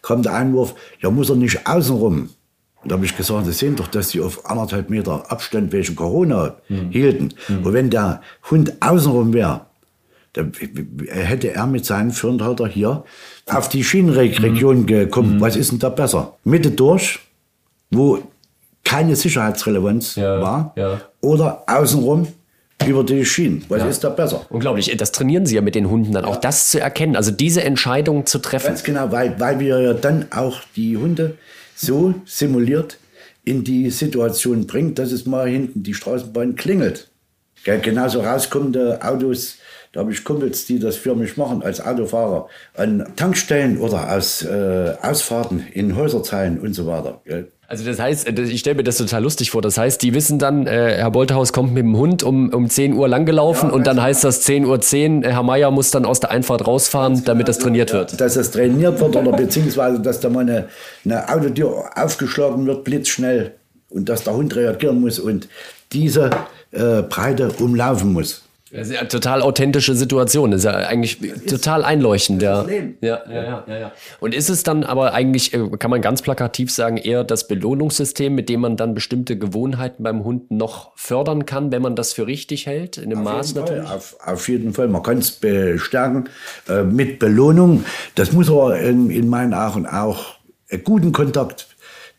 [0.02, 2.30] kam der Einwurf, ja muss er nicht außenrum.
[2.86, 5.96] Und da habe ich gesagt, Sie sehen doch, dass Sie auf anderthalb Meter Abstand wegen
[5.96, 6.92] Corona mhm.
[6.92, 7.30] hielten.
[7.48, 7.66] Mhm.
[7.66, 8.22] Und wenn der
[8.52, 9.62] Hund außenrum wäre,
[10.34, 10.52] dann
[11.08, 13.04] hätte er mit seinem Führendhalter hier
[13.48, 14.86] auf die Schienenregion mhm.
[14.86, 15.38] gekommen.
[15.38, 15.42] Mhm.
[15.42, 16.36] Was ist denn da besser?
[16.44, 17.18] Mitte durch,
[17.90, 18.20] wo
[18.84, 21.02] keine Sicherheitsrelevanz ja, war, ja.
[21.22, 22.28] oder außenrum,
[22.86, 23.66] über die Schienen.
[23.68, 23.88] Was ja.
[23.88, 24.46] ist da besser?
[24.50, 24.96] Unglaublich.
[24.96, 26.30] Das trainieren Sie ja mit den Hunden dann, ja.
[26.30, 28.68] auch das zu erkennen, also diese Entscheidung zu treffen.
[28.68, 31.36] Ganz genau, weil, weil wir ja dann auch die Hunde
[31.76, 32.98] so simuliert
[33.44, 37.10] in die Situation bringt, dass es mal hinten die Straßenbahn klingelt.
[37.64, 39.58] Genauso rauskommende Autos,
[39.92, 44.44] da habe ich Kumpels, die das für mich machen als Autofahrer, an Tankstellen oder aus
[44.44, 47.22] äh, Ausfahrten in Häuserzeilen und so weiter.
[47.26, 47.52] Gell?
[47.68, 49.62] Also das heißt, äh, ich stelle mir das total lustig vor.
[49.62, 52.94] Das heißt, die wissen dann, äh, Herr Bolterhaus kommt mit dem Hund um, um 10
[52.94, 56.20] Uhr langgelaufen ja, und dann heißt das 10.10 Uhr, 10, Herr Meier muss dann aus
[56.20, 58.20] der Einfahrt rausfahren, damit das trainiert ja, wird.
[58.22, 60.68] Dass das trainiert wird oder beziehungsweise, dass da mal eine,
[61.04, 63.54] eine Autotür aufgeschlagen wird, blitzschnell
[63.90, 65.48] und dass der Hund reagieren muss und
[65.92, 66.30] diese
[66.72, 68.45] äh, Breite umlaufen muss.
[68.76, 70.52] Das ist ja eine total authentische Situation.
[70.52, 72.42] Das ist ja eigentlich ist total einleuchtend.
[72.42, 72.66] Ja.
[72.68, 73.92] Ja, ja, ja, ja, ja.
[74.20, 78.36] Und ist es dann aber eigentlich, äh, kann man ganz plakativ sagen, eher das Belohnungssystem,
[78.36, 82.28] mit dem man dann bestimmte Gewohnheiten beim Hund noch fördern kann, wenn man das für
[82.28, 82.98] richtig hält?
[82.98, 83.90] In einem auf Maß natürlich?
[83.90, 84.88] Auf, auf, jeden Fall.
[84.88, 86.30] Man kann es bestärken
[86.68, 87.86] äh, mit Belohnung.
[88.16, 90.36] Das muss aber in, in meinen Augen auch
[90.70, 91.68] einen guten Kontakt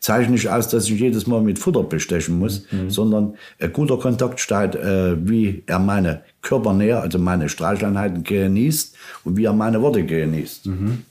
[0.07, 2.89] zeichne ich aus, dass ich jedes Mal mit Futter bestechen muss, mhm.
[2.89, 8.95] sondern ein guter Kontakt steht, äh, wie er meine Körpernähe, also meine Streicheleinheiten genießt
[9.25, 10.65] und wie er meine Worte genießt.
[10.67, 11.03] Mhm.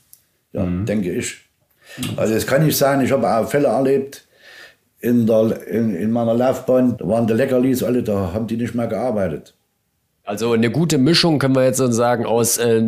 [0.53, 0.87] Ja, mhm.
[0.87, 1.37] denke ich.
[2.15, 4.25] Also es kann nicht sein, ich habe auch Fälle erlebt
[4.99, 8.73] in, der, in, in meiner Laufbahn, da waren die Leckerlis alle, da haben die nicht
[8.73, 9.53] mehr gearbeitet.
[10.27, 12.83] Also eine gute Mischung können wir jetzt sagen aus äh,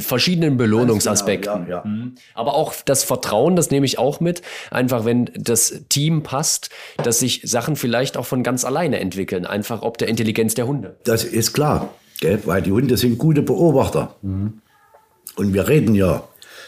[0.00, 1.64] verschiedenen Belohnungsaspekten.
[1.64, 1.90] Genau, ja, ja.
[1.90, 2.16] Mhm.
[2.34, 4.42] Aber auch das Vertrauen, das nehme ich auch mit.
[4.70, 6.68] Einfach wenn das Team passt,
[7.02, 9.46] dass sich Sachen vielleicht auch von ganz alleine entwickeln.
[9.46, 10.96] Einfach ob der Intelligenz der Hunde.
[11.04, 11.88] Das ist klar,
[12.20, 12.40] gell?
[12.44, 14.16] weil die Hunde sind gute Beobachter.
[14.20, 14.60] Mhm.
[15.36, 16.24] Und wir reden ja,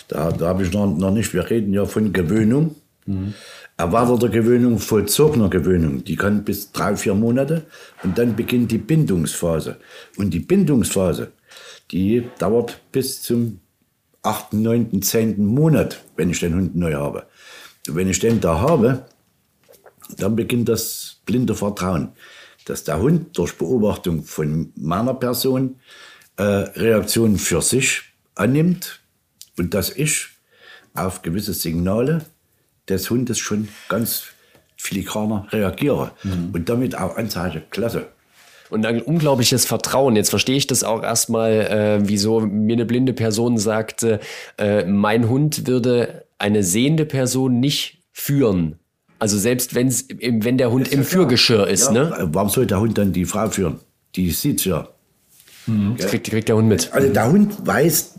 [0.08, 2.74] da, da habe ich noch, noch nicht, wir reden ja von Gewöhnung.
[3.04, 3.34] Mhm.
[3.76, 6.04] Erweiterter Gewöhnung, vollzogener Gewöhnung.
[6.04, 7.66] Die kann bis drei, vier Monate
[8.02, 9.76] und dann beginnt die Bindungsphase.
[10.16, 11.32] Und die Bindungsphase,
[11.90, 13.60] die dauert bis zum
[14.22, 17.26] achten, neunten, zehnten Monat, wenn ich den Hund neu habe.
[17.86, 19.06] Und wenn ich den da habe,
[20.16, 22.12] dann beginnt das blinde Vertrauen,
[22.64, 25.76] dass der Hund durch Beobachtung von meiner Person
[26.36, 28.02] äh, Reaktionen für sich
[28.34, 29.00] annimmt
[29.58, 30.28] und dass ich
[30.94, 32.24] auf gewisse Signale
[32.88, 34.24] des Hundes schon ganz
[34.76, 36.50] filigraner reagiere mhm.
[36.52, 38.08] und damit auch anzeige, klasse.
[38.68, 40.16] Und ein unglaubliches Vertrauen.
[40.16, 44.18] Jetzt verstehe ich das auch erstmal, äh, wieso mir eine blinde Person sagte,
[44.58, 48.78] äh, mein Hund würde eine sehende Person nicht führen.
[49.18, 51.92] Also selbst wenn's, wenn der Hund im Führgeschirr ist, ja.
[51.92, 52.28] ne?
[52.32, 53.78] Warum soll der Hund dann die Frau führen?
[54.14, 54.88] Die sieht's ja.
[55.66, 55.94] Mhm.
[55.96, 56.92] Das kriegt, kriegt der Hund mit.
[56.92, 58.15] Also der Hund weiß,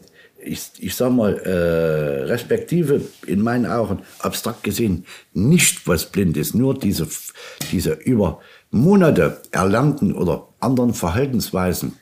[0.47, 6.55] ich, ich sag mal, äh, respektive in meinen Augen, abstrakt gesehen, nicht, was blind ist.
[6.55, 7.07] Nur diese,
[7.71, 8.39] diese über
[8.71, 11.97] Monate erlernten oder anderen Verhaltensweisen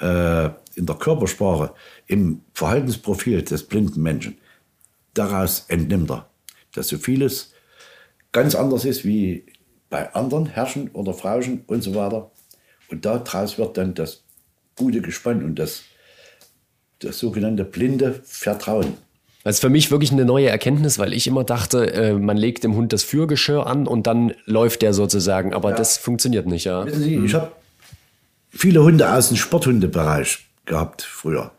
[0.00, 1.72] äh, in der Körpersprache,
[2.06, 4.36] im Verhaltensprofil des blinden Menschen.
[5.14, 6.28] Daraus entnimmt er,
[6.74, 7.52] dass so vieles
[8.32, 9.46] ganz anders ist wie
[9.90, 12.30] bei anderen Herrschen oder Frauchen und so weiter.
[12.90, 14.24] Und daraus wird dann das
[14.76, 15.84] gute Gespann und das
[17.00, 18.94] das sogenannte blinde Vertrauen.
[19.44, 22.64] Das ist für mich wirklich eine neue Erkenntnis, weil ich immer dachte, äh, man legt
[22.64, 25.52] dem Hund das Führgeschirr an und dann läuft der sozusagen.
[25.52, 25.76] Aber ja.
[25.76, 26.86] das funktioniert nicht, ja.
[26.86, 27.52] Wissen Sie, ich habe
[28.48, 31.52] viele Hunde aus dem Sporthundebereich gehabt früher.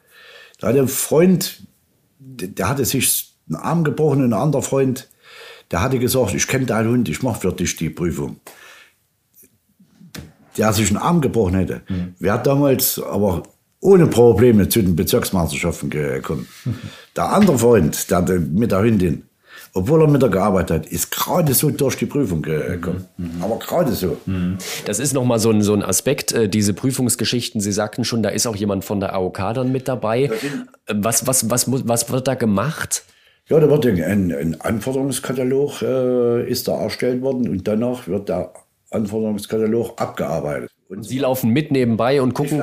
[0.60, 1.62] Da hatte ein Freund,
[2.20, 5.07] der hatte sich einen Arm gebrochen und ein anderer Freund,
[5.70, 8.38] der hatte gesagt, ich kenne deinen Hund, ich mache für dich die Prüfung.
[10.57, 11.82] Der sich einen Arm gebrochen hätte.
[11.88, 12.16] Mhm.
[12.18, 13.44] Wer damals aber
[13.86, 16.48] ohne Probleme zu den Bezirksmeisterschaften gekommen.
[17.16, 19.24] Der andere Freund, der mit der Hündin,
[19.74, 23.06] obwohl er mit der gearbeitet hat, ist gerade so durch die Prüfung gekommen.
[23.18, 23.41] Mhm.
[23.41, 24.18] Aber gerade so.
[24.86, 27.62] Das ist nochmal so ein, so ein Aspekt, äh, diese Prüfungsgeschichten.
[27.62, 30.32] Sie sagten schon, da ist auch jemand von der AOK dann mit dabei.
[30.88, 33.03] Was, was, was, was wird da gemacht?
[33.48, 38.52] Ja, da wird ein, ein Anforderungskatalog äh, ist da erstellt worden und danach wird der
[38.90, 40.72] Anforderungskatalog abgearbeitet.
[40.88, 42.62] Und Sie laufen mit nebenbei und gucken.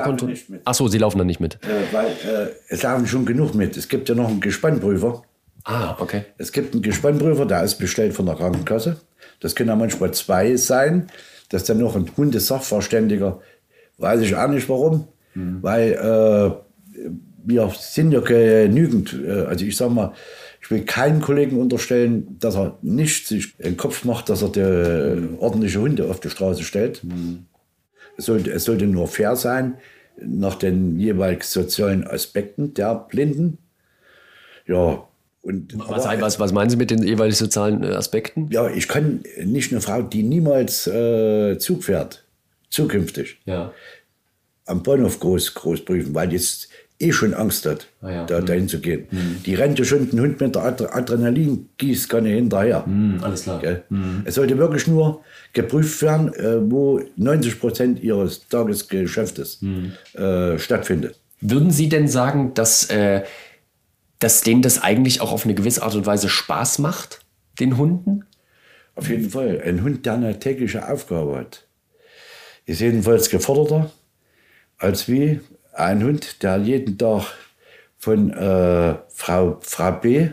[0.63, 1.55] Ach so, Sie laufen dann nicht mit.
[1.55, 3.75] Äh, weil äh, es laufen schon genug mit.
[3.75, 5.23] Es gibt ja noch einen Gespannprüfer.
[5.65, 6.23] Ah, okay.
[6.37, 8.97] Es gibt einen Gespannprüfer, der ist bestellt von der Krankenkasse.
[9.39, 11.07] Das können ja manchmal zwei sein.
[11.49, 13.39] Das ist dann noch ein Hundesachverständiger.
[13.97, 15.07] Weiß ich auch nicht warum.
[15.33, 15.59] Mhm.
[15.61, 17.09] Weil äh,
[17.45, 19.19] wir sind ja genügend.
[19.25, 20.13] Äh, also ich sag mal,
[20.61, 25.19] ich will keinen Kollegen unterstellen, dass er nicht sich den Kopf macht, dass er die
[25.19, 25.39] mhm.
[25.39, 27.03] ordentliche Hunde auf die Straße stellt.
[27.03, 27.47] Mhm.
[28.17, 29.75] Es sollte, es sollte nur fair sein
[30.21, 33.57] nach den jeweils sozialen Aspekten der Blinden.
[34.67, 35.07] Ja,
[35.41, 38.49] und, was, aber, was, was meinen Sie mit den jeweils sozialen äh, Aspekten?
[38.49, 42.23] Ja, ich kann nicht eine Frau, die niemals äh, Zug fährt,
[42.69, 43.73] zukünftig, ja.
[44.65, 46.69] am Bahnhof groß, groß prüfen, weil jetzt
[46.99, 48.25] eh schon Angst hat, ah, ja.
[48.25, 48.45] da, mhm.
[48.45, 49.07] dahin zu gehen.
[49.11, 49.43] Mhm.
[49.45, 52.85] Die rennt ja schon den Hund mit der Adrenalin-Gießkanne hinterher.
[52.85, 53.61] Mhm, alles klar.
[53.89, 54.21] Mhm.
[54.25, 55.21] Es sollte wirklich nur
[55.53, 59.93] geprüft werden, äh, wo 90 Prozent ihres Tagesgeschäftes mhm.
[60.13, 61.19] äh, stattfindet.
[61.41, 63.23] Würden Sie denn sagen, dass, äh,
[64.19, 67.19] dass denen das eigentlich auch auf eine gewisse Art und Weise Spaß macht,
[67.59, 68.23] den Hunden?
[68.95, 69.61] Auf jeden Fall.
[69.65, 71.65] Ein Hund, der eine tägliche Aufgabe hat,
[72.65, 73.91] ist jedenfalls geforderter
[74.77, 75.39] als wie
[75.73, 77.25] ein Hund, der jeden Tag
[77.97, 80.29] von äh, Frau, Frau B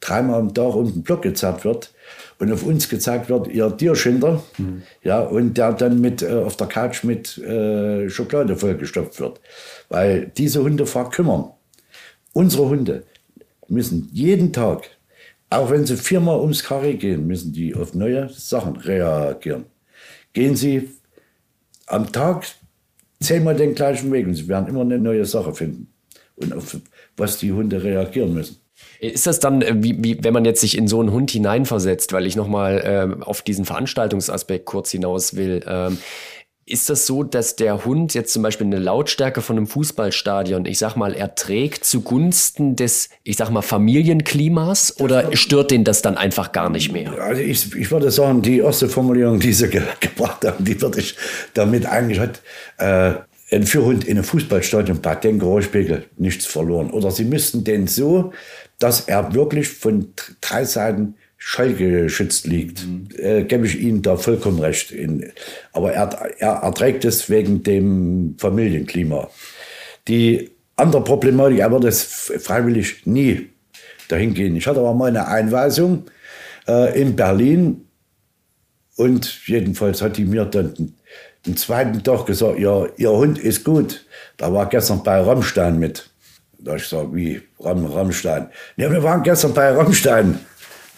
[0.00, 1.94] dreimal am Tag um den Block gezerrt wird
[2.38, 4.82] und auf uns gezeigt wird, ihr Tierschinder, mhm.
[5.02, 9.40] ja, und der dann mit äh, auf der Couch mit äh, Schokolade vollgestopft wird.
[9.88, 11.50] Weil diese Hunde verkümmern.
[12.32, 13.04] Unsere Hunde
[13.68, 14.90] müssen jeden Tag,
[15.50, 19.66] auch wenn sie viermal ums Karree gehen, müssen die auf neue Sachen reagieren.
[20.32, 20.90] Gehen sie
[21.86, 22.44] am Tag
[23.24, 25.88] zehnmal den gleichen Weg und sie werden immer eine neue Sache finden
[26.36, 26.76] und auf
[27.16, 28.56] was die Hunde reagieren müssen.
[29.00, 32.12] Ist das dann, äh, wie, wie, wenn man jetzt sich in so einen Hund hineinversetzt,
[32.12, 35.98] weil ich nochmal ähm, auf diesen Veranstaltungsaspekt kurz hinaus will, ähm,
[36.66, 40.78] ist das so, dass der Hund jetzt zum Beispiel eine Lautstärke von einem Fußballstadion, ich
[40.78, 46.52] sag mal, erträgt zugunsten des, ich sag mal, Familienklimas oder stört den das dann einfach
[46.52, 47.12] gar nicht mehr?
[47.20, 51.00] Also ich, ich würde sagen, die erste Formulierung, die Sie ge gebracht haben, die würde
[51.00, 51.16] ich
[51.52, 52.40] damit eigentlich hat,
[52.78, 53.14] äh,
[53.54, 56.90] ein Führhund in einem Fußballstadion bei den Geräuschpegel nichts verloren.
[56.90, 58.32] Oder Sie müssten den so,
[58.78, 61.14] dass er wirklich von drei Seiten
[61.46, 63.08] schallgeschützt liegt, mhm.
[63.18, 64.90] äh, gebe ich Ihnen da vollkommen recht.
[64.90, 65.30] In,
[65.74, 66.08] aber er,
[66.38, 69.28] er erträgt es wegen dem Familienklima.
[70.08, 73.50] Die andere Problematik, er wird es freiwillig nie
[74.08, 74.56] dahin gehen.
[74.56, 76.04] Ich hatte aber mal eine Einweisung
[76.66, 77.86] äh, in Berlin,
[78.96, 80.94] Und jedenfalls hat die mir dann
[81.44, 84.06] den zweiten Tag gesagt, ja, ihr Hund ist gut.
[84.38, 86.08] Da war gestern bei Rammstein mit.
[86.58, 88.48] Da ich gesagt, wie Ram, Rammstein?
[88.76, 90.38] Ja, wir waren gestern bei Rammstein.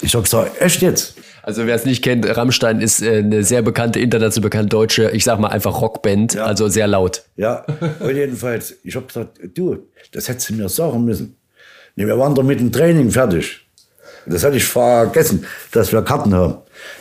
[0.03, 1.15] Ich habe gesagt, echt jetzt?
[1.43, 5.25] Also wer es nicht kennt, Rammstein ist äh, eine sehr bekannte, international bekannte deutsche, ich
[5.25, 6.45] sag mal einfach Rockband, ja.
[6.45, 7.23] also sehr laut.
[7.37, 7.65] Ja,
[8.01, 11.37] und jedenfalls, ich habe gesagt, du, das hättest du mir sagen müssen.
[11.95, 13.61] Nee, wir waren da mit dem Training fertig.
[14.27, 16.57] Das hatte ich vergessen, dass wir Karten haben.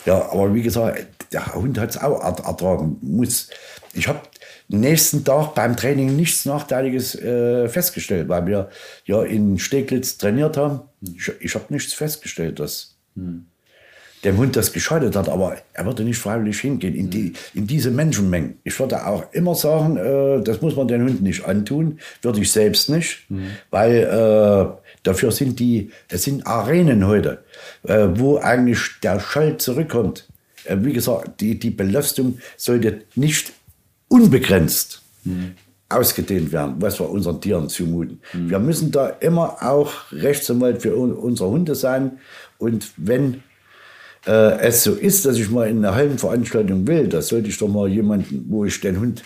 [0.05, 2.97] Ja, aber wie gesagt, der Hund hat es auch ertragen.
[3.01, 3.49] Muss.
[3.93, 4.22] Ich habe
[4.67, 8.69] nächsten Tag beim Training nichts Nachteiliges äh, festgestellt, weil wir
[9.05, 10.81] ja in Steglitz trainiert haben.
[11.18, 13.45] Ich, ich habe nichts festgestellt, dass hm.
[14.23, 17.91] dem Hund das geschadet hat, aber er würde nicht freiwillig hingehen in, die, in diese
[17.91, 18.57] Menschenmengen.
[18.64, 22.52] Ich würde auch immer sagen, äh, das muss man den Hund nicht antun, würde ich
[22.52, 23.48] selbst nicht, hm.
[23.69, 27.44] weil äh, dafür sind die, es sind Arenen heute,
[27.84, 30.27] äh, wo eigentlich der Schall zurückkommt.
[30.65, 33.53] Äh, wie gesagt, die, die Belastung sollte nicht
[34.07, 35.56] unbegrenzt mhm.
[35.90, 38.20] Ausgedehnt werden, was wir unseren Tieren zumuten.
[38.34, 38.49] Mhm.
[38.49, 42.20] Wir müssen da immer auch Rechtsanwalt für unsere Hunde sein.
[42.57, 43.44] Und wenn
[44.26, 47.68] äh, es so ist, dass ich mal in eine Hallenveranstaltung will, da sollte ich doch
[47.68, 49.24] mal jemanden, wo ich den Hund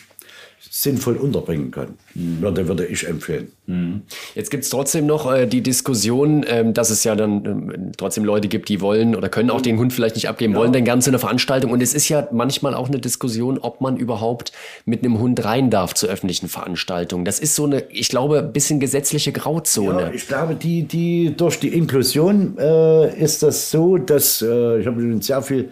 [0.69, 2.41] sinnvoll unterbringen kann, mhm.
[2.41, 3.52] würde, würde ich empfehlen.
[3.65, 4.02] Mhm.
[4.36, 8.26] Jetzt gibt es trotzdem noch äh, die Diskussion, ähm, dass es ja dann ähm, trotzdem
[8.26, 10.60] Leute gibt, die wollen oder können auch den Hund vielleicht nicht abgeben, ja.
[10.60, 11.72] wollen dann ganz in der Veranstaltung.
[11.72, 14.52] Und es ist ja manchmal auch eine Diskussion, ob man überhaupt
[14.86, 17.26] mit einem Hund rein darf zu öffentlichen Veranstaltungen.
[17.26, 20.02] Das ist so eine, ich glaube, ein bisschen gesetzliche Grauzone.
[20.02, 24.88] Ja, ich glaube, die, die durch die Inklusion äh, ist das so, dass äh, ich
[24.88, 25.69] habe sehr viel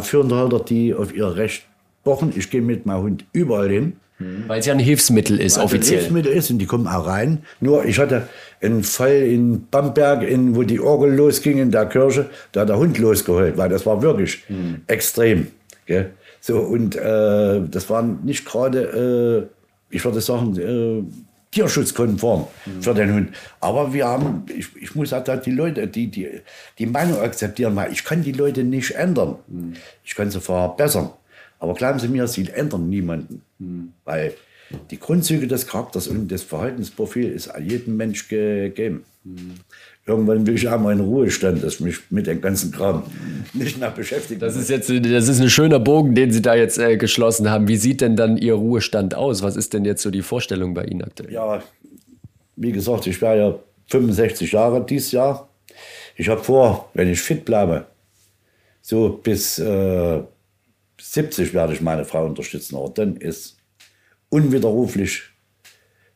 [0.00, 1.64] Führendhalter, die auf ihr Recht
[2.04, 2.32] pochen.
[2.36, 3.96] Ich gehe mit meinem Hund überall hin.
[4.18, 4.44] Mhm.
[4.46, 5.98] Weil es ja ein Hilfsmittel ist, Weil offiziell.
[5.98, 7.42] Ein Hilfsmittel ist und die kommen auch rein.
[7.60, 8.28] Nur ich hatte
[8.60, 12.78] einen Fall in Bamberg, in, wo die Orgel losging in der Kirche, da hat der
[12.78, 14.82] Hund losgeholt, weil das war wirklich mhm.
[14.86, 15.48] extrem.
[15.86, 16.12] Gell?
[16.40, 19.48] So, und äh, das war nicht gerade,
[19.90, 21.02] äh, ich würde sagen, äh,
[21.50, 22.82] tierschutzkonform mhm.
[22.82, 23.28] für den Hund.
[23.60, 26.28] Aber wir haben, ich, ich muss auch da die Leute, die, die,
[26.78, 29.36] die Meinung akzeptieren, weil ich kann die Leute nicht ändern.
[29.46, 29.74] Mhm.
[30.04, 31.10] Ich kann sie verbessern.
[31.64, 33.40] Aber glauben Sie mir, sie ändern niemanden.
[33.58, 33.94] Hm.
[34.04, 34.34] Weil
[34.90, 39.04] die Grundzüge des Charakters und des Verhaltensprofils ist jedem Mensch gegeben.
[39.24, 39.54] Hm.
[40.06, 43.04] Irgendwann will ich auch mal in Ruhestand, dass mich mit dem ganzen Kram
[43.54, 44.42] nicht mehr beschäftigt.
[44.42, 47.66] Das ist jetzt das ist ein schöner Bogen, den Sie da jetzt äh, geschlossen haben.
[47.66, 49.42] Wie sieht denn dann Ihr Ruhestand aus?
[49.42, 51.32] Was ist denn jetzt so die Vorstellung bei Ihnen aktuell?
[51.32, 51.62] Ja,
[52.56, 55.48] wie gesagt, ich wäre ja 65 Jahre dieses Jahr.
[56.14, 57.86] Ich habe vor, wenn ich fit bleibe,
[58.82, 60.20] so bis äh,
[61.14, 63.56] 70 werde ich meine Frau unterstützen, aber dann ist
[64.30, 65.22] unwiderruflich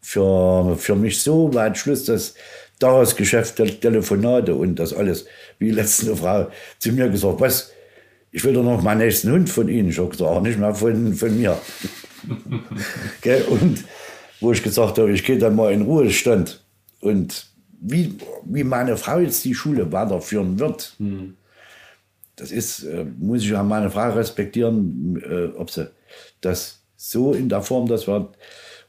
[0.00, 2.34] für, für mich so weit Schluss, dass
[2.80, 5.26] daraus Geschäft, Telefonate und das alles,
[5.60, 6.50] wie letzte Frau
[6.80, 7.72] zu mir gesagt, was,
[8.32, 9.90] ich will doch noch meinen nächsten Hund von Ihnen.
[9.90, 11.56] Ich habe gesagt, auch nicht mehr von, von mir.
[13.50, 13.84] und
[14.40, 16.64] wo ich gesagt habe, ich gehe dann mal in Ruhestand.
[17.00, 17.46] Und
[17.80, 21.38] wie, wie meine Frau jetzt die Schule weiterführen wird, hm
[22.39, 25.90] das ist, äh, muss ich an meine Frage respektieren, äh, ob sie
[26.40, 28.31] das so in der Form, dass wir,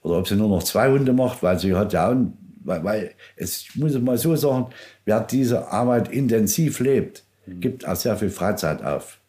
[0.01, 2.15] oder ob sie nur noch zwei Hunde macht, weil sie hat ja
[2.61, 4.67] weil, weil es, ich muss mal so sagen,
[5.05, 7.59] wer diese Arbeit intensiv lebt, mhm.
[7.59, 9.19] gibt auch sehr viel Freizeit auf.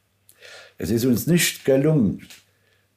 [0.79, 2.23] Es ist uns nicht gelungen,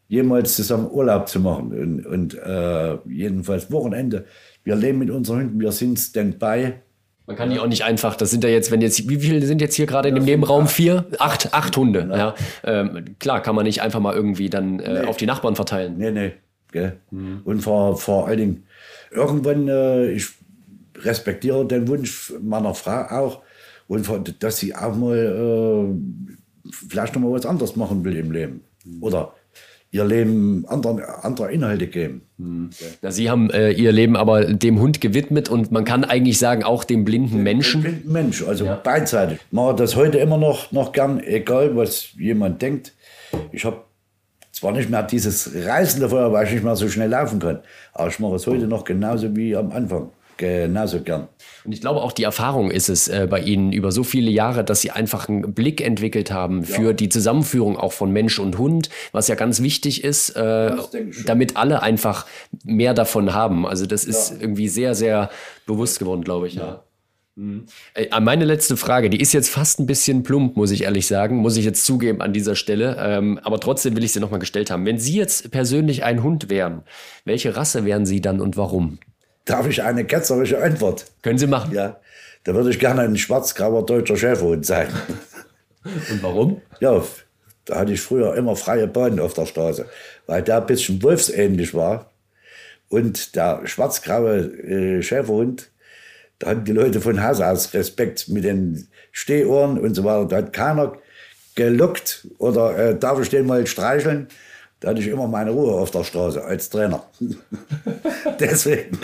[0.07, 4.25] jemals zusammen Urlaub zu machen und, und äh, jedenfalls Wochenende.
[4.63, 6.73] Wir leben mit unseren Hunden, wir sind Standby
[7.25, 9.61] man kann die auch nicht einfach, das sind ja jetzt, wenn jetzt, wie viele sind
[9.61, 10.67] jetzt hier gerade in dem Nebenraum?
[10.67, 11.05] Vier?
[11.19, 12.35] Acht, acht Hunde, ja.
[12.63, 15.07] Ähm, klar, kann man nicht einfach mal irgendwie dann äh, nee.
[15.07, 15.95] auf die Nachbarn verteilen.
[15.97, 16.33] Nee, nee.
[16.71, 16.97] Gell?
[17.11, 17.41] Mhm.
[17.45, 18.63] Und vor, vor allen Dingen,
[19.11, 20.27] irgendwann, äh, ich
[20.97, 23.41] respektiere den Wunsch meiner Frau auch,
[23.87, 28.61] und dass sie auch mal äh, vielleicht noch mal was anderes machen will im Leben.
[28.85, 29.03] Mhm.
[29.03, 29.33] Oder
[29.93, 32.23] ihr Leben andere, andere Inhalte geben.
[32.39, 32.71] Hm.
[33.03, 36.63] Ja, Sie haben äh, Ihr Leben aber dem Hund gewidmet und man kann eigentlich sagen,
[36.63, 37.83] auch dem blinden Menschen.
[37.83, 38.75] Dem blinden Mensch, also ja.
[38.75, 39.37] beidseitig.
[39.45, 42.93] Ich mache das heute immer noch, noch gern, egal was jemand denkt.
[43.51, 43.83] Ich habe
[44.51, 47.59] zwar nicht mehr dieses reißende Feuer, weil ich nicht mehr so schnell laufen kann,
[47.93, 51.27] aber ich mache es heute noch genauso wie am Anfang genauso gern.
[51.63, 54.63] Und ich glaube auch die Erfahrung ist es äh, bei Ihnen über so viele Jahre,
[54.63, 56.93] dass Sie einfach einen Blick entwickelt haben für ja.
[56.93, 60.75] die Zusammenführung auch von Mensch und Hund, was ja ganz wichtig ist, äh,
[61.25, 62.25] damit alle einfach
[62.63, 63.65] mehr davon haben.
[63.65, 64.37] Also das ist ja.
[64.41, 65.29] irgendwie sehr, sehr
[65.65, 66.55] bewusst geworden, glaube ich.
[66.55, 66.65] Ja.
[66.65, 66.83] ja.
[67.35, 67.65] Mhm.
[67.95, 71.37] Äh, meine letzte Frage, die ist jetzt fast ein bisschen plump, muss ich ehrlich sagen,
[71.37, 72.97] muss ich jetzt zugeben an dieser Stelle.
[72.99, 74.85] Ähm, aber trotzdem will ich sie nochmal gestellt haben.
[74.85, 76.83] Wenn Sie jetzt persönlich ein Hund wären,
[77.25, 78.99] welche Rasse wären Sie dann und warum?
[79.45, 81.05] Darf ich eine ketzerische Antwort?
[81.21, 81.73] Können Sie machen.
[81.73, 81.99] Ja.
[82.43, 84.87] Da würde ich gerne ein schwarz-grauer deutscher Schäferhund sein.
[85.83, 86.61] Und warum?
[86.79, 87.03] Ja,
[87.65, 89.85] Da hatte ich früher immer freie Bahn auf der Straße,
[90.27, 92.11] weil der ein bisschen wolfsähnlich war.
[92.89, 95.71] Und der schwarz-graue äh, Schäferhund,
[96.39, 100.25] da hatten die Leute von Haus aus Respekt mit den Stehohren und so weiter.
[100.27, 100.93] Da hat keiner
[101.55, 104.27] gelockt oder äh, darf ich den mal streicheln.
[104.83, 107.03] Da hatte ich immer meine Ruhe auf der Straße als Trainer.
[108.39, 108.99] Deswegen.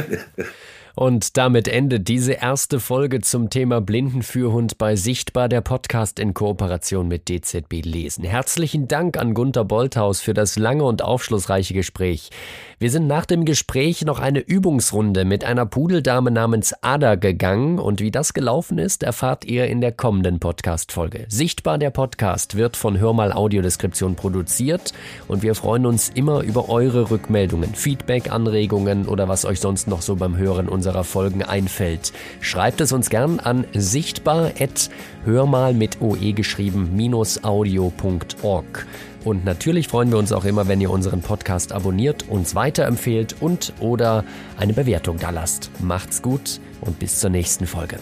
[0.93, 7.07] Und damit endet diese erste Folge zum Thema Blindenführhund bei Sichtbar, der Podcast in Kooperation
[7.07, 8.25] mit DZB Lesen.
[8.25, 12.29] Herzlichen Dank an Gunter Bolthaus für das lange und aufschlussreiche Gespräch.
[12.81, 17.99] Wir sind nach dem Gespräch noch eine Übungsrunde mit einer Pudeldame namens Ada gegangen und
[17.99, 21.25] wie das gelaufen ist, erfahrt ihr in der kommenden Podcast-Folge.
[21.27, 24.93] Sichtbar der Podcast wird von Hörmal Audiodeskription produziert
[25.27, 30.01] und wir freuen uns immer über eure Rückmeldungen, Feedback, Anregungen oder was euch sonst noch
[30.01, 32.13] so beim Hören unserer Folgen einfällt.
[32.39, 38.87] Schreibt es uns gern an sichtbar.hörmal mit oe geschrieben minus audio.org.
[39.23, 43.73] Und natürlich freuen wir uns auch immer, wenn ihr unseren Podcast abonniert, uns weiterempfehlt und
[43.79, 44.23] oder
[44.57, 45.71] eine Bewertung da lasst.
[45.79, 47.99] Macht's gut und bis zur nächsten Folge.